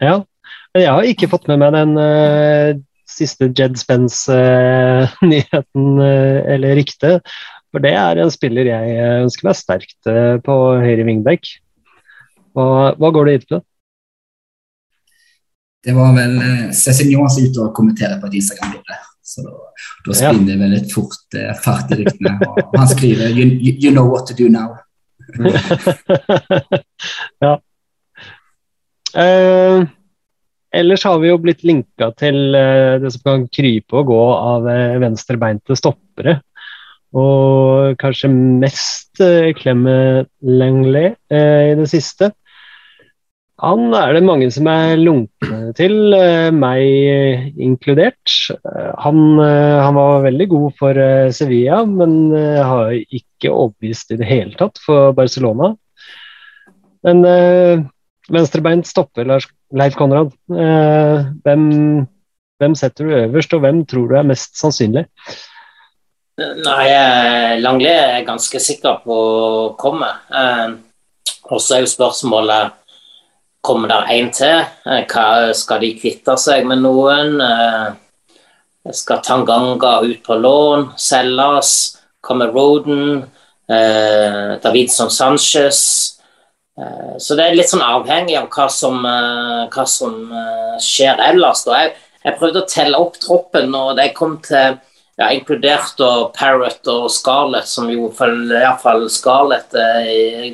Ja, 0.00 0.18
jeg 0.76 0.88
har 0.88 1.06
ikke 1.08 1.28
fått 1.32 1.48
med 1.50 1.60
meg 1.60 1.74
den 1.76 1.96
eh, 2.00 2.76
siste 3.08 3.48
Jed 3.56 3.78
Spence-nyheten, 3.80 5.86
eh, 6.08 6.38
eller 6.54 6.76
ryktet. 6.78 7.16
For 7.72 7.78
det 7.84 7.94
er 8.00 8.14
en 8.22 8.30
spiller 8.32 8.64
jeg 8.70 8.84
eh, 8.96 9.22
ønsker 9.24 9.44
meg 9.48 9.56
sterkt 9.58 10.00
eh, 10.10 10.36
på 10.44 10.54
høyre 10.84 11.04
wingback. 11.08 11.42
Hva, 12.56 12.68
hva 12.98 13.08
går 13.14 13.24
det 13.28 13.34
ut 13.38 13.46
på? 13.52 13.58
Det 15.84 15.92
var 15.94 16.10
vel 16.16 16.32
Johan 17.12 17.30
som 17.30 17.44
ute 17.44 17.58
og 17.62 17.76
kommenterte 17.76 18.20
på 18.20 18.26
et 18.28 18.38
Instagram-bilde. 18.40 18.96
Så 19.28 19.44
da, 19.44 19.52
da 20.06 20.14
spinner 20.16 20.54
ja. 20.54 20.58
vel 20.62 20.70
litt 20.72 20.92
fort 20.92 21.36
eh, 21.36 21.52
fart 21.64 21.90
i 21.92 21.98
ryktene. 22.00 22.32
Og 22.48 22.78
han 22.78 22.88
skriver 22.88 23.36
you, 23.36 23.44
you, 23.74 23.90
know 23.92 24.08
what 24.08 24.24
to 24.30 24.36
do 24.36 24.48
now'. 24.48 24.78
ja. 27.44 27.58
Eh, 29.12 29.84
ellers 30.74 31.04
har 31.06 31.20
vi 31.22 31.30
jo 31.30 31.38
blitt 31.40 31.64
linka 31.66 32.10
til 32.18 32.56
eh, 32.56 32.98
det 33.02 33.12
som 33.14 33.24
kan 33.26 33.46
krype 33.52 34.00
og 34.00 34.10
gå 34.10 34.20
av 34.34 34.68
eh, 34.70 34.98
venstrebeinte 35.02 35.76
stoppere. 35.78 36.38
Og 37.16 37.96
kanskje 38.00 38.30
mest 38.32 39.22
eh, 39.24 39.54
Clement 39.56 40.28
Langley 40.44 41.14
i 41.32 41.74
det 41.78 41.88
siste. 41.90 42.32
Han 43.58 43.88
er 43.96 44.12
det 44.14 44.22
mange 44.22 44.46
som 44.54 44.68
er 44.70 45.00
lunkne 45.00 45.72
til, 45.74 46.14
meg 46.54 47.56
inkludert. 47.58 48.36
Han, 49.02 49.18
han 49.42 49.96
var 49.96 50.22
veldig 50.28 50.46
god 50.52 50.76
for 50.78 51.00
Sevilla, 51.34 51.80
men 51.82 52.30
har 52.30 52.94
ikke 52.94 53.50
overbevist 53.50 54.14
i 54.14 54.20
det 54.20 54.28
hele 54.30 54.54
tatt 54.60 54.78
for 54.84 55.10
Barcelona. 55.16 55.72
Men 57.02 57.26
venstrebeint 58.32 58.86
stopper 58.86 59.28
Leif 59.28 59.96
Konrad. 59.96 60.32
Eh, 60.52 61.28
hvem, 61.44 61.62
hvem 62.60 62.74
setter 62.78 63.04
du 63.04 63.14
øverst, 63.22 63.54
og 63.54 63.60
hvem 63.64 63.84
tror 63.88 64.08
du 64.08 64.16
er 64.18 64.26
mest 64.28 64.58
sannsynlig? 64.60 65.06
Nei, 66.38 66.84
eh, 66.86 67.54
Langley 67.58 67.90
er 67.90 68.26
ganske 68.26 68.60
sikker 68.62 69.00
på 69.04 69.14
å 69.14 69.62
komme. 69.80 70.10
Eh, 70.30 70.68
og 71.48 71.62
så 71.62 71.78
er 71.78 71.86
jo 71.86 71.94
spørsmålet 71.94 72.76
Kommer 73.68 73.90
der 73.90 74.06
en 74.14 74.28
til? 74.32 74.60
Hva, 75.10 75.52
skal 75.52 75.80
de 75.82 75.88
kvitte 75.98 76.36
seg 76.38 76.62
med 76.64 76.78
noen? 76.78 77.40
Skal 78.94 79.18
Tanganga 79.26 79.96
ut 80.06 80.22
på 80.24 80.36
lån? 80.38 80.92
Selges? 80.96 81.72
Kommer 82.22 82.54
Roden? 82.54 83.26
Davidson 83.66 85.10
Sanchez? 85.10 86.17
Eh, 86.78 87.14
så 87.18 87.34
det 87.34 87.46
er 87.46 87.56
litt 87.58 87.70
sånn 87.70 87.82
avhengig 87.82 88.36
av 88.38 88.50
hva 88.54 88.68
som, 88.70 89.00
eh, 89.06 89.64
hva 89.72 89.86
som 89.88 90.18
eh, 90.30 90.76
skjer 90.82 91.22
ellers. 91.30 91.64
Jeg, 91.66 91.96
jeg 92.24 92.38
prøvde 92.38 92.62
å 92.62 92.70
telle 92.70 93.00
opp 93.02 93.18
troppen, 93.22 93.74
og 93.74 93.96
det 93.98 94.12
kom 94.14 94.38
til 94.44 94.78
ja, 95.18 95.32
inkludert 95.34 95.98
og 96.04 96.30
Parrot 96.36 96.86
og 96.92 97.08
Scarlett, 97.10 97.66
som 97.66 97.88
jo 97.90 98.06
iallfall 98.12 99.08
Scarlett 99.10 99.74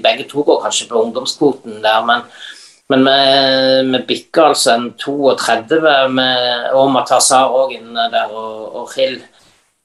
Begge 0.00 0.24
to 0.30 0.40
går 0.46 0.62
kanskje 0.62 0.86
på 0.88 1.02
ungdomskvoten 1.02 1.82
der, 1.84 2.06
men, 2.08 2.22
men 2.88 3.04
vi, 3.92 4.00
bikker 4.08 4.54
altså 4.54 4.72
en 4.72 4.86
32 4.96 5.82
med, 6.16 6.70
og 6.72 6.88
Matazar 6.94 7.52
òg 7.52 7.74
inne 7.76 8.06
der, 8.14 8.32
og, 8.32 8.80
og 8.80 8.96
Hill. 8.96 9.18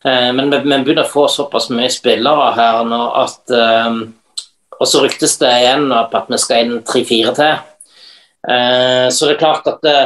Men 0.08 0.48
vi, 0.48 0.62
vi, 0.64 0.80
begynner 0.88 1.04
å 1.04 1.12
få 1.12 1.26
såpass 1.28 1.68
mye 1.76 1.92
spillere 1.92 2.54
her 2.56 2.80
nå 2.88 3.02
at 3.20 3.58
og 4.80 4.88
så 4.88 5.04
ryktes 5.04 5.38
det 5.42 5.52
igjen 5.62 5.90
opp 5.92 6.16
at 6.16 6.30
vi 6.32 6.40
skal 6.40 6.66
inn 6.66 6.82
tre-fire 6.88 7.36
til. 7.38 7.62
Eh, 8.48 9.08
så 9.12 9.28
det 9.28 9.36
er 9.36 9.42
klart 9.42 9.68
at 9.68 9.82
det, 9.84 9.98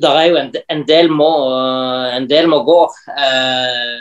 der 0.00 0.16
er 0.16 0.28
jo 0.30 0.38
en, 0.40 0.52
en, 0.72 0.84
del 0.88 1.10
må, 1.12 1.30
en 2.16 2.28
del 2.30 2.48
må 2.48 2.62
gå. 2.64 2.80
Eh, 3.12 3.98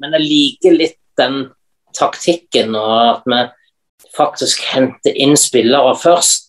men 0.00 0.16
jeg 0.16 0.28
liker 0.28 0.78
litt 0.78 1.00
den 1.20 1.44
taktikken 1.94 2.74
og 2.78 2.94
at 2.94 3.28
vi 3.30 3.42
faktisk 4.16 4.64
henter 4.72 5.14
inn 5.14 5.36
spillere 5.38 5.94
først. 5.98 6.48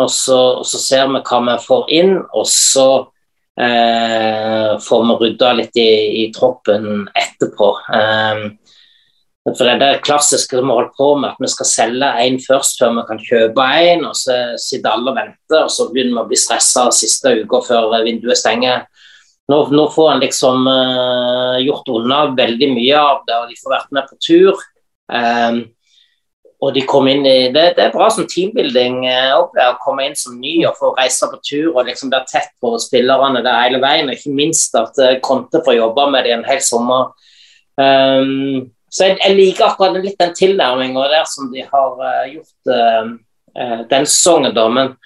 Og 0.00 0.10
så, 0.12 0.38
og 0.60 0.66
så 0.68 0.80
ser 0.80 1.08
vi 1.10 1.22
hva 1.26 1.40
vi 1.48 1.56
får 1.64 1.90
inn, 1.92 2.12
og 2.22 2.46
så 2.48 2.86
eh, 3.60 4.76
får 4.80 5.02
vi 5.08 5.16
rydda 5.24 5.50
litt 5.58 5.80
i, 5.80 5.90
i 6.22 6.24
troppen 6.34 7.08
etterpå. 7.18 7.70
Eh, 7.98 8.44
for 9.48 9.64
Det 9.64 9.72
er 9.72 9.80
det 9.80 10.02
klassiske 10.04 10.52
som 10.56 10.68
vi 10.68 10.74
holder 10.76 10.92
på 10.98 11.06
med, 11.16 11.30
at 11.30 11.40
vi 11.40 11.48
skal 11.48 11.66
selge 11.66 12.08
én 12.26 12.36
først 12.44 12.80
før 12.80 12.92
vi 12.98 13.04
kan 13.08 13.20
kjøpe 13.24 13.64
én. 13.80 14.04
Og 14.04 14.14
så 14.16 14.36
sitter 14.60 14.92
alle 14.92 15.14
og 15.14 15.16
venter, 15.16 15.62
og 15.64 15.70
så 15.72 15.88
begynner 15.88 16.18
vi 16.18 16.24
å 16.26 16.28
bli 16.28 16.40
stressa 16.40 16.90
siste 16.92 17.32
uka 17.40 17.62
før 17.64 17.96
vinduet 18.04 18.38
stenger. 18.38 18.84
Nå, 19.50 19.64
nå 19.74 19.86
får 19.90 20.12
en 20.12 20.22
liksom 20.22 20.68
uh, 20.68 21.56
gjort 21.64 21.88
unna 21.90 22.22
veldig 22.36 22.68
mye 22.74 22.98
av 23.00 23.22
det, 23.26 23.38
og 23.38 23.48
de 23.50 23.56
får 23.58 23.72
vært 23.72 23.94
med 23.96 24.10
på 24.10 24.18
tur. 24.22 24.64
Um, 25.10 25.62
og 26.60 26.74
de 26.76 26.82
kom 26.84 27.08
inn 27.08 27.24
i, 27.24 27.48
det, 27.50 27.64
det 27.78 27.86
er 27.86 27.94
bra 27.94 28.10
som 28.12 28.28
teambuilding 28.28 29.00
uh, 29.08 29.40
å 29.40 29.70
komme 29.80 30.04
inn 30.06 30.18
som 30.18 30.36
ny 30.38 30.58
og 30.68 30.76
få 30.78 30.92
reise 30.98 31.26
på 31.32 31.40
tur 31.40 31.70
og 31.72 31.88
liksom 31.88 32.12
være 32.12 32.28
tett 32.28 32.52
på 32.60 32.74
spillerne 32.84 33.40
der 33.42 33.64
hele 33.64 33.80
veien. 33.82 34.12
Og 34.12 34.20
ikke 34.20 34.36
minst 34.36 34.76
at 34.78 35.00
uh, 35.00 35.16
Conte 35.24 35.64
får 35.64 35.80
jobbe 35.80 36.06
med 36.12 36.28
dem 36.28 36.44
en 36.44 36.46
hel 36.52 36.60
sommer. 36.62 37.08
Um, 37.80 38.68
så 38.90 39.06
jeg, 39.06 39.18
jeg, 39.22 39.36
liker 39.38 39.68
akkurat 39.68 40.02
litt 40.02 40.18
den 40.18 40.32
tilnærminga 40.34 41.06
der 41.12 41.26
som 41.30 41.50
de 41.52 41.62
har 41.62 42.00
uh, 42.02 42.24
gjort 42.26 42.72
uh, 42.74 43.84
den 43.90 44.08
sesongen, 44.08 44.54
da. 44.56 44.66
Men, 44.72 44.96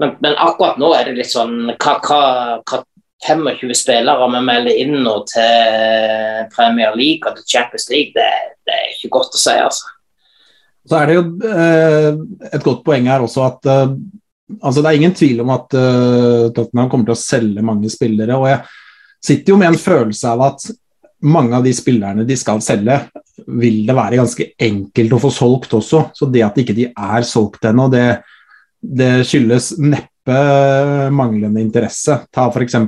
men, 0.00 0.16
men, 0.24 0.36
akkurat 0.40 0.80
nå 0.80 0.92
er 0.96 1.10
det 1.10 1.18
litt 1.20 1.32
sånn 1.32 1.74
hva, 1.74 1.98
hva, 2.00 2.22
hva 2.64 2.82
25 3.22 3.70
spillere 3.78 4.30
vi 4.32 4.40
melder 4.48 4.78
inn 4.82 4.96
nå 5.04 5.12
til 5.30 6.48
Premier 6.56 6.96
League 6.98 7.28
og 7.28 7.36
til 7.38 7.46
Champions 7.52 7.86
League, 7.92 8.16
det, 8.16 8.56
det 8.66 8.78
er 8.78 8.88
ikke 8.96 9.12
godt 9.18 9.36
å 9.36 9.42
si, 9.44 9.54
altså. 9.60 9.92
Så 10.82 10.98
er 10.98 11.06
det 11.06 11.14
jo 11.14 11.22
et 12.48 12.64
godt 12.64 12.80
poeng 12.82 13.06
her 13.06 13.22
også 13.22 13.44
at 13.46 13.68
altså 13.70 14.82
det 14.82 14.88
er 14.90 14.96
ingen 14.98 15.14
tvil 15.14 15.44
om 15.44 15.52
at 15.54 15.68
Tottenham 15.70 16.88
kommer 16.90 17.06
til 17.06 17.14
å 17.14 17.20
selge 17.20 17.62
mange 17.62 17.92
spillere. 17.92 18.34
og 18.34 18.48
jeg 18.50 18.64
sitter 19.22 19.54
jo 19.54 19.60
med 19.60 19.70
en 19.70 19.78
følelse 19.78 20.32
av 20.32 20.42
at 20.48 20.66
mange 21.22 21.56
av 21.56 21.66
de 21.66 21.72
spillerne 21.74 22.24
de 22.26 22.36
skal 22.38 22.62
selge, 22.64 22.98
vil 23.46 23.82
det 23.86 23.96
være 23.96 24.18
ganske 24.20 24.46
enkelt 24.62 25.16
å 25.16 25.20
få 25.22 25.30
solgt 25.34 25.76
også. 25.78 26.04
Så 26.16 26.28
det 26.32 26.44
at 26.46 26.58
ikke 26.58 26.76
de 26.76 26.88
er 26.90 27.26
solgt 27.26 27.66
ennå, 27.68 27.88
det, 27.92 28.06
det, 28.82 29.12
skyldes 29.28 29.72
neppe 29.82 30.38
manglende 31.14 31.62
interesse. 31.62 32.22
Ta 32.32 32.48
f.eks. 32.50 32.78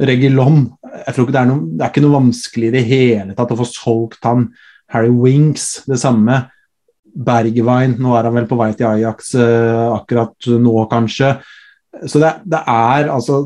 Regilon. 0.00 0.64
Jeg 1.04 1.14
tror 1.14 1.26
ikke 1.26 1.36
det, 1.36 1.42
er 1.42 1.50
noe, 1.50 1.66
det 1.76 1.84
er 1.84 1.92
ikke 1.92 2.04
noe 2.06 2.16
vanskelig 2.16 2.70
i 2.70 2.74
det 2.74 2.86
hele 2.88 3.36
tatt 3.36 3.52
å 3.52 3.60
få 3.60 3.68
solgt 3.68 4.24
han. 4.24 4.48
Harry 4.90 5.12
Winks, 5.12 5.84
det 5.86 6.00
samme. 6.00 6.42
Bergwijn, 7.10 7.96
nå 8.00 8.14
er 8.14 8.28
han 8.28 8.36
vel 8.38 8.46
på 8.48 8.58
vei 8.58 8.70
til 8.78 8.86
Ajax 8.86 9.32
uh, 9.36 9.96
akkurat 9.96 10.50
nå, 10.62 10.74
kanskje. 10.90 11.34
Så 12.06 12.20
det, 12.22 12.30
det, 12.46 12.60
er 12.70 13.08
altså 13.10 13.40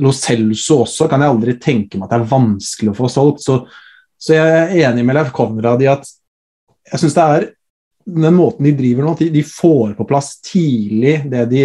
Lo 0.00 0.12
Celso 0.14 0.82
også 0.84 1.08
kan 1.10 1.24
jeg 1.24 1.34
aldri 1.34 1.56
tenke 1.58 1.98
meg 1.98 2.06
at 2.06 2.12
det 2.14 2.20
er 2.20 2.32
vanskelig 2.32 2.92
å 2.92 2.98
få 3.00 3.10
solgt. 3.10 3.42
Så, 3.44 3.60
så 4.20 4.36
jeg 4.36 4.58
er 4.60 4.76
enig 4.90 5.06
med 5.06 5.18
Leif 5.18 5.32
Konrad 5.34 5.82
i 5.82 5.90
at 5.90 6.06
jeg 6.90 7.02
syns 7.02 7.16
det 7.16 7.24
er 7.24 7.48
den 8.10 8.34
måten 8.34 8.66
de 8.66 8.72
driver 8.74 9.06
nå, 9.06 9.12
de 9.18 9.42
får 9.46 9.92
på 9.98 10.06
plass 10.08 10.32
tidlig 10.42 11.20
det 11.30 11.44
de 11.50 11.64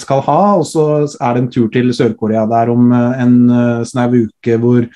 skal 0.00 0.22
ha, 0.26 0.40
og 0.58 0.64
så 0.66 0.86
er 1.04 1.36
det 1.36 1.42
en 1.42 1.50
tur 1.52 1.68
til 1.70 1.92
Sør-Korea 1.94 2.46
der 2.50 2.72
om 2.72 2.88
en 2.96 3.36
eh, 3.52 3.84
snau 3.86 4.08
uke 4.16 4.56
hvor, 4.62 4.86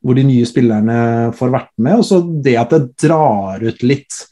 hvor 0.00 0.16
de 0.16 0.24
nye 0.28 0.46
spillerne 0.48 0.98
får 1.36 1.52
vært 1.52 1.72
med. 1.76 1.98
Og 2.00 2.06
så 2.06 2.22
det 2.44 2.56
at 2.60 2.72
det 2.74 3.08
drar 3.08 3.64
ut 3.64 3.82
litt 3.84 4.22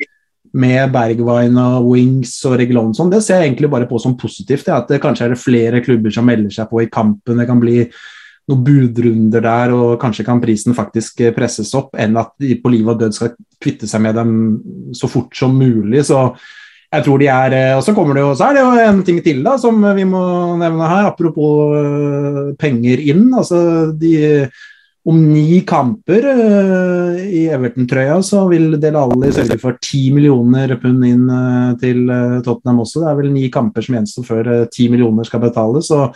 med 0.56 0.92
Bergwijn 0.94 1.56
og 1.60 1.88
Wings 1.90 2.34
og 2.48 2.56
Regulon 2.60 2.94
sånn, 2.96 3.10
det 3.12 3.22
ser 3.24 3.42
jeg 3.42 3.50
egentlig 3.50 3.70
bare 3.72 3.88
på 3.90 4.00
som 4.02 4.16
positivt. 4.18 4.66
Det 4.66 4.74
at 4.74 4.92
det 4.92 5.00
kanskje 5.02 5.26
er 5.28 5.34
det 5.34 5.42
flere 5.42 5.82
klubber 5.84 6.14
som 6.14 6.26
melder 6.28 6.52
seg 6.54 6.70
på 6.70 6.82
i 6.84 6.90
kampen. 6.92 7.40
Det 7.40 7.48
kan 7.48 7.60
bli 7.62 7.82
noen 8.46 8.62
budrunder 8.66 9.42
der, 9.42 9.74
og 9.74 9.96
kanskje 10.02 10.26
kan 10.26 10.40
prisen 10.42 10.76
faktisk 10.76 11.24
presses 11.36 11.72
opp, 11.78 11.96
enn 11.98 12.14
at 12.20 12.32
de 12.42 12.54
på 12.62 12.70
liv 12.72 12.86
og 12.88 13.00
død 13.00 13.16
skal 13.16 13.34
kvitte 13.62 13.88
seg 13.90 14.04
med 14.04 14.16
dem 14.18 14.36
så 14.94 15.10
fort 15.10 15.34
som 15.36 15.56
mulig. 15.58 16.04
Så 16.06 16.20
jeg 16.86 17.02
tror 17.02 17.18
de 17.18 17.26
er 17.26 17.56
Og 17.76 17.82
så 17.82 17.92
kommer 17.92 18.14
det 18.14 18.22
jo, 18.22 18.30
så 18.38 18.46
er 18.46 18.54
det 18.54 18.62
jo 18.62 18.86
en 18.86 19.02
ting 19.04 19.18
til 19.24 19.42
da, 19.44 19.56
som 19.58 19.82
vi 19.96 20.06
må 20.06 20.22
nevne 20.60 20.88
her, 20.88 21.10
apropos 21.10 21.74
øh, 21.74 22.54
penger 22.58 23.02
inn. 23.02 23.34
altså 23.34 23.92
de 23.92 24.46
om 25.06 25.18
ni 25.30 25.60
kamper 25.66 26.24
uh, 26.26 27.18
i 27.22 27.44
Everton-trøya, 27.54 28.16
så 28.26 28.42
vil 28.50 28.74
Del 28.82 28.96
Alli 28.98 29.30
sørge 29.34 29.58
for 29.62 29.78
ti 29.82 30.08
millioner 30.14 30.74
pund 30.82 31.06
inn 31.06 31.28
uh, 31.30 31.76
til 31.78 32.08
uh, 32.10 32.40
Tottenham 32.42 32.82
også. 32.82 33.04
Det 33.04 33.12
er 33.12 33.20
vel 33.20 33.30
ni 33.34 33.46
kamper 33.54 33.86
som 33.86 33.98
gjenstår 33.98 34.26
før 34.26 34.50
ti 34.72 34.88
millioner 34.90 35.28
skal 35.28 35.44
betales. 35.44 35.92
Så, 35.92 36.08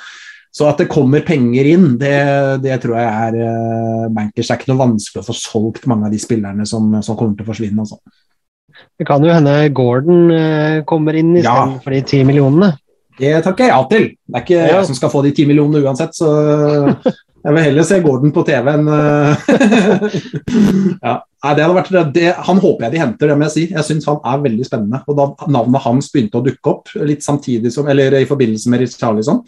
så, 0.51 0.67
at 0.67 0.83
det 0.83 0.89
kommer 0.91 1.23
penger 1.27 1.71
inn, 1.71 1.87
det, 2.01 2.17
det 2.67 2.81
tror 2.83 2.99
jeg 2.99 3.07
er 3.29 4.11
bankers. 4.11 4.49
Det 4.49 4.57
er 4.57 4.59
ikke 4.59 4.73
noe 4.73 4.83
vanskelig 4.83 5.23
å 5.23 5.29
få 5.29 5.39
solgt 5.39 5.87
mange 5.91 6.11
av 6.11 6.17
de 6.17 6.23
spillerne 6.23 6.67
som, 6.67 6.91
som 7.07 7.19
kommer 7.21 7.39
til 7.39 7.47
å 7.47 7.53
forsvinne. 7.53 7.87
Altså. 7.87 8.01
Det 8.99 9.07
kan 9.07 9.23
jo 9.23 9.31
hende 9.31 9.55
Gordon 9.77 10.83
kommer 10.89 11.15
inn 11.15 11.37
istedenfor 11.37 11.79
ja. 11.79 11.85
for 11.85 11.95
de 11.95 12.05
ti 12.11 12.25
millionene. 12.27 12.75
Det 13.21 13.37
takker 13.45 13.69
jeg 13.69 13.71
ja 13.71 13.81
til. 13.87 14.05
Det 14.17 14.39
er 14.39 14.47
ikke 14.49 14.59
ja. 14.59 14.69
jeg 14.81 14.87
som 14.89 14.99
skal 14.99 15.13
få 15.13 15.23
de 15.27 15.37
ti 15.37 15.47
millionene 15.47 15.85
uansett, 15.85 16.17
så 16.17 16.31
jeg 17.41 17.57
vil 17.57 17.65
heller 17.65 17.87
se 17.89 17.99
Gordon 18.05 18.33
på 18.37 18.43
TV 18.45 18.69
enn 18.75 18.89
eh, 18.93 19.49
ja. 21.07 21.17
Vært, 21.41 21.95
det, 22.13 22.27
Han 22.45 22.61
håper 22.61 22.87
jeg 22.87 22.93
de 22.93 23.01
henter, 23.01 23.31
det 23.31 23.37
må 23.39 23.47
jeg 23.47 23.55
si. 23.55 23.63
Jeg 23.73 23.87
syns 23.87 24.09
han 24.11 24.19
er 24.29 24.43
veldig 24.45 24.67
spennende. 24.69 25.01
Og 25.09 25.17
da 25.17 25.27
navnet 25.49 25.85
hans 25.87 26.11
begynte 26.13 26.37
å 26.37 26.45
dukke 26.45 26.75
opp 26.75 26.93
litt 27.09 27.25
samtidig 27.25 27.73
som, 27.73 27.89
eller 27.89 28.19
i 28.19 28.29
forbindelse 28.29 28.73
med 28.73 28.85
Charlison, 28.93 29.41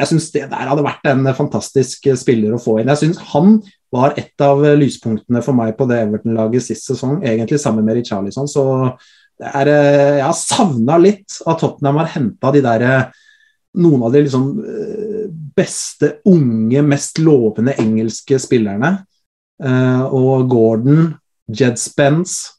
jeg 0.00 0.10
syns 0.10 0.26
det 0.34 0.48
der 0.50 0.68
hadde 0.70 0.86
vært 0.86 1.06
en 1.10 1.30
fantastisk 1.36 2.08
spiller 2.18 2.56
å 2.56 2.60
få 2.62 2.80
inn. 2.80 2.90
Jeg 2.90 3.02
syns 3.04 3.22
han 3.30 3.60
var 3.94 4.18
et 4.18 4.42
av 4.42 4.62
lyspunktene 4.78 5.42
for 5.42 5.54
meg 5.58 5.76
på 5.78 5.86
det 5.90 6.02
Everton-laget 6.04 6.66
sist 6.66 6.90
sesong, 6.90 7.20
egentlig 7.26 7.58
sammen 7.62 7.86
med 7.86 8.02
Charlison. 8.06 8.50
Så 8.50 8.64
er, 9.40 9.70
eh, 9.70 10.18
jeg 10.18 10.26
har 10.26 10.36
savna 10.38 10.98
litt 10.98 11.40
at 11.46 11.62
Tottenham 11.62 12.02
har 12.02 12.14
henta 12.14 12.52
de 12.54 12.62
der 12.66 12.86
noen 13.78 14.02
av 14.02 14.14
de 14.14 14.24
liksom 14.24 14.46
beste 15.56 16.14
unge, 16.28 16.82
mest 16.82 17.20
lovende 17.22 17.76
engelske 17.80 18.38
spillerne. 18.42 18.96
Uh, 19.60 20.06
og 20.16 20.48
Gordon, 20.48 21.10
Jed 21.52 21.76
Spence 21.76 22.54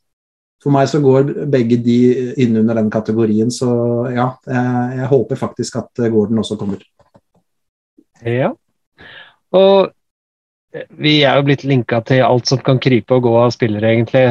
For 0.61 0.69
meg 0.69 0.85
så 0.91 0.99
går 1.01 1.31
begge 1.49 1.79
de 1.81 1.95
inn 2.43 2.59
under 2.59 2.77
den 2.77 2.91
kategorien, 2.93 3.49
så 3.49 3.71
ja, 4.13 4.27
jeg, 4.45 4.99
jeg 4.99 5.07
håper 5.09 5.39
faktisk 5.39 5.79
at 5.79 6.01
Gordon 6.13 6.43
også 6.43 6.53
kommer. 6.59 6.83
Ja, 8.21 8.51
og 9.57 9.89
vi 11.01 11.15
er 11.25 11.39
jo 11.39 11.47
blitt 11.47 11.65
linka 11.65 12.03
til 12.05 12.21
alt 12.21 12.51
som 12.51 12.61
kan 12.61 12.77
krype 12.77 13.17
og 13.17 13.25
gå 13.25 13.33
av 13.41 13.55
spillere, 13.55 13.89
egentlig. 13.89 14.21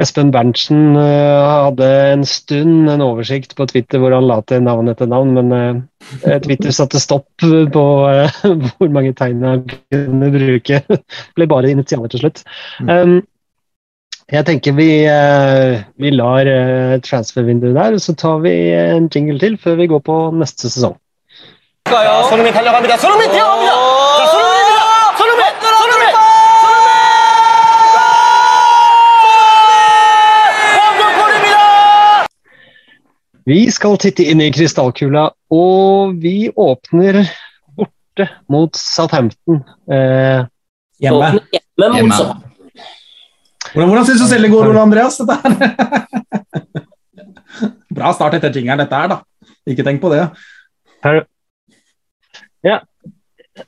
Espen 0.00 0.30
Berntsen 0.32 0.96
uh, 0.96 1.66
hadde 1.66 1.88
en 2.14 2.22
stund 2.24 2.88
en 2.88 3.02
oversikt 3.04 3.52
på 3.56 3.66
Twitter 3.68 4.00
hvor 4.00 4.14
han 4.16 4.28
la 4.28 4.38
til 4.48 4.62
navn 4.64 4.88
etter 4.92 5.10
navn, 5.10 5.34
men 5.36 5.52
uh, 5.52 6.38
Twitter 6.44 6.72
satte 6.72 7.02
stopp 7.02 7.28
på 7.40 7.84
hvor 8.78 8.94
mange 8.94 9.12
tegn 9.18 9.44
han 9.44 9.66
kunne 9.68 10.30
bruke. 10.32 10.80
Det 10.88 11.00
ble 11.36 11.50
bare 11.50 11.74
initialer 11.74 12.12
til 12.12 12.24
slutt. 12.24 12.42
Um, 12.88 13.20
jeg 14.30 14.46
tenker 14.46 14.76
vi, 14.76 14.86
vi 15.98 16.10
lar 16.14 16.46
transfervinduet 17.02 17.74
der, 17.74 17.96
og 17.98 18.04
så 18.04 18.14
tar 18.14 18.38
vi 18.44 18.52
en 18.78 19.08
jingle 19.10 19.40
til 19.42 19.56
før 19.58 19.74
vi 19.80 19.88
går 19.90 20.04
på 20.06 20.18
neste 20.38 20.70
sesong. 20.70 20.94
손흥 21.90 22.46
Vi 33.48 33.60
skal 33.72 33.96
titte 34.00 34.26
inn 34.28 34.42
i 34.44 34.50
krystallkula, 34.52 35.28
og 35.54 36.18
vi 36.20 36.50
åpner 36.52 37.22
borte 37.78 38.26
mot 38.52 38.76
Southampton. 38.76 39.62
Eh, 39.90 40.44
Hjemme. 41.00 41.30
Hjemme 41.54 41.96
Hjemme. 41.96 42.20
Hvordan, 43.70 43.88
hvordan 43.88 44.06
syns 44.08 44.20
du 44.20 44.26
selv 44.28 44.44
det 44.44 44.52
går, 44.52 44.68
Ole 44.72 44.82
Andreas? 44.82 45.16
Dette 45.20 45.36
her? 45.40 45.52
Bra 47.96 48.12
start 48.16 48.36
etter 48.38 48.52
jingeren, 48.54 48.80
dette 48.82 48.96
her, 48.98 49.10
da. 49.14 49.20
Ikke 49.68 49.84
tenk 49.86 50.00
på 50.02 50.10
det. 50.12 50.24
her. 51.04 51.22
Ja. 52.66 52.80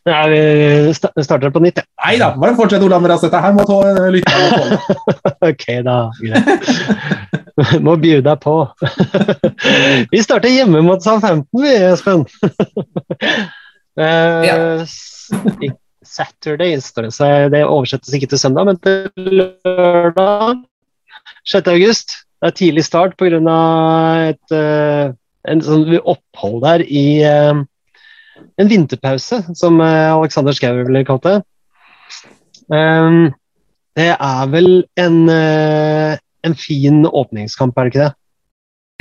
Nei, 0.09 0.23
vi 0.33 0.93
starter 1.25 1.51
på 1.55 1.61
nytt, 1.63 1.79
ja. 1.83 1.85
Nei 2.07 2.17
da, 2.21 2.31
bare 2.41 2.57
fortsett, 2.59 2.83
Olav 2.85 3.03
Andreas. 3.03 3.23
Dette 3.25 3.41
her 3.45 3.53
må 3.57 3.65
tå- 3.69 3.83
lytterne 4.15 4.49
tåle. 4.57 4.79
Ok, 5.53 5.65
da. 5.87 5.97
Greit. 6.23 6.49
Må 7.85 7.95
bjude 8.01 8.25
deg 8.25 8.39
på. 8.41 8.55
Vi 10.15 10.23
starter 10.25 10.49
hjemme 10.51 10.81
mot 10.87 11.03
Southampton, 11.05 11.63
vi, 11.63 11.73
Espen. 11.93 12.23
uh, 14.01 14.43
Ja. 14.47 14.57
Saturday 16.03 16.77
står 16.83 17.07
det, 17.07 17.13
seg. 17.17 17.51
det 17.55 17.63
oversettes 17.65 18.15
ikke 18.17 18.29
til 18.33 18.41
søndag, 18.41 18.67
men 18.69 18.79
til 18.83 19.07
lørdag 19.39 20.63
6. 21.49 21.69
august. 21.73 22.17
Det 22.43 22.51
er 22.51 22.57
tidlig 22.59 22.85
start 22.89 23.15
pga. 23.21 23.37
et 24.33 24.57
uh, 24.57 25.13
en 25.49 25.63
sånn 25.63 25.87
opphold 25.99 26.61
der 26.63 26.83
i 26.87 27.05
eh, 27.27 27.63
en 28.61 28.71
vinterpause, 28.71 29.43
som 29.59 29.81
eh, 29.81 30.13
Alexander 30.13 30.57
Schou 30.57 30.83
ville 30.87 31.05
kalt 31.09 31.27
det. 31.27 31.39
Um, 32.73 33.33
det 33.99 34.13
er 34.15 34.51
vel 34.53 34.69
en, 35.01 35.17
eh, 35.29 36.19
en 36.47 36.55
fin 36.57 37.03
åpningskamp, 37.07 37.77
er 37.77 37.89
det 37.89 37.93
ikke 37.93 38.05
det? 38.07 38.13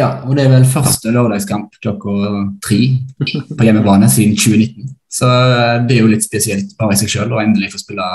Ja, 0.02 0.10
og 0.26 0.36
det 0.36 0.46
er 0.46 0.54
vel 0.56 0.66
første 0.66 1.12
lørdagskamp 1.14 1.78
klokka 1.84 2.16
tre 2.64 2.80
på 3.22 3.68
hjemmebane 3.68 4.10
siden 4.10 4.36
2019. 4.40 4.92
Så 5.12 5.30
eh, 5.30 5.78
det 5.88 5.98
er 5.98 6.04
jo 6.04 6.12
litt 6.12 6.26
spesielt 6.26 6.76
bare 6.80 6.98
i 6.98 7.02
seg 7.02 7.14
sjøl 7.14 7.36
å 7.36 7.42
endelig 7.44 7.74
få 7.76 7.84
spille 7.84 8.10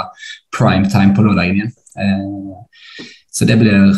prime 0.56 0.90
time 0.92 1.14
på 1.16 1.24
lørdagen 1.24 1.62
igjen. 1.62 1.74
Så 3.32 3.46
det 3.48 3.56
blir 3.60 3.94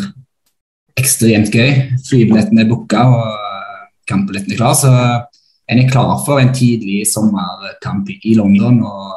ekstremt 0.99 1.51
gøy. 1.55 1.97
Flybilletten 2.07 2.59
er 2.59 2.67
booka 2.69 3.05
og 3.07 3.49
kampbilletten 4.09 4.53
er 4.53 4.59
klar. 4.59 4.75
Så 4.77 4.91
en 5.69 5.79
er 5.79 5.89
klar 5.91 6.15
for 6.25 6.41
en 6.41 6.53
tidlig 6.55 7.03
sommerkamp 7.07 8.09
i 8.09 8.35
London. 8.37 8.81
og 8.83 9.11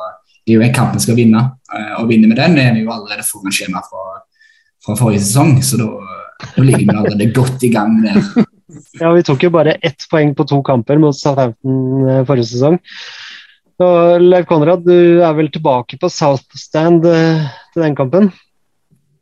Det 0.44 0.52
er 0.52 0.58
jo 0.60 0.66
en 0.66 0.74
kamp 0.74 0.94
vi 0.96 1.00
skal 1.04 1.16
vinne. 1.16 1.40
Eh, 1.72 1.94
Og 2.00 2.08
vinner 2.10 2.28
vi 2.28 2.36
den, 2.36 2.58
er 2.58 2.74
vi 2.74 2.84
jo 2.84 2.92
allerede 2.92 3.24
foran 3.24 3.54
skjema 3.54 3.80
fra, 3.86 4.20
fra 4.84 4.96
forrige 4.98 5.24
sesong. 5.24 5.62
Så 5.64 5.80
da, 5.80 5.88
ligger 6.58 6.84
vi 6.84 6.96
allerede 6.96 7.32
godt 7.32 7.62
i 7.62 7.72
gang 7.72 8.02
der. 8.04 8.20
Ja, 9.00 9.10
Vi 9.12 9.22
tok 9.22 9.42
jo 9.44 9.50
bare 9.52 9.74
ett 9.84 10.06
poeng 10.08 10.30
på 10.34 10.46
to 10.48 10.62
kamper 10.64 10.96
mot 11.00 11.16
Southampton 11.16 12.08
eh, 12.08 12.22
forrige 12.24 12.48
sesong. 12.54 12.78
Så 13.76 13.88
Leif 14.22 14.46
Konrad, 14.48 14.84
du 14.86 15.20
er 15.20 15.34
vel 15.36 15.50
tilbake 15.52 15.98
på 16.00 16.08
South 16.08 16.56
Stand 16.56 17.04
eh, 17.08 17.42
til 17.74 17.84
den 17.84 17.96
kampen? 17.98 18.30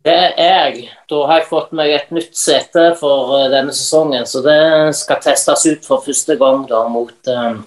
Det 0.01 0.13
er 0.17 0.39
jeg. 0.41 0.87
Da 1.11 1.25
har 1.29 1.43
jeg 1.43 1.51
fått 1.51 1.75
meg 1.77 1.91
et 1.93 2.13
nytt 2.15 2.37
sete 2.39 2.87
for 2.97 3.35
eh, 3.37 3.51
denne 3.53 3.75
sesongen, 3.77 4.25
så 4.29 4.41
det 4.45 4.61
skal 4.97 5.21
testes 5.21 5.67
ut 5.69 5.85
for 5.85 6.01
første 6.07 6.39
gang 6.41 6.65
da 6.71 6.87
mot 6.89 7.29
uh, 7.29 7.61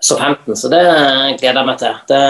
Southampton. 0.00 0.56
Så 0.56 0.72
det 0.72 0.80
gleder 1.42 1.60
jeg 1.60 1.68
meg 1.68 1.82
til. 1.82 1.98
Det, 2.08 2.22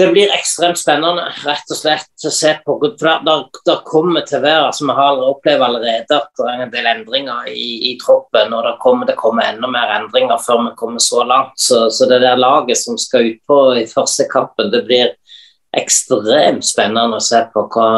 det 0.00 0.08
blir 0.10 0.34
ekstremt 0.34 0.80
spennende, 0.80 1.28
rett 1.44 1.70
og 1.70 1.78
slett, 1.78 2.10
å 2.26 2.34
se 2.34 2.56
på. 2.66 2.76
Det 2.98 3.78
kommer 3.86 4.26
til 4.26 4.40
å 4.40 4.44
være, 4.48 4.74
som 4.74 4.90
vi 4.90 4.98
har 4.98 5.22
opplevd 5.28 5.66
allerede, 5.68 6.18
at 6.18 6.42
det 6.42 6.50
er 6.50 6.64
en 6.64 6.74
del 6.74 6.90
endringer 6.96 7.46
i, 7.54 7.92
i 7.92 7.96
troppen. 8.02 8.50
Og 8.58 8.66
det 8.66 8.74
kommer, 8.82 9.06
til 9.06 9.14
å 9.14 9.22
komme 9.22 9.46
enda 9.46 9.70
mer 9.70 9.94
endringer 10.00 10.42
før 10.42 10.64
vi 10.66 10.74
kommer 10.82 11.06
så 11.06 11.22
langt. 11.30 11.54
Så, 11.62 11.84
så 11.94 12.10
det 12.10 12.24
der 12.26 12.42
laget 12.42 12.82
som 12.82 12.98
skal 12.98 13.30
ut 13.30 13.42
på 13.46 13.62
i 13.78 13.86
første 13.86 14.26
kampen, 14.34 14.74
det 14.74 14.82
blir 14.90 15.14
ekstremt 15.76 16.66
spennende 16.66 17.18
å 17.18 17.24
se 17.24 17.42
på 17.52 17.66
hva, 17.70 17.90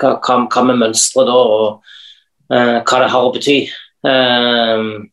hva, 0.00 0.14
hva, 0.16 0.38
hva 0.46 0.64
vi 0.70 0.78
mønstrer 0.80 1.28
da, 1.28 1.36
og 1.36 1.94
uh, 2.54 2.78
hva 2.82 3.02
det 3.02 3.12
har 3.14 3.28
å 3.28 3.32
bety. 3.34 3.60
Uh, 4.06 5.06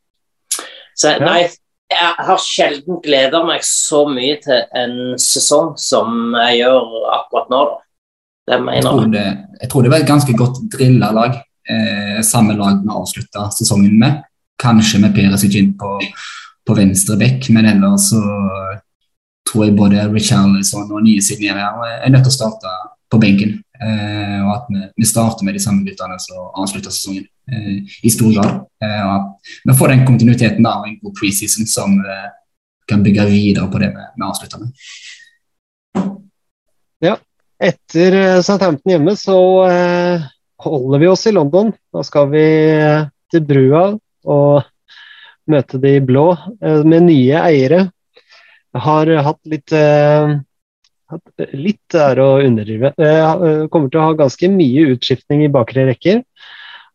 så 0.95 1.17
nei, 1.21 1.45
jeg 1.91 2.27
har 2.27 2.41
sjelden 2.41 3.01
gleda 3.03 3.43
meg 3.45 3.65
så 3.67 4.05
mye 4.09 4.37
til 4.43 4.61
en 4.77 4.95
sesong 5.21 5.73
som 5.79 6.35
jeg 6.47 6.63
gjør 6.63 7.09
akkurat 7.19 7.51
nå. 7.53 7.65
da. 7.65 7.81
Det 8.45 8.57
Jeg 8.75 8.85
tror 8.85 9.07
det, 9.09 9.25
jeg 9.61 9.69
tror 9.71 9.83
det 9.83 9.91
var 9.91 10.03
et 10.03 10.09
ganske 10.09 10.33
godt 10.37 10.57
drilla 10.73 11.11
lag. 11.13 11.37
Eh, 11.65 12.21
samme 12.21 12.53
lag 12.53 12.81
vi 12.83 12.93
avslutta 12.93 13.49
sesongen 13.51 13.95
med. 13.99 14.21
Kanskje 14.61 15.01
med 15.01 15.15
Perisic 15.15 15.55
inn 15.57 15.71
på, 15.77 15.97
på 16.65 16.75
venstre 16.77 17.17
bekk, 17.17 17.49
men 17.55 17.65
ellers 17.71 18.11
så 18.11 18.21
tror 19.45 19.65
jeg 19.65 19.77
både 19.77 20.07
Richarlison 20.11 20.89
og 20.89 21.03
nye 21.05 21.21
signeringer 21.23 21.85
er 22.01 22.11
nødt 22.13 22.25
til 22.25 22.33
å 22.33 22.37
starte 22.39 22.73
på 23.11 23.19
benken. 23.21 23.57
Eh, 23.75 24.39
og 24.41 24.51
at 24.55 24.69
vi, 24.71 24.81
vi 25.01 25.07
starter 25.07 25.45
med 25.45 25.57
de 25.57 25.61
samme 25.63 25.85
guttene 25.85 26.17
som 26.23 26.49
avslutter 26.61 26.93
sesongen 26.93 27.25
eh, 27.51 27.97
i 28.05 28.11
stor 28.13 28.31
grad. 28.33 28.63
Eh, 28.83 29.01
og 29.03 29.13
at 29.17 29.51
vi 29.69 29.77
får 29.77 29.93
den 29.93 30.05
kontinuiteten 30.07 30.65
da, 30.65 30.79
og 30.79 30.89
en 30.89 30.97
god 31.03 31.15
preseason 31.19 31.69
som 31.69 31.99
eh, 32.01 32.29
kan 32.89 33.03
bygge 33.05 33.27
videre 33.29 33.69
på 33.71 33.81
det 33.81 33.91
vi, 33.93 34.09
vi 34.15 34.27
avslutter 34.29 34.63
med. 34.63 34.73
Etter 37.63 38.15
eh, 38.19 38.41
Southampton 38.43 38.91
hjemme 38.91 39.15
så 39.15 39.39
eh, 39.69 40.23
holder 40.65 40.99
vi 40.99 41.07
oss 41.07 41.25
i 41.27 41.35
London. 41.35 41.71
Da 41.93 42.03
skal 42.03 42.29
vi 42.33 42.45
til 43.31 43.45
brua 43.47 43.85
og 44.25 44.65
møte 45.51 45.79
de 45.79 45.99
blå 46.01 46.31
med 46.59 47.05
nye 47.05 47.41
eiere. 47.45 47.85
Har 48.75 49.09
hatt 49.23 49.39
litt 49.47 49.71
eh, 49.75 50.35
hatt 51.11 51.47
Litt 51.55 51.95
er 51.97 52.19
å 52.21 52.29
underdrive. 52.43 52.91
Jeg 52.99 53.49
eh, 53.49 53.65
kommer 53.71 53.91
til 53.91 54.01
å 54.01 54.07
ha 54.09 54.17
ganske 54.17 54.49
mye 54.51 54.89
utskiftning 54.95 55.45
i 55.45 55.51
bakre 55.53 55.87
rekker. 55.89 56.23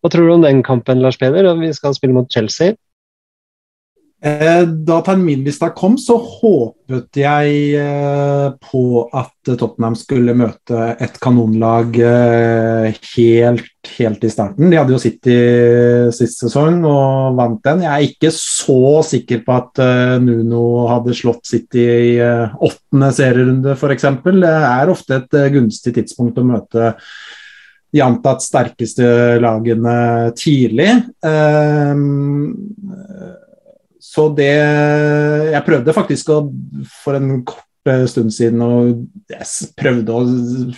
Hva 0.00 0.10
tror 0.12 0.26
du 0.26 0.34
om 0.34 0.44
den 0.44 0.62
kampen, 0.66 1.02
Lars 1.04 1.18
Peder? 1.20 1.48
Vi 1.60 1.72
skal 1.76 1.96
spille 1.96 2.16
mot 2.16 2.30
Chelsea. 2.32 2.76
Eh, 4.20 4.66
Da 4.68 4.98
terminlista 5.00 5.70
kom, 5.72 5.94
så 5.96 6.18
håpet 6.20 7.16
jeg 7.16 7.54
eh, 7.80 8.48
på 8.60 8.82
at 9.16 9.32
Tottenham 9.48 9.96
skulle 9.96 10.34
møte 10.36 10.90
et 11.00 11.16
kanonlag 11.24 11.96
eh, 12.04 12.98
helt, 13.14 13.70
helt 13.96 14.28
i 14.28 14.32
starten. 14.32 14.68
De 14.68 14.76
hadde 14.76 14.92
jo 14.92 15.00
City 15.00 15.38
sist 16.12 16.44
sesong 16.44 16.84
og 16.84 17.40
vant 17.40 17.64
den. 17.64 17.86
Jeg 17.86 17.92
er 17.94 18.08
ikke 18.10 18.34
så 18.36 19.00
sikker 19.08 19.40
på 19.46 19.56
at 19.56 19.84
Nuno 20.20 20.64
hadde 20.92 21.16
slått 21.16 21.48
City 21.48 21.88
i 21.88 22.14
åttende 22.20 23.12
serierunde, 23.16 23.76
f.eks. 23.78 24.08
Det 24.28 24.56
er 24.60 24.92
ofte 24.92 25.22
et 25.22 25.42
gunstig 25.56 25.96
tidspunkt 25.96 26.40
å 26.42 26.48
møte 26.52 26.92
de 27.90 28.02
antatt 28.04 28.42
sterkeste 28.44 29.06
lagene 29.42 30.30
tidlig. 30.38 30.92
Ehm, 31.26 32.52
så 34.10 34.26
det 34.34 34.50
Jeg 34.50 35.66
prøvde 35.66 35.94
faktisk 35.94 36.32
å, 36.34 36.38
for 37.02 37.18
en 37.18 37.44
kort 37.46 37.90
eh, 37.90 38.06
stund 38.10 38.34
siden 38.34 38.62
og 38.64 39.04
jeg 39.30 39.70
prøvde 39.78 40.16
å 40.16 40.24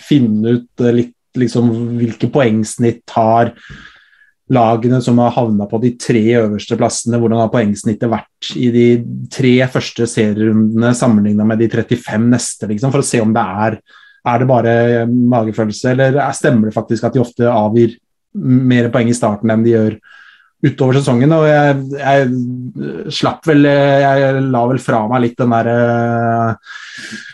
finne 0.01 0.59
ut 0.59 0.83
eh, 0.85 0.95
litt 1.01 1.17
liksom 1.33 1.71
hvilke 1.97 2.29
poengsnitt 2.29 3.09
har 3.15 3.55
lagene 4.53 4.99
som 5.01 5.17
har 5.17 5.31
havna 5.33 5.65
på 5.65 5.79
de 5.81 5.93
tre 5.97 6.21
øverste 6.37 6.77
plassene, 6.77 7.17
hvordan 7.17 7.39
har 7.41 7.49
poengsnittet 7.49 8.11
vært 8.11 8.51
i 8.59 8.67
de 8.75 8.85
tre 9.33 9.55
første 9.71 10.05
serierundene 10.11 10.91
sammenligna 10.97 11.47
med 11.47 11.63
de 11.63 11.69
35 11.71 12.27
neste, 12.35 12.69
liksom, 12.69 12.93
for 12.93 13.01
å 13.01 13.07
se 13.07 13.21
om 13.23 13.33
det 13.33 13.45
er 13.65 13.79
er 14.23 14.39
det 14.39 14.47
bare 14.47 14.73
magefølelse, 15.09 15.89
eller 15.91 16.15
er- 16.15 16.35
stemmer 16.37 16.69
det 16.69 16.75
faktisk 16.77 17.03
at 17.03 17.15
de 17.15 17.19
ofte 17.19 17.49
avgir 17.49 17.97
mer 18.33 18.87
poeng 18.93 19.09
i 19.09 19.15
starten 19.17 19.51
enn 19.51 19.65
de 19.65 19.73
gjør 19.73 19.97
utover 20.63 20.97
sesongen? 20.97 21.35
Og 21.35 21.45
jeg, 21.49 21.77
jeg 21.99 23.11
slapp 23.13 23.45
vel 23.49 23.67
Jeg 23.67 24.41
la 24.53 24.63
vel 24.69 24.81
fra 24.81 25.03
meg 25.11 25.25
litt 25.25 25.37
den 25.39 25.53
der 25.53 25.69
uh, 25.69 26.73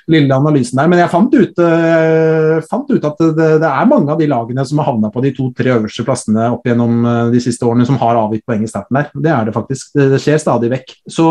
lille 0.09 0.33
analysen 0.33 0.79
der, 0.79 0.89
men 0.89 1.01
jeg 1.01 1.11
fant 1.11 1.35
ut, 1.35 1.61
uh, 1.61 2.59
fant 2.69 2.89
ut 2.89 3.05
at 3.05 3.21
det, 3.37 3.49
det 3.61 3.69
er 3.69 3.89
mange 3.89 4.13
av 4.13 4.21
de 4.21 4.29
lagene 4.29 4.65
som 4.65 4.81
har 4.81 4.89
havna 4.89 5.11
på 5.13 5.23
de 5.25 5.33
to-tre 5.37 5.75
øverste 5.75 6.05
plassene 6.07 6.49
opp 6.53 6.65
gjennom 6.67 7.03
eh, 7.05 7.25
de 7.33 7.41
siste 7.43 7.65
årene, 7.67 7.87
som 7.87 7.99
har 8.01 8.19
avgitt 8.19 8.45
poeng 8.47 8.63
i 8.65 8.69
starten 8.69 8.97
der. 8.97 9.11
Det 9.13 9.33
er 9.33 9.49
det 9.49 9.55
faktisk. 9.55 9.93
Det, 9.97 10.21
skjer 10.21 10.41
stadig 10.41 10.71
vekk. 10.73 10.95
Så 11.09 11.27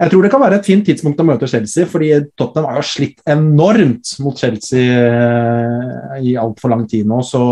jeg 0.00 0.10
tror 0.10 0.24
det 0.24 0.30
kan 0.32 0.42
være 0.42 0.58
et 0.60 0.68
fint 0.68 0.86
tidspunkt 0.86 1.20
å 1.22 1.26
møte 1.26 1.48
Chelsea, 1.50 1.88
fordi 1.90 2.10
Tottenham 2.38 2.70
har 2.70 2.80
jo 2.80 2.86
slitt 2.88 3.20
enormt 3.30 4.14
mot 4.24 4.38
Chelsea 4.38 4.96
eh, 5.02 6.16
i 6.30 6.36
altfor 6.40 6.74
lang 6.74 6.88
tid 6.90 7.08
nå. 7.10 7.20
Så 7.26 7.42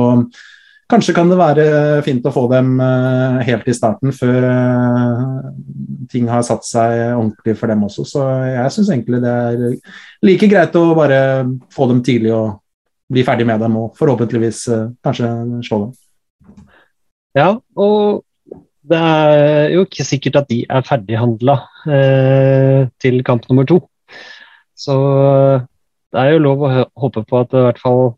kanskje 0.93 1.15
kan 1.17 1.31
det 1.31 1.39
være 1.41 1.67
fint 2.07 2.27
å 2.29 2.33
få 2.35 2.47
dem 2.53 2.75
eh, 2.85 3.43
helt 3.49 3.69
i 3.69 3.75
starten, 3.77 4.13
før 4.15 4.49
eh, 4.49 5.47
ting 6.13 6.29
har 6.31 6.45
satt 6.47 6.67
seg 6.69 6.97
ordentlig 7.17 7.57
for 7.59 7.73
dem 7.73 7.85
også. 7.87 8.05
Så 8.09 8.27
jeg 8.47 8.75
syns 8.75 8.91
egentlig 8.93 9.23
det 9.25 9.33
er 9.33 9.63
like 10.29 10.51
greit 10.51 10.77
å 10.79 10.85
bare 10.99 11.23
få 11.73 11.89
dem 11.91 12.03
tidlig 12.05 12.35
og 12.37 12.59
bli 13.13 13.25
ferdig 13.27 13.47
med 13.49 13.61
dem, 13.65 13.79
og 13.81 13.97
forhåpentligvis 13.99 14.67
eh, 14.73 14.91
kanskje 15.05 15.31
slå 15.69 15.85
dem. 15.87 15.97
Ja, 17.39 17.49
og 17.81 18.25
det 18.93 18.99
er 18.99 19.73
jo 19.77 19.85
ikke 19.87 20.05
sikkert 20.05 20.43
at 20.43 20.51
de 20.51 20.63
er 20.69 20.85
ferdighandla 20.85 21.57
eh, 21.87 22.81
til 23.01 23.23
kamp 23.25 23.47
nummer 23.49 23.69
to. 23.69 23.81
Så 24.77 24.97
det 26.13 26.21
er 26.21 26.35
jo 26.35 26.43
lov 26.45 26.67
å 26.67 26.73
håpe 27.05 27.23
på 27.29 27.41
at 27.41 27.55
i 27.57 27.65
hvert 27.69 27.81
fall, 27.81 28.13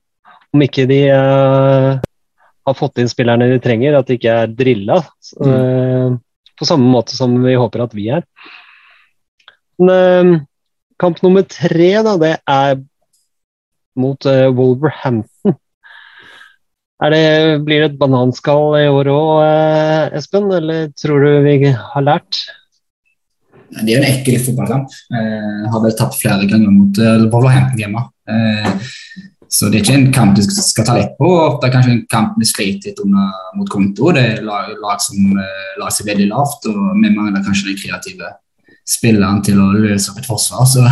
om 0.55 0.65
ikke 0.65 0.87
de 0.91 1.01
eh, 1.13 2.03
har 2.65 2.77
fått 2.79 3.01
inn 3.01 3.11
spillerne 3.11 3.49
de 3.51 3.61
trenger, 3.63 3.97
at 3.99 4.09
de 4.09 4.19
ikke 4.19 4.37
er 4.45 4.55
drilla. 4.57 5.03
Mm. 5.41 6.21
på 6.55 6.67
samme 6.69 6.87
måte 6.87 7.17
som 7.17 7.33
vi 7.43 7.57
håper 7.59 7.83
at 7.83 7.95
vi 7.97 8.09
er. 8.15 8.23
Men, 9.83 10.45
kamp 11.03 11.19
nummer 11.25 11.43
tre, 11.51 11.91
da, 12.07 12.15
det 12.21 12.37
er 12.47 12.79
mot 13.99 14.25
Wolverhampton. 14.25 15.57
Det, 17.05 17.59
blir 17.67 17.83
det 17.83 17.89
et 17.91 17.99
bananskall 18.01 18.79
i 18.79 18.87
år 18.89 19.11
òg, 19.13 19.33
eh, 19.45 20.15
Espen? 20.17 20.47
Eller 20.55 20.87
tror 20.97 21.21
du 21.21 21.43
vi 21.45 21.73
har 21.75 22.07
lært? 22.07 22.39
Det 23.75 23.91
er 23.91 23.97
jo 23.97 24.01
en 24.01 24.09
ekkel 24.09 24.39
fotballkamp. 24.45 24.95
Eh, 25.11 25.65
har 25.73 25.83
vel 25.83 25.97
tatt 25.99 26.17
flere 26.17 26.47
ganger 26.51 26.71
mot 26.71 27.01
eh, 27.03 27.27
Wolverhampton 27.33 27.83
hjemme. 27.83 28.05
Eh, 28.31 28.69
så 29.55 29.69
det 29.71 29.79
er 29.79 29.85
ikke 29.85 29.99
en 29.99 30.15
kamp 30.15 30.35
du 30.35 30.43
skal 30.43 30.87
ta 30.87 30.97
lett 30.97 31.13
på. 31.19 31.29
Ofte 31.29 31.71
kanskje 31.71 31.93
en 31.95 32.07
kamp 32.11 32.39
vi 32.41 32.49
sliter 32.49 32.91
litt 32.91 33.03
mot 33.07 33.69
konto. 33.71 34.11
Det 34.17 34.25
er 34.33 34.41
lag, 34.47 34.73
lag 34.83 35.03
som 35.03 35.37
uh, 35.39 35.75
lar 35.79 35.93
seg 35.95 36.09
veldig 36.09 36.27
lavt, 36.33 36.67
og 36.71 36.81
vi 36.99 37.13
mangler 37.15 37.45
kanskje 37.45 37.69
den 37.71 37.79
kreative 37.79 38.33
spilleren 38.85 39.43
til 39.47 39.61
å 39.63 39.71
løse 39.77 40.11
opp 40.11 40.19
et 40.21 40.27
forsvar. 40.29 40.67
Så, 40.67 40.83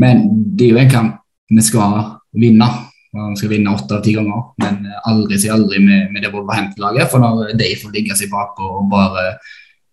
men 0.00 0.24
det 0.56 0.70
er 0.70 0.72
jo 0.72 0.80
en 0.82 0.94
kamp 0.94 1.18
vi 1.52 1.64
skal 1.66 1.98
vinne. 2.40 2.68
Vi 3.12 3.40
skal 3.42 3.52
vinne 3.52 3.74
åtte 3.76 3.98
av 3.98 4.06
ti 4.06 4.14
ganger, 4.16 4.46
men 4.62 4.86
aldri 5.10 5.36
si 5.42 5.50
aldri 5.52 5.82
med, 5.84 6.14
med 6.14 6.24
det 6.24 6.30
Wolverhampton-laget. 6.32 7.10
For 7.12 7.20
når 7.20 7.52
de 7.60 7.74
får 7.82 7.92
ligge 7.92 8.16
seg 8.16 8.32
bakpå 8.32 8.70
og 8.78 8.86
bare 8.92 9.34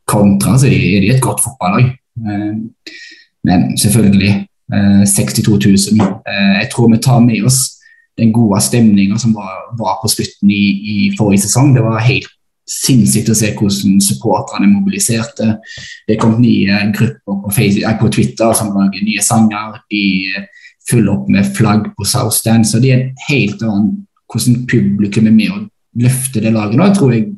kontra, 0.08 0.56
så 0.56 0.70
er 0.70 1.04
de 1.04 1.12
et 1.12 1.24
godt 1.24 1.44
fotballag. 1.44 1.92
Eh, 2.24 2.54
men 3.50 3.68
selvfølgelig, 3.76 4.46
62 4.70 5.52
eh, 5.52 6.00
000. 6.00 6.08
Eh, 6.32 6.56
jeg 6.62 6.72
tror 6.72 6.90
vi 6.94 7.02
tar 7.04 7.20
med 7.26 7.44
oss 7.50 7.60
den 8.20 8.34
gode 8.36 8.60
stemninga 8.64 9.18
som 9.22 9.34
var, 9.38 9.70
var, 9.80 9.98
på 10.02 10.12
slutten 10.12 10.52
i, 10.52 10.66
i, 10.94 10.98
forrige 11.18 11.48
sesong. 11.48 11.74
Det 11.76 11.86
var 11.86 12.04
helt 12.06 12.30
sinnssykt 12.70 13.32
å 13.32 13.38
se 13.38 13.50
hvordan 13.58 13.98
supporterne 14.04 14.70
mobiliserte. 14.70 15.56
Det 16.08 16.20
kom 16.22 16.38
nye 16.42 16.84
grupper 16.94 17.40
på, 17.46 17.54
Facebook, 17.56 18.00
på 18.04 18.12
Twitter 18.20 18.54
som 18.58 18.76
lager 18.76 19.06
nye 19.06 19.26
sanger. 19.26 19.80
De 19.90 20.04
fyller 20.90 21.16
opp 21.16 21.32
med 21.32 21.50
flagg 21.58 21.90
på 21.98 22.06
South 22.06 22.36
Stand. 22.38 22.68
Så 22.70 22.82
det 22.84 22.94
er 22.94 23.02
en 23.02 23.26
helt 23.30 23.66
annen 23.66 23.92
hvordan 24.30 24.64
publikum 24.70 25.28
er 25.28 25.34
med 25.34 25.54
og 25.56 26.04
løfter 26.04 26.46
det 26.46 26.54
laget 26.54 26.78
nå. 26.78 26.90
Tror 26.94 27.16
jeg 27.16 27.30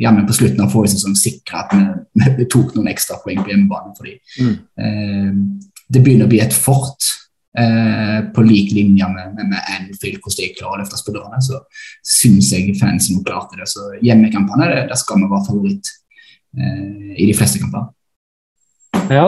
jammen 0.00 0.26
på 0.26 0.36
slutten 0.36 0.64
av 0.64 0.72
forrige 0.72 0.96
sesong 0.96 1.16
sikra 1.18 1.64
at 1.64 1.74
vi, 1.76 2.30
vi, 2.38 2.46
tok 2.50 2.74
noen 2.76 2.90
ekstra 2.92 3.18
poeng 3.20 3.42
på 3.42 3.52
hjemmebane. 3.52 3.92
fordi 3.98 4.16
mm. 4.40 4.54
eh, 4.80 5.32
det 5.90 6.02
begynner 6.02 6.28
å 6.28 6.32
bli 6.32 6.40
et 6.40 6.56
fort 6.56 7.04
eh, 7.04 7.18
på 8.34 8.42
lik 8.46 8.70
linje 8.70 9.08
med, 9.10 9.34
med, 9.34 9.48
med 9.50 9.70
Anfield, 9.74 10.20
hvordan 10.22 10.38
de 10.38 10.54
klarer 10.54 10.78
å 10.78 10.82
løfte 10.84 11.00
spillerne. 11.00 11.40
Så 11.42 11.58
syns 12.06 12.52
jeg 12.54 12.76
fansen 12.78 13.18
nå 13.18 13.24
klarte 13.26 13.58
det. 13.58 13.66
Så 13.70 13.88
hjemmekampene, 14.06 14.68
der 14.86 14.98
skal 14.98 15.18
vi 15.18 15.30
være 15.30 15.46
favoritt 15.48 15.90
eh, 16.54 17.16
i 17.18 17.26
de 17.26 17.34
fleste 17.34 17.62
kamper. 17.62 17.90
Ja, 19.10 19.26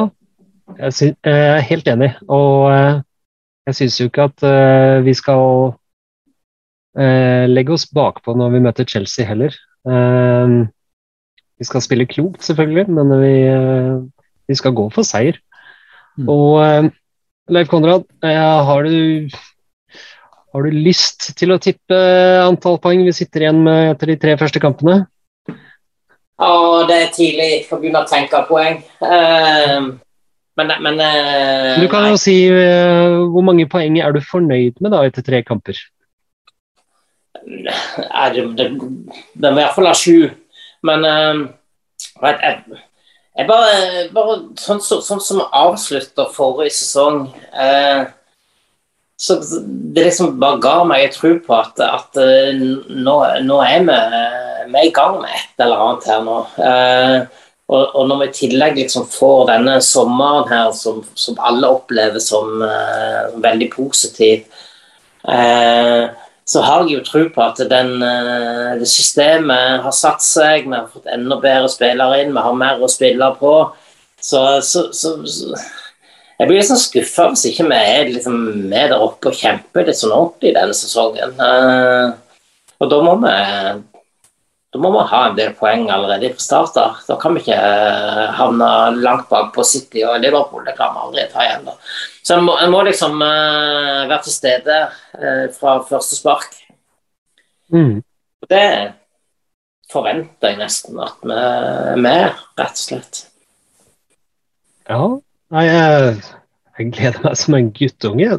jeg, 0.79 1.17
er 1.27 1.67
helt 1.67 1.91
enig. 1.91 2.13
Og 2.31 2.71
eh, 2.71 3.03
jeg 3.67 3.81
syns 3.81 3.99
jo 4.01 4.11
ikke 4.11 4.31
at 4.31 4.47
vi 5.07 5.15
skal 5.19 5.73
legge 6.93 7.73
oss 7.73 7.87
bakpå 7.89 8.35
når 8.37 8.51
vi 8.53 8.61
møter 8.61 8.85
Chelsea 8.85 9.25
heller. 9.25 9.55
Vi 11.57 11.65
skal 11.65 11.81
spille 11.81 12.05
klokt, 12.11 12.43
selvfølgelig, 12.45 12.85
men 12.93 13.15
vi, 13.23 13.37
vi 14.51 14.57
skal 14.59 14.75
gå 14.77 14.89
for 14.93 15.07
seier. 15.07 15.39
Mm. 16.19 16.27
Og 16.29 16.91
Leif 17.53 17.69
Konrad, 17.69 18.07
har 18.25 18.87
du, 18.87 19.29
har 20.53 20.67
du 20.67 20.83
lyst 20.85 21.33
til 21.39 21.53
å 21.53 21.61
tippe 21.61 21.97
antall 22.43 22.79
poeng 22.81 23.05
vi 23.05 23.15
sitter 23.17 23.47
igjen 23.47 23.63
med 23.67 23.95
etter 23.95 24.13
de 24.13 24.17
tre 24.21 24.37
første 24.41 24.63
kampene? 24.63 25.03
Ja, 26.43 26.85
det 26.89 26.97
er 26.97 27.13
tidlig 27.15 27.51
å 27.71 27.79
begynne 27.79 28.03
å 28.03 28.09
tenke 28.09 28.41
poeng. 28.49 28.81
Uh, 29.03 29.95
men, 30.59 30.73
men 30.85 31.01
uh, 31.01 31.79
Du 31.81 31.89
kan 31.93 32.09
jo 32.11 32.19
si 32.21 32.37
uh, 32.51 33.23
hvor 33.33 33.45
mange 33.47 33.69
poeng 33.71 33.99
er 34.03 34.15
du 34.15 34.21
fornøyd 34.25 34.81
med 34.83 34.95
da 34.95 35.05
etter 35.07 35.25
tre 35.27 35.43
kamper? 35.47 35.79
Nei, 37.43 38.27
det, 38.35 38.47
det, 38.59 38.69
det 38.73 39.51
må 39.51 39.61
i 39.61 39.65
hvert 39.65 39.77
fall 39.77 39.91
sju. 39.99 40.31
Men 40.87 41.07
jeg, 41.07 42.35
jeg, 42.43 42.81
jeg, 43.39 43.47
bare, 43.49 44.09
bare 44.13 44.39
sånn, 44.61 44.83
så, 44.85 45.01
sånn 45.05 45.23
som 45.25 45.45
avslutter 45.49 46.33
forrige 46.35 46.75
sesong 46.77 47.25
så 49.23 49.37
Det 49.95 50.03
liksom 50.03 50.35
bare 50.43 50.59
ga 50.63 50.75
meg 50.89 51.05
en 51.07 51.13
tro 51.15 51.37
på 51.45 51.55
at, 51.55 51.79
at 51.79 52.19
nå, 52.59 53.15
nå, 53.47 53.59
er 53.63 53.85
vi, 53.87 53.99
vi 54.73 54.81
er 54.81 54.89
i 54.89 54.95
gang 54.97 55.21
med 55.21 55.31
et 55.31 55.63
eller 55.63 55.85
annet 55.85 56.09
her 56.11 56.25
nå. 56.27 56.39
Eh, 56.59 57.43
og, 57.73 57.95
og, 57.95 58.09
når 58.09 58.21
vi 58.21 58.29
i 58.29 58.35
tillegg 58.37 58.81
liksom 58.81 59.07
får 59.09 59.47
denne 59.53 59.77
sommeren 59.85 60.51
her 60.51 60.73
som, 60.77 61.01
som 61.15 61.39
alle 61.41 61.71
opplever 61.73 62.21
som 62.23 62.65
eh, 62.67 63.31
veldig 63.45 63.69
positiv, 63.73 64.43
uh, 65.25 66.11
så 66.53 66.63
har 66.67 66.83
jeg 66.85 66.99
jo 66.99 67.05
tro 67.07 67.23
på 67.33 67.45
at 67.45 67.61
den, 67.71 67.95
uh, 68.05 68.73
det 68.81 68.89
systemet 68.91 69.85
har 69.85 69.95
satt 69.97 70.25
seg. 70.25 70.67
Vi 70.67 70.77
har 70.77 70.91
fått 70.93 71.09
enda 71.09 71.39
bedre 71.41 71.71
spillere 71.73 72.21
inn, 72.23 72.35
vi 72.35 72.45
har 72.45 72.59
mer 72.59 72.83
å 72.83 72.91
spille 72.93 73.31
på. 73.41 73.55
Så, 74.23 74.43
så, 74.67 74.89
så, 74.95 75.15
så 75.27 75.57
jeg 76.39 76.49
blir 76.49 76.61
liksom 76.61 76.79
skuffa 76.79 77.31
hvis 77.31 77.47
ikke 77.49 77.69
vi 77.71 77.79
er 77.79 78.11
liksom 78.11 78.37
med 78.71 78.93
der 78.93 79.01
oppe 79.03 79.31
og 79.31 79.39
kjemper 79.39 79.87
litt 79.87 79.99
sånn 79.99 80.15
ordentlig 80.15 80.53
denne 80.57 80.77
sesongen. 80.77 81.35
og 82.83 82.91
da 82.91 83.01
må 83.07 83.17
vi 83.23 83.33
da 84.73 84.81
må 84.81 84.89
vi 84.95 85.03
ha 85.11 85.19
en 85.29 85.35
del 85.37 85.53
poeng 85.57 85.83
allerede 85.93 86.31
fra 86.39 86.63
start. 86.65 87.03
Da 87.05 87.19
kan 87.21 87.35
vi 87.37 87.43
ikke 87.43 87.57
eh, 87.57 88.31
havne 88.39 88.69
langt 89.05 89.29
bak 89.29 89.51
på 89.53 89.65
City 89.69 90.01
og 90.09 90.23
Liverpool. 90.23 90.65
Det 90.65 90.73
kan 90.79 90.95
vi 90.95 91.03
aldri 91.07 91.27
ta 91.33 91.45
igjen. 91.45 91.67
da. 91.69 91.75
Så 92.25 92.39
en 92.39 92.47
må, 92.47 92.55
en 92.57 92.73
må 92.73 92.81
liksom 92.87 93.19
uh, 93.21 94.09
være 94.09 94.23
til 94.25 94.37
stede 94.37 94.79
uh, 94.89 95.45
fra 95.53 95.75
første 95.85 96.17
spark. 96.17 96.57
Mm. 97.75 98.01
Det 98.49 98.69
forventer 99.93 100.55
jeg 100.55 100.61
nesten 100.63 101.03
at 101.05 101.21
vi 101.21 101.37
er 101.37 102.01
med, 102.01 102.41
rett 102.57 102.79
og 102.79 102.87
slett. 102.87 103.23
Ja, 104.89 105.03
Nei, 105.53 105.67
jeg, 105.69 106.13
jeg 106.79 106.93
gleder 106.97 107.27
meg 107.27 107.37
som 107.37 107.59
en 107.59 107.69
guttunge. 107.77 108.31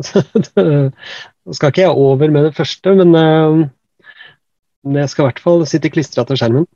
Nå 1.45 1.53
skal 1.53 1.69
ikke 1.69 1.85
jeg 1.85 1.93
over 2.07 2.33
med 2.33 2.47
det 2.49 2.55
første, 2.57 2.95
men 2.97 3.13
uh, 3.13 3.67
det 4.83 5.07
skal 5.09 5.23
i 5.23 5.27
hvert 5.29 5.43
fall 5.43 5.65
sitte 5.69 5.91
klistra 5.93 6.25
til 6.27 6.39
skjermen. 6.39 6.67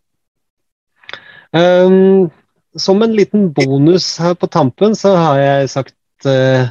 Um, 1.55 2.29
som 2.77 3.01
en 3.03 3.15
liten 3.15 3.49
bonus 3.55 4.17
her 4.21 4.35
på 4.39 4.49
tampen, 4.51 4.95
så 4.95 5.15
har 5.17 5.39
jeg 5.41 5.69
sagt 5.73 6.27
uh, 6.27 6.69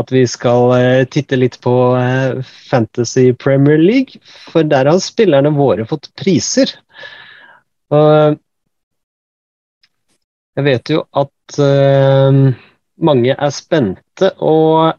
at 0.00 0.12
vi 0.12 0.24
skal 0.28 0.72
uh, 0.72 1.04
titte 1.12 1.38
litt 1.38 1.58
på 1.64 1.74
uh, 1.96 2.40
Fantasy 2.70 3.30
Premier 3.32 3.80
League. 3.80 4.20
For 4.52 4.66
der 4.66 4.90
har 4.90 5.00
spillerne 5.04 5.54
våre 5.56 5.86
fått 5.88 6.10
priser. 6.20 6.74
Og 7.92 8.38
jeg 10.56 10.64
vet 10.68 10.90
jo 10.92 11.04
at 11.16 11.56
mange 13.00 13.32
er 13.32 13.52
spente, 13.52 14.28
og 14.40 14.92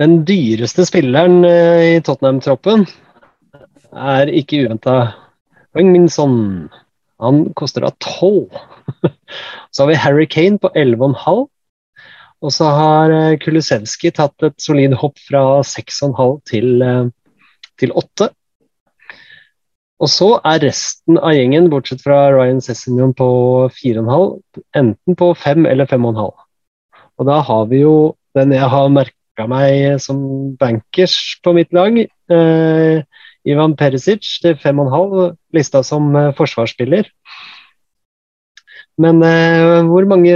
den 0.00 0.18
dyreste 0.28 0.84
spilleren 0.88 1.38
i 1.44 2.00
Tottenham-troppen 2.04 2.84
er 3.92 4.32
ikke 4.32 4.64
uventa. 4.64 4.96
Min 5.74 6.08
sånn 6.12 6.68
Han 7.22 7.52
koster 7.54 7.84
da 7.86 7.92
tolv. 8.02 8.50
så 9.72 9.84
har 9.84 9.88
vi 9.92 10.00
Harry 10.04 10.26
Kane 10.26 10.58
på 10.58 10.72
11,5. 10.74 11.46
Og 12.42 12.50
så 12.50 12.66
har 12.74 13.12
eh, 13.14 13.38
Kulisevskij 13.38 14.16
tatt 14.16 14.42
et 14.42 14.56
solid 14.58 14.96
hopp 14.98 15.20
fra 15.22 15.62
6,5 15.62 16.40
til, 16.50 16.82
eh, 16.82 17.04
til 17.78 17.94
8. 17.94 18.32
Og 20.02 20.10
så 20.10 20.32
er 20.50 20.64
resten 20.64 21.20
av 21.20 21.36
gjengen, 21.36 21.68
bortsett 21.70 22.02
fra 22.02 22.24
Ryan 22.34 22.58
Sessignon 22.64 23.12
på 23.14 23.28
4,5, 23.70 24.40
enten 24.80 25.18
på 25.18 25.28
5 25.38 25.68
eller 25.70 25.86
5,5. 25.86 26.32
Og 27.20 27.28
da 27.28 27.38
har 27.46 27.68
vi 27.70 27.84
jo 27.84 28.16
den 28.34 28.54
jeg 28.56 28.66
har 28.72 28.90
merka 28.90 29.46
meg 29.46 30.00
som 30.02 30.56
bankers 30.58 31.14
på 31.44 31.54
mitt 31.54 31.70
lag. 31.76 32.00
Eh, 32.02 33.04
Ivan 33.48 33.74
Perisic 33.78 34.28
til 34.42 34.54
5,5, 34.60 35.34
lista 35.56 35.82
som 35.86 36.12
uh, 36.14 36.30
forsvarsspiller. 36.38 37.10
Men 39.00 39.22
eh, 39.24 39.80
hvor 39.88 40.04
mange 40.04 40.34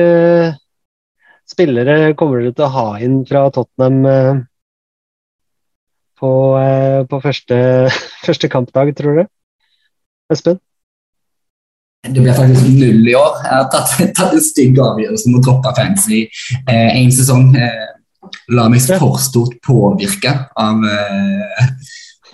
spillere 1.47 2.15
kommer 2.19 2.41
dere 2.41 2.57
til 2.57 2.65
å 2.67 2.73
ha 2.73 2.87
inn 3.05 3.19
fra 3.29 3.45
Tottenham 3.53 4.07
eh, 4.11 4.39
på, 6.17 6.31
på 7.11 7.21
første, 7.21 7.59
første, 8.27 8.51
kampdag, 8.51 8.95
tror 8.97 9.21
du? 9.21 9.27
Espen? 10.33 10.59
det 12.15 12.23
blir 12.23 12.35
faktisk 12.37 12.67
null 12.71 13.09
i 13.09 13.15
år. 13.19 13.39
Jeg 13.43 13.53
har 13.53 13.69
tatt, 13.73 13.95
tatt 14.19 14.35
en 14.37 14.43
stygg 14.45 14.79
avgjørelse 14.83 15.31
om 15.31 15.39
å 15.39 15.45
droppe 15.45 15.73
fancy 15.77 16.23
eh, 16.23 16.91
en 17.01 17.13
sesong. 17.15 17.53
Eh, 17.59 17.85
la 18.55 18.67
meg 18.71 18.83
for 18.83 19.19
stort 19.23 19.55
påvirke 19.63 20.33
av 20.59 20.83
eh, 20.87 21.71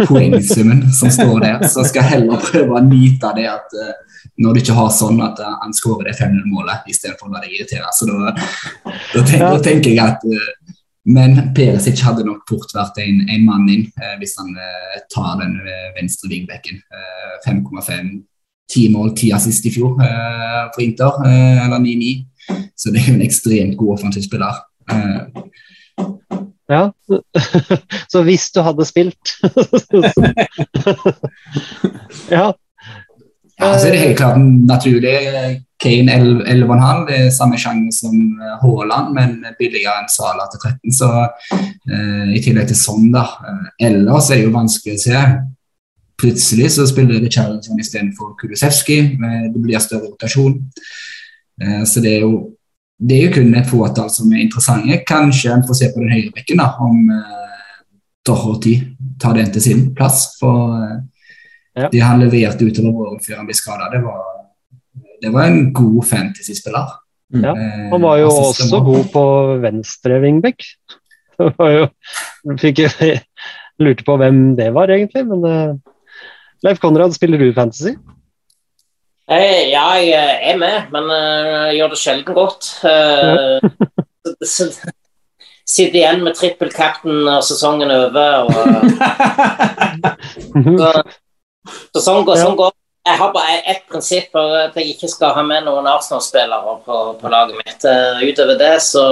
poengsummen 0.09 0.87
som 0.93 1.13
står 1.13 1.41
der. 1.45 1.69
Så 1.69 1.85
skal 1.89 2.05
jeg 2.05 2.17
heller 2.17 2.43
prøve 2.43 2.79
å 2.79 2.85
nyte 2.87 3.33
det 3.37 3.49
at 3.51 3.77
eh, 3.79 3.95
når 4.43 4.55
du 4.55 4.63
ikke 4.63 4.77
har 4.77 4.91
sånn 4.95 5.21
at 5.25 5.41
eh, 5.43 5.55
han 5.63 5.75
skårer 5.77 6.11
det 6.11 6.17
500-målet 6.19 6.89
istedenfor 6.93 7.29
å 7.29 7.35
la 7.35 7.43
deg 7.45 7.57
irritere. 7.57 7.93
Så 7.97 8.09
da, 8.09 8.33
da, 8.33 9.23
tenker, 9.23 9.47
da 9.47 9.63
tenker 9.65 9.95
jeg 9.95 10.03
at 10.05 10.27
eh, 10.29 10.51
Men 11.03 11.33
Perisic 11.51 11.99
hadde 12.07 12.23
nok 12.23 12.45
fort 12.47 12.71
vært 12.77 13.01
en, 13.03 13.25
en 13.27 13.47
mann 13.49 13.65
inn 13.67 13.89
eh, 13.99 14.13
hvis 14.21 14.37
han 14.39 14.53
tar 15.11 15.41
den 15.41 15.57
venstre 15.97 16.31
vingbekken. 16.31 16.79
Eh, 16.79 17.33
5,5 17.49 18.13
ti 18.73 18.87
mål, 18.89 19.11
ti 19.19 19.33
assist 19.35 19.67
i 19.69 19.73
fjor 19.75 19.99
for 19.99 20.81
Inter, 20.81 21.19
eller 21.27 21.83
9-9. 21.83 22.13
Så 22.79 22.89
det 22.89 23.03
er 23.03 23.11
jo 23.11 23.17
en 23.19 23.25
ekstremt 23.27 23.75
god 23.77 23.99
offensiv 23.99 24.25
spiller. 24.25 24.63
Ja. 26.71 26.93
Så 28.13 28.23
hvis 28.23 28.51
du 28.55 28.63
hadde 28.63 28.85
spilt 28.87 29.35
Ja. 32.31 32.53
ja, 33.59 33.79
så 33.79 33.87
er 33.87 33.93
det 33.93 34.01
helt 34.01 34.17
klart 34.17 34.39
naturlig. 34.41 35.17
Kane 35.83 36.15
11,5, 36.15 37.07
det 37.09 37.17
er 37.19 37.33
samme 37.35 37.59
sjanger 37.59 37.91
som 37.95 38.15
eh, 38.15 38.55
Haaland, 38.63 39.11
men 39.17 39.33
billigere 39.59 39.97
enn 40.03 40.11
Sala 40.13 40.47
til 40.53 40.63
13. 40.63 40.95
Så 40.95 41.09
uh, 41.11 42.29
i 42.31 42.43
tillegg 42.43 42.71
til 42.71 42.79
sånn, 42.79 43.09
da. 43.15 43.25
Eh, 43.49 43.89
ellers 43.89 44.31
er 44.31 44.39
det 44.39 44.47
jo 44.47 44.55
vanskelig 44.55 44.95
å 44.95 45.03
se. 45.03 45.25
Plutselig 46.23 46.71
så 46.77 46.87
spiller 46.87 47.19
Richarlison 47.25 47.81
istedenfor 47.83 48.37
Kulusevski. 48.39 48.99
Det 49.19 49.59
blir 49.59 49.83
større 49.83 50.13
rotasjon. 50.13 50.55
Uh, 51.63 51.83
så 51.89 52.05
det 52.05 52.17
er 52.17 52.27
jo 52.29 52.33
det 53.09 53.17
er 53.19 53.25
jo 53.27 53.35
kun 53.35 53.55
et 53.59 53.67
fåtall 53.71 54.11
som 54.15 54.31
er 54.33 54.45
interessante. 54.45 55.01
Kanskje 55.09 55.51
en 55.53 55.65
får 55.67 55.75
se 55.81 55.89
på 55.95 56.01
den 56.03 56.13
høyre 56.15 56.33
bekken 56.37 56.61
da, 56.63 56.69
om 56.85 57.11
eh, 57.11 57.39
Doherty 58.27 58.75
tar 59.23 59.35
den 59.35 59.51
til 59.55 59.65
sin 59.65 59.81
plass. 59.99 60.37
For 60.41 60.77
eh, 60.79 61.01
Ja. 61.75 61.89
det 61.89 62.03
han 62.05 62.21
leverte 62.21 62.67
utover 62.69 62.93
våren 62.93 63.21
før 63.25 63.39
han 63.41 63.47
ble 63.49 63.55
skada, 63.57 63.87
det, 63.95 64.03
var- 64.05 64.43
det 65.23 65.31
var 65.33 65.47
en 65.49 65.73
god 65.73 66.03
fantasy-spiller. 66.05 66.91
Ja, 67.33 67.55
Eh, 67.57 67.89
Han 67.91 68.03
var 68.05 68.19
jo 68.21 68.27
assist 68.29 68.67
også 68.67 68.81
god 68.85 69.07
på 69.15 69.23
venstre 69.63 70.19
vingbekk. 70.21 70.67
Fikk, 72.61 72.83
Lurte 73.83 74.05
på 74.05 74.17
hvem 74.21 74.43
det 74.59 74.69
var, 74.77 74.91
egentlig. 74.93 75.25
Men 75.31 75.45
uh, 75.49 75.75
Leif 76.63 76.79
Konrad, 76.83 77.15
spiller 77.17 77.41
du 77.41 77.53
fantasy? 77.57 77.95
Eh, 79.33 79.70
ja, 79.70 79.87
jeg 79.97 80.39
er 80.51 80.59
med, 80.61 80.91
men 80.93 81.09
eh, 81.14 81.70
jeg 81.70 81.78
gjør 81.78 81.93
det 81.93 82.01
sjelden 82.01 82.37
godt. 82.37 82.68
Eh, 82.85 83.61
Sitter 85.72 85.97
igjen 85.97 86.24
med 86.26 86.35
trippel 86.37 86.72
cap'n 86.74 87.22
når 87.24 87.45
sesongen 87.47 87.91
er 87.95 88.09
over. 88.09 88.33
Og, 88.45 88.53
så, 90.80 90.91
så 91.95 92.03
sånn 92.03 92.26
går 92.28 92.41
sånn 92.43 92.59
går. 92.59 92.74
Jeg 93.09 93.18
har 93.18 93.30
bare 93.35 93.62
ett 93.70 93.87
prinsipp, 93.91 94.28
for 94.35 94.59
at 94.59 94.76
jeg 94.78 94.93
ikke 94.93 95.09
skal 95.11 95.33
ha 95.39 95.43
med 95.47 95.64
noen 95.66 95.89
Arsenal-spillere 95.91 96.76
på, 96.85 96.99
på 97.18 97.33
laget 97.33 97.57
mitt. 97.62 97.87
Eh, 97.89 98.20
Utover 98.28 98.59
det 98.61 98.74
så, 98.85 99.07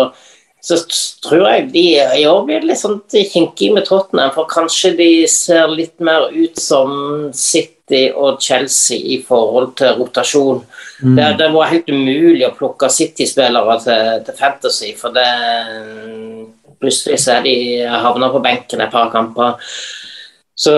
så 0.62 0.78
tror 1.24 1.46
jeg 1.48 1.70
de 1.72 1.86
i 2.20 2.26
år 2.28 2.44
blir 2.46 2.66
litt 2.68 2.82
sånn 2.82 3.00
kinkige 3.08 3.78
med 3.78 3.88
Tottenham, 3.88 4.34
for 4.36 4.50
kanskje 4.50 4.92
de 5.00 5.10
ser 5.30 5.70
litt 5.72 5.96
mer 6.02 6.28
ut 6.34 6.60
som 6.60 7.30
City 7.90 8.12
og 8.14 8.40
Chelsea 8.40 8.98
i 8.98 9.24
forhold 9.26 9.74
til 9.76 9.98
rotasjon. 9.98 10.64
Det, 11.00 11.36
det 11.38 11.50
var 11.52 11.70
helt 11.70 11.90
umulig 11.90 12.46
å 12.46 12.54
plukke 12.54 12.90
City-spillere 12.90 13.78
til, 13.82 14.24
til 14.26 14.38
Fantasy, 14.38 14.94
for 14.96 15.14
det 15.14 15.28
Plutselig 16.80 17.18
så 17.20 17.34
er 17.34 17.42
de 17.44 17.54
havna 17.84 18.30
på 18.32 18.40
benken 18.40 18.80
et 18.80 18.88
par 18.88 19.10
kamper. 19.12 19.58
Så 20.56 20.72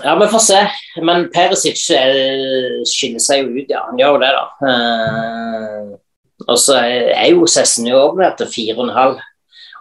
ja, 0.00 0.14
vi 0.16 0.28
får 0.32 0.40
se. 0.46 0.62
Men 1.04 1.26
Perisic 1.28 1.82
eh, 1.92 2.78
skiller 2.88 3.20
seg 3.20 3.42
jo 3.42 3.50
ut, 3.52 3.68
ja. 3.68 3.82
Han 3.90 4.00
gjør 4.00 4.14
jo 4.14 4.22
det, 4.22 4.30
da. 4.32 4.46
Uh, 4.64 6.40
og 6.46 6.56
så 6.56 6.78
er 6.80 7.34
jo 7.34 7.44
Cessenio 7.52 8.00
òg 8.06 8.22
der 8.22 8.32
til 8.40 8.48
4,5. 8.48 9.20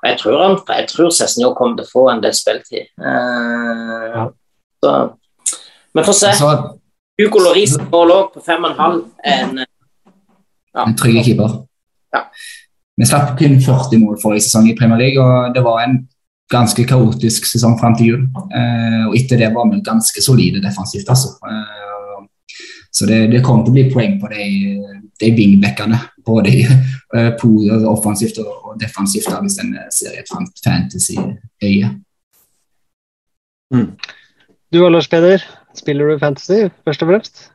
Og 0.02 0.10
jeg 0.10 0.20
tror, 0.20 0.44
han, 0.44 0.60
jeg 0.76 0.90
tror 0.92 1.16
Cessenio 1.22 1.54
kommer 1.56 1.80
til 1.80 1.88
å 1.88 1.94
få 1.94 2.06
en 2.12 2.26
del 2.28 2.36
spilletid. 2.36 2.92
Uh, 3.00 4.12
Ja. 4.12 4.28
Så 4.84 4.92
vi 5.96 6.04
får 6.04 6.14
se. 6.14 6.34
Altså, 6.34 6.80
Hugo 7.22 7.40
Loris 7.40 7.78
mål 7.92 8.10
lå 8.12 8.18
på 8.34 8.44
5,5. 8.44 8.98
En, 9.34 9.62
ja. 10.74 10.88
en 10.88 10.96
trygg 11.00 11.22
keeper. 11.24 11.62
Ja. 12.12 12.26
Vi 12.98 13.08
slapp 13.08 13.38
kun 13.40 13.58
40 13.62 14.02
mål 14.04 14.20
forrige 14.22 14.48
sesong 14.48 14.70
i 14.72 14.76
Premier 14.76 15.00
League, 15.00 15.24
og 15.24 15.56
det 15.56 15.64
var 15.64 15.84
en 15.84 15.98
ganske 16.52 16.86
kaotisk 16.88 17.48
sesong 17.50 17.80
fram 17.80 17.96
til 17.98 18.12
jul. 18.12 18.28
Eh, 18.60 19.02
og 19.08 19.18
etter 19.18 19.42
det 19.42 19.52
var 19.56 19.72
vi 19.72 19.82
ganske 19.86 20.24
solide 20.24 20.64
defensivt, 20.64 21.10
altså. 21.10 21.34
Eh, 21.50 22.54
så 22.96 23.08
det, 23.10 23.26
det 23.34 23.44
kommer 23.44 23.66
til 23.66 23.74
å 23.74 23.76
bli 23.76 23.90
poeng 23.92 24.16
på 24.22 24.30
de, 24.32 24.46
de 25.20 25.32
wingbackene, 25.36 26.00
både 26.28 26.54
i, 26.54 26.64
eh, 26.68 27.32
på, 27.40 27.52
altså 27.66 27.92
offensivt 27.92 28.40
og, 28.44 28.54
og 28.70 28.80
defensivt, 28.80 29.28
da, 29.32 29.42
hvis 29.44 29.60
en 29.64 29.76
ser 29.92 30.16
i 30.16 30.24
et 30.24 30.32
fantasy-øye. 30.64 31.92
Du 34.72 34.84
og 34.86 34.92
Lars 34.94 35.10
Peder, 35.12 35.44
spiller 35.82 36.12
du 36.12 36.20
fantasy, 36.22 36.66
først 36.88 37.06
og 37.06 37.12
fremst? 37.12 37.46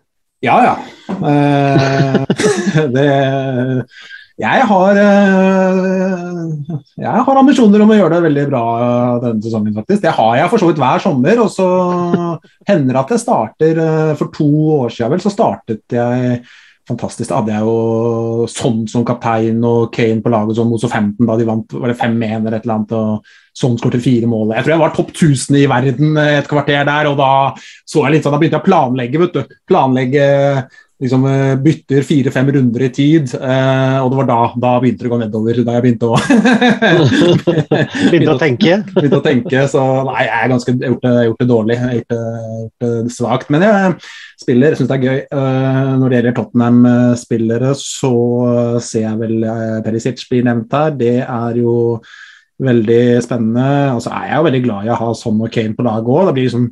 Ja, 0.44 0.56
ja. 0.64 0.74
Eh, 1.10 2.22
det 2.94 3.08
Jeg 4.40 4.64
har 4.70 5.00
eh, 5.02 6.78
Jeg 6.96 7.24
har 7.26 7.40
ambisjoner 7.42 7.84
om 7.84 7.92
å 7.92 7.98
gjøre 7.98 8.14
det 8.14 8.24
veldig 8.28 8.46
bra 8.48 8.62
denne 9.20 9.44
sesongen, 9.44 9.74
faktisk. 9.76 10.00
Det 10.06 10.14
har 10.16 10.38
jeg 10.38 10.52
for 10.52 10.62
så 10.62 10.70
vidt 10.70 10.80
hver 10.80 11.04
sommer. 11.04 11.42
Og 11.44 11.52
så 11.52 11.68
hender 12.70 12.94
det 12.94 13.02
at 13.02 13.14
jeg 13.16 13.24
starter 13.26 13.84
eh, 13.84 14.16
For 14.16 14.32
to 14.32 14.50
år 14.78 14.96
siden 14.96 15.12
vel, 15.16 15.24
så 15.26 15.34
startet 15.34 15.98
jeg 15.98 16.40
Fantastisk. 16.90 17.30
Da 17.30 17.40
hadde 17.40 17.54
jeg 17.54 17.66
jo 17.66 18.48
Sånn 18.50 18.82
som 18.90 19.04
kaptein 19.06 19.62
og 19.66 19.90
Kane 19.94 20.22
på 20.24 20.32
laget 20.32 20.58
sånn 20.58 20.70
mot 20.70 20.82
15 20.82 21.28
da 21.28 21.36
de 21.38 21.46
vant 21.48 21.76
var 21.76 21.92
det 21.92 21.98
5-1 22.00 22.36
eller 22.40 22.56
et 22.58 22.66
eller 22.66 22.76
annet. 22.78 22.94
og 22.98 23.32
Sånn 23.60 23.78
skåret 23.78 24.04
fire 24.04 24.28
mål. 24.30 24.54
Jeg 24.56 24.66
tror 24.66 24.74
jeg 24.74 24.82
var 24.82 24.94
topp 24.96 25.10
1000 25.14 25.58
i 25.60 25.66
verden 25.70 26.20
et 26.22 26.48
kvarter 26.50 26.86
der, 26.88 27.10
og 27.10 27.18
da 27.18 27.32
så 27.58 28.04
jeg 28.06 28.14
litt 28.14 28.26
sånn, 28.26 28.36
da 28.36 28.40
begynte 28.40 28.60
jeg 28.60 28.64
å 28.64 28.68
planlegge, 28.68 29.20
vet 29.20 29.36
du. 29.36 29.56
Planlegge 29.68 30.28
liksom 31.00 31.24
eh, 31.30 31.54
bytter 31.64 32.04
fire-fem 32.04 32.50
runder 32.56 32.84
i 32.84 32.90
tid, 32.92 33.32
eh, 33.36 33.98
og 34.02 34.10
det 34.12 34.18
var 34.20 34.28
da, 34.28 34.38
da 34.64 34.72
begynte 34.82 35.04
det 35.04 35.08
å 35.08 35.12
gå 35.14 35.20
nedover. 35.22 35.60
Da 35.64 35.76
jeg 35.76 35.84
begynte 35.86 36.10
å 36.10 36.18
Begynte 38.10 38.34
å 38.34 38.40
tenke? 38.40 38.80
begynte 38.96 39.20
å 39.20 39.24
tenke, 39.24 39.64
så 39.72 39.84
nei, 40.10 40.26
jeg 40.26 40.36
er 40.36 40.52
ganske, 40.52 40.74
jeg 40.76 40.84
har 40.84 40.94
gjort 40.94 41.06
det, 41.06 41.14
gjort 41.28 41.42
det 41.42 41.48
dårlig. 41.50 41.76
Jeg 41.76 41.84
har 41.84 41.94
gjort 41.98 42.14
det, 42.14 42.90
gjort 42.90 43.14
svakt. 43.16 43.52
Men 43.54 43.66
jeg 43.66 43.94
spiller, 44.44 44.72
jeg 44.74 44.80
syns 44.80 44.90
det 44.92 44.98
er 44.98 45.06
gøy. 45.08 45.20
Eh, 45.40 45.92
når 46.00 46.06
det 46.06 46.18
gjelder 46.18 46.38
Tottenham-spillere, 46.40 47.74
så 47.80 48.14
ser 48.84 49.06
jeg 49.06 49.20
vel 49.24 49.36
eh, 49.44 49.78
Perisic 49.86 50.26
blir 50.28 50.46
nevnt 50.48 50.76
her. 50.76 50.96
Det 51.00 51.16
er 51.24 51.60
jo 51.62 51.74
veldig 52.60 53.02
spennende. 53.24 53.68
Og 53.96 54.04
så 54.04 54.12
er 54.16 54.30
jeg 54.30 54.40
jo 54.40 54.48
veldig 54.50 54.64
glad 54.68 54.88
i 54.88 54.92
å 54.92 55.00
ha 55.00 55.12
Son 55.16 55.40
og 55.40 55.52
Kane 55.54 55.76
på 55.76 55.86
laget 55.86 56.12
òg. 56.12 56.28
Da 56.28 56.36
blir, 56.36 56.50
liksom, 56.50 56.68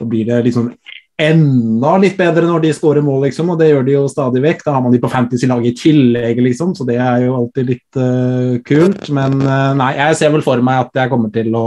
da 0.00 0.08
blir 0.08 0.28
det 0.30 0.44
liksom 0.48 0.72
enda 1.16 1.94
litt 2.00 2.16
bedre 2.18 2.44
når 2.44 2.66
de 2.66 2.72
skårer 2.76 3.04
mål, 3.04 3.26
liksom, 3.26 3.50
og 3.52 3.60
det 3.60 3.70
gjør 3.70 3.86
de 3.86 3.94
jo 3.94 4.04
stadig 4.12 4.42
vekk. 4.44 4.64
Da 4.66 4.76
har 4.76 4.84
man 4.84 4.92
de 4.92 5.00
på 5.00 5.10
fantasy-laget 5.12 5.72
i 5.72 5.76
tillegg, 5.80 6.42
liksom, 6.44 6.74
så 6.76 6.86
det 6.88 6.98
er 7.00 7.24
jo 7.24 7.36
alltid 7.38 7.70
litt 7.72 8.00
uh, 8.00 8.56
kult. 8.66 9.08
Men 9.16 9.38
uh, 9.40 9.72
nei, 9.78 9.94
jeg 9.96 10.20
ser 10.20 10.34
vel 10.34 10.44
for 10.44 10.60
meg 10.64 10.84
at 10.84 11.00
jeg 11.00 11.12
kommer 11.12 11.32
til 11.32 11.56
å 11.56 11.66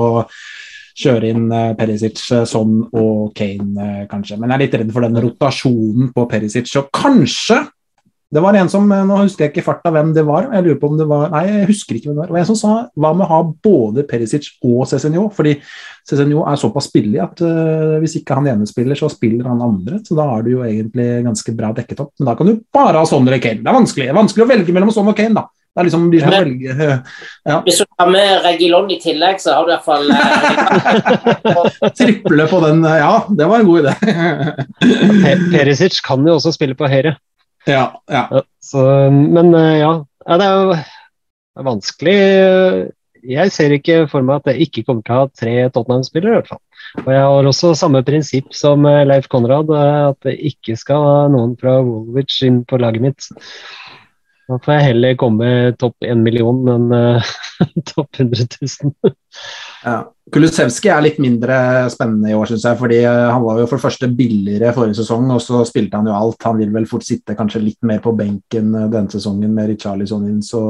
kjøre 1.00 1.34
inn 1.34 1.50
uh, 1.50 1.74
Perisic, 1.80 2.22
sånn 2.22 2.78
og 2.94 3.34
Kane, 3.38 4.06
kanskje. 4.12 4.38
Men 4.38 4.54
jeg 4.54 4.60
er 4.60 4.66
litt 4.68 4.80
redd 4.84 4.94
for 4.94 5.08
den 5.08 5.22
rotasjonen 5.26 6.14
på 6.14 6.30
Perisic. 6.30 6.70
Og 6.78 6.94
kanskje 6.94 7.64
det 8.32 8.42
var 8.46 8.54
en 8.54 8.70
som, 8.70 8.84
eh, 8.94 9.06
Nå 9.10 9.16
husker 9.24 9.46
jeg 9.46 9.52
ikke 9.54 9.62
i 9.64 9.66
farta 9.66 9.90
hvem 9.94 10.12
det 10.14 10.22
var. 10.28 10.50
jeg 10.54 10.64
lurer 10.68 10.80
på 10.82 10.90
om 10.92 10.98
det 11.00 11.08
var, 11.10 11.30
nei, 11.34 11.44
jeg 11.48 11.68
husker 11.72 11.96
ikke 11.98 12.10
hvem 12.12 12.18
det 12.18 12.22
var. 12.22 12.28
Det 12.30 12.36
var 12.38 12.44
en 12.44 12.50
som 12.52 12.60
sa 12.60 12.74
hva 12.94 13.14
med 13.18 13.26
å 13.26 13.30
ha 13.32 13.40
både 13.70 14.04
Perisic 14.10 14.52
og 14.64 14.84
Cezinio? 14.92 15.28
Fordi 15.34 15.56
Cezinio 16.10 16.44
er 16.46 16.60
såpass 16.62 16.92
billig 16.94 17.20
at 17.22 17.42
uh, 17.42 17.98
hvis 18.02 18.20
ikke 18.22 18.38
han 18.38 18.48
ene 18.52 18.66
spiller, 18.70 18.98
så 18.98 19.10
spiller 19.14 19.50
han 19.50 19.62
andre. 19.66 20.00
Så 20.06 20.18
da 20.18 20.26
er 20.36 20.46
du 20.46 20.52
jo 20.56 20.64
egentlig 20.66 21.08
ganske 21.26 21.56
bra 21.58 21.72
dekket 21.78 22.02
opp. 22.06 22.14
Men 22.20 22.30
da 22.32 22.36
kan 22.38 22.50
du 22.52 22.60
bare 22.74 22.98
ha 23.02 23.06
Son 23.10 23.26
eller 23.28 23.42
Kane. 23.42 23.64
Det 23.66 23.70
er 23.70 23.78
vanskelig, 23.80 24.06
det 24.10 24.14
er 24.14 24.22
vanskelig 24.22 24.46
å 24.46 24.52
velge 24.54 24.76
mellom 24.78 24.94
Son 24.94 25.10
og 25.10 25.18
Kane, 25.18 25.38
da. 25.38 25.46
Det 25.70 25.84
er 25.84 25.86
liksom 25.86 26.06
de 26.12 26.20
som 26.20 26.32
velger 26.34 26.74
velge 26.80 26.96
eh, 27.46 27.60
Hvis 27.68 27.78
du 27.78 27.86
tar 27.86 28.10
med 28.10 28.32
Regilon 28.44 28.90
i 28.90 28.98
tillegg, 29.00 29.38
så 29.40 29.54
har 29.54 29.68
du 29.68 29.74
iallfall 29.76 30.10
eh, 30.12 31.92
triple 32.00 32.48
på 32.50 32.62
den. 32.66 32.82
Ja, 32.84 33.12
det 33.30 33.48
var 33.50 33.62
en 33.62 33.70
god 33.70 33.86
idé. 33.86 33.94
Pe- 34.82 35.38
Perisic 35.54 36.02
kan 36.06 36.26
jo 36.26 36.36
også 36.40 36.54
spille 36.58 36.76
på 36.78 36.90
høyre. 36.90 37.16
Ja, 37.70 37.84
ja. 38.12 38.44
Så, 38.64 38.86
men 39.12 39.54
eh, 39.58 39.80
ja, 39.82 39.94
det 40.40 40.48
er 40.48 40.58
jo 40.58 41.66
vanskelig. 41.70 42.18
Jeg 43.30 43.52
ser 43.52 43.76
ikke 43.76 44.06
for 44.12 44.26
meg 44.26 44.40
at 44.40 44.54
jeg 44.54 44.68
ikke 44.70 44.86
kommer 44.88 45.04
til 45.04 45.16
å 45.16 45.22
ha 45.22 45.30
tre 45.42 45.56
Tottenham-spillere, 45.76 46.32
i 46.32 46.40
hvert 46.40 46.52
fall. 46.54 46.64
Og 47.04 47.10
jeg 47.14 47.26
har 47.26 47.50
også 47.50 47.74
samme 47.78 48.02
prinsipp 48.06 48.54
som 48.56 48.86
eh, 48.90 49.06
Leif 49.08 49.28
Konrad, 49.32 49.70
eh, 49.76 50.00
at 50.10 50.20
det 50.26 50.38
ikke 50.52 50.78
skal 50.80 51.06
ha 51.06 51.20
noen 51.32 51.56
fra 51.60 51.80
Woolwich 51.84 52.42
inn 52.48 52.64
på 52.68 52.80
laget 52.82 53.06
mitt. 53.06 53.30
Da 54.50 54.58
får 54.58 54.74
jeg 54.74 54.86
heller 54.88 55.18
komme 55.20 55.48
topp 55.78 56.06
én 56.10 56.24
million 56.26 56.64
enn 56.74 56.88
uh, 56.90 57.34
topp 57.92 58.18
100 58.18 58.48
000. 58.58 59.12
Ja. 59.84 60.00
Kulusevski 60.34 60.90
er 60.94 61.04
litt 61.06 61.20
mindre 61.22 61.56
spennende 61.94 62.32
i 62.32 62.36
år, 62.38 62.50
syns 62.50 62.66
jeg. 62.66 62.78
fordi 62.80 62.98
Han 63.06 63.44
var 63.46 63.62
jo 63.62 63.68
for 63.70 63.78
det 63.78 63.86
første 63.86 64.10
billigere 64.14 64.74
forrige 64.74 65.00
sesong, 65.00 65.30
og 65.34 65.42
så 65.46 65.62
spilte 65.70 66.02
han 66.02 66.10
jo 66.10 66.18
alt. 66.18 66.42
Han 66.46 66.58
vil 66.62 66.74
vel 66.74 66.90
fort 66.90 67.06
sitte 67.06 67.38
kanskje 67.38 67.62
litt 67.64 67.80
mer 67.86 68.02
på 68.02 68.14
benken 68.18 68.74
denne 68.74 69.10
sesongen 69.14 69.54
med 69.54 69.70
Richarlison 69.72 70.26
inn, 70.30 70.42
så 70.46 70.64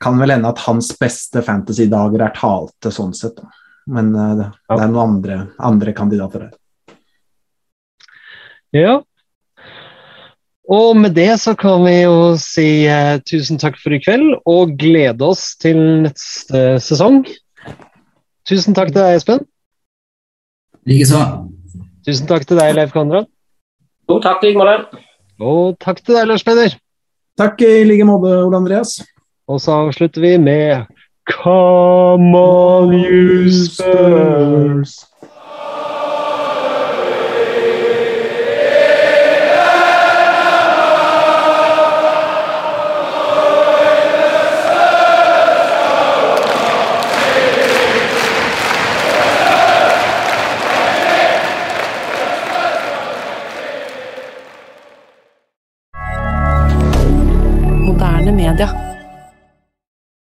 kan 0.00 0.16
vel 0.20 0.32
hende 0.32 0.48
at 0.48 0.64
hans 0.64 0.88
beste 0.96 1.44
fantasy-dager 1.44 2.24
er 2.24 2.36
talte 2.36 2.92
sånn 2.92 3.12
sett. 3.16 3.36
Da. 3.36 3.52
Men 3.92 4.12
uh, 4.16 4.32
det, 4.40 4.48
ja. 4.48 4.72
det, 4.72 4.80
er 4.80 4.88
noen 4.94 5.04
andre, 5.04 5.38
andre 5.72 5.96
kandidater 5.96 6.48
her. 6.48 6.56
Ja. 8.76 9.00
Og 10.70 10.94
med 10.94 11.16
det 11.16 11.32
så 11.42 11.56
kan 11.58 11.82
vi 11.82 11.96
jo 12.04 12.36
si 12.38 12.86
uh, 12.86 13.18
tusen 13.26 13.58
takk 13.58 13.78
for 13.82 13.96
i 13.96 13.98
kveld, 14.02 14.36
og 14.46 14.76
glede 14.78 15.26
oss 15.26 15.56
til 15.58 15.80
neste 16.06 16.78
sesong. 16.84 17.24
Tusen 18.46 18.76
takk 18.78 18.92
til 18.94 19.02
deg, 19.02 19.18
Espen. 19.18 19.42
Likeså. 20.86 21.24
Tusen 22.06 22.30
takk 22.30 22.46
til 22.46 22.62
deg, 22.62 22.76
Leif 22.78 22.94
Konrad. 22.94 23.26
Jo, 24.06 24.20
takk 24.22 24.46
i 24.46 24.52
like 24.52 24.62
måte. 24.62 25.02
Og 25.42 25.74
takk 25.82 26.04
til 26.04 26.14
deg, 26.14 26.30
Lars 26.30 26.46
Peder. 26.46 26.78
Takk 27.40 27.60
i 27.66 27.82
like 27.90 28.06
måte, 28.06 28.30
Ole 28.46 28.62
Andreas. 28.62 29.00
Og 29.50 29.58
så 29.58 29.74
avslutter 29.88 30.22
vi 30.22 30.36
med 30.38 30.86
Come 31.30 32.38
on, 32.38 32.94
you 32.94 33.50
Spurs. 33.50 35.09
rien 58.50 58.56
d'heure. 58.56 58.79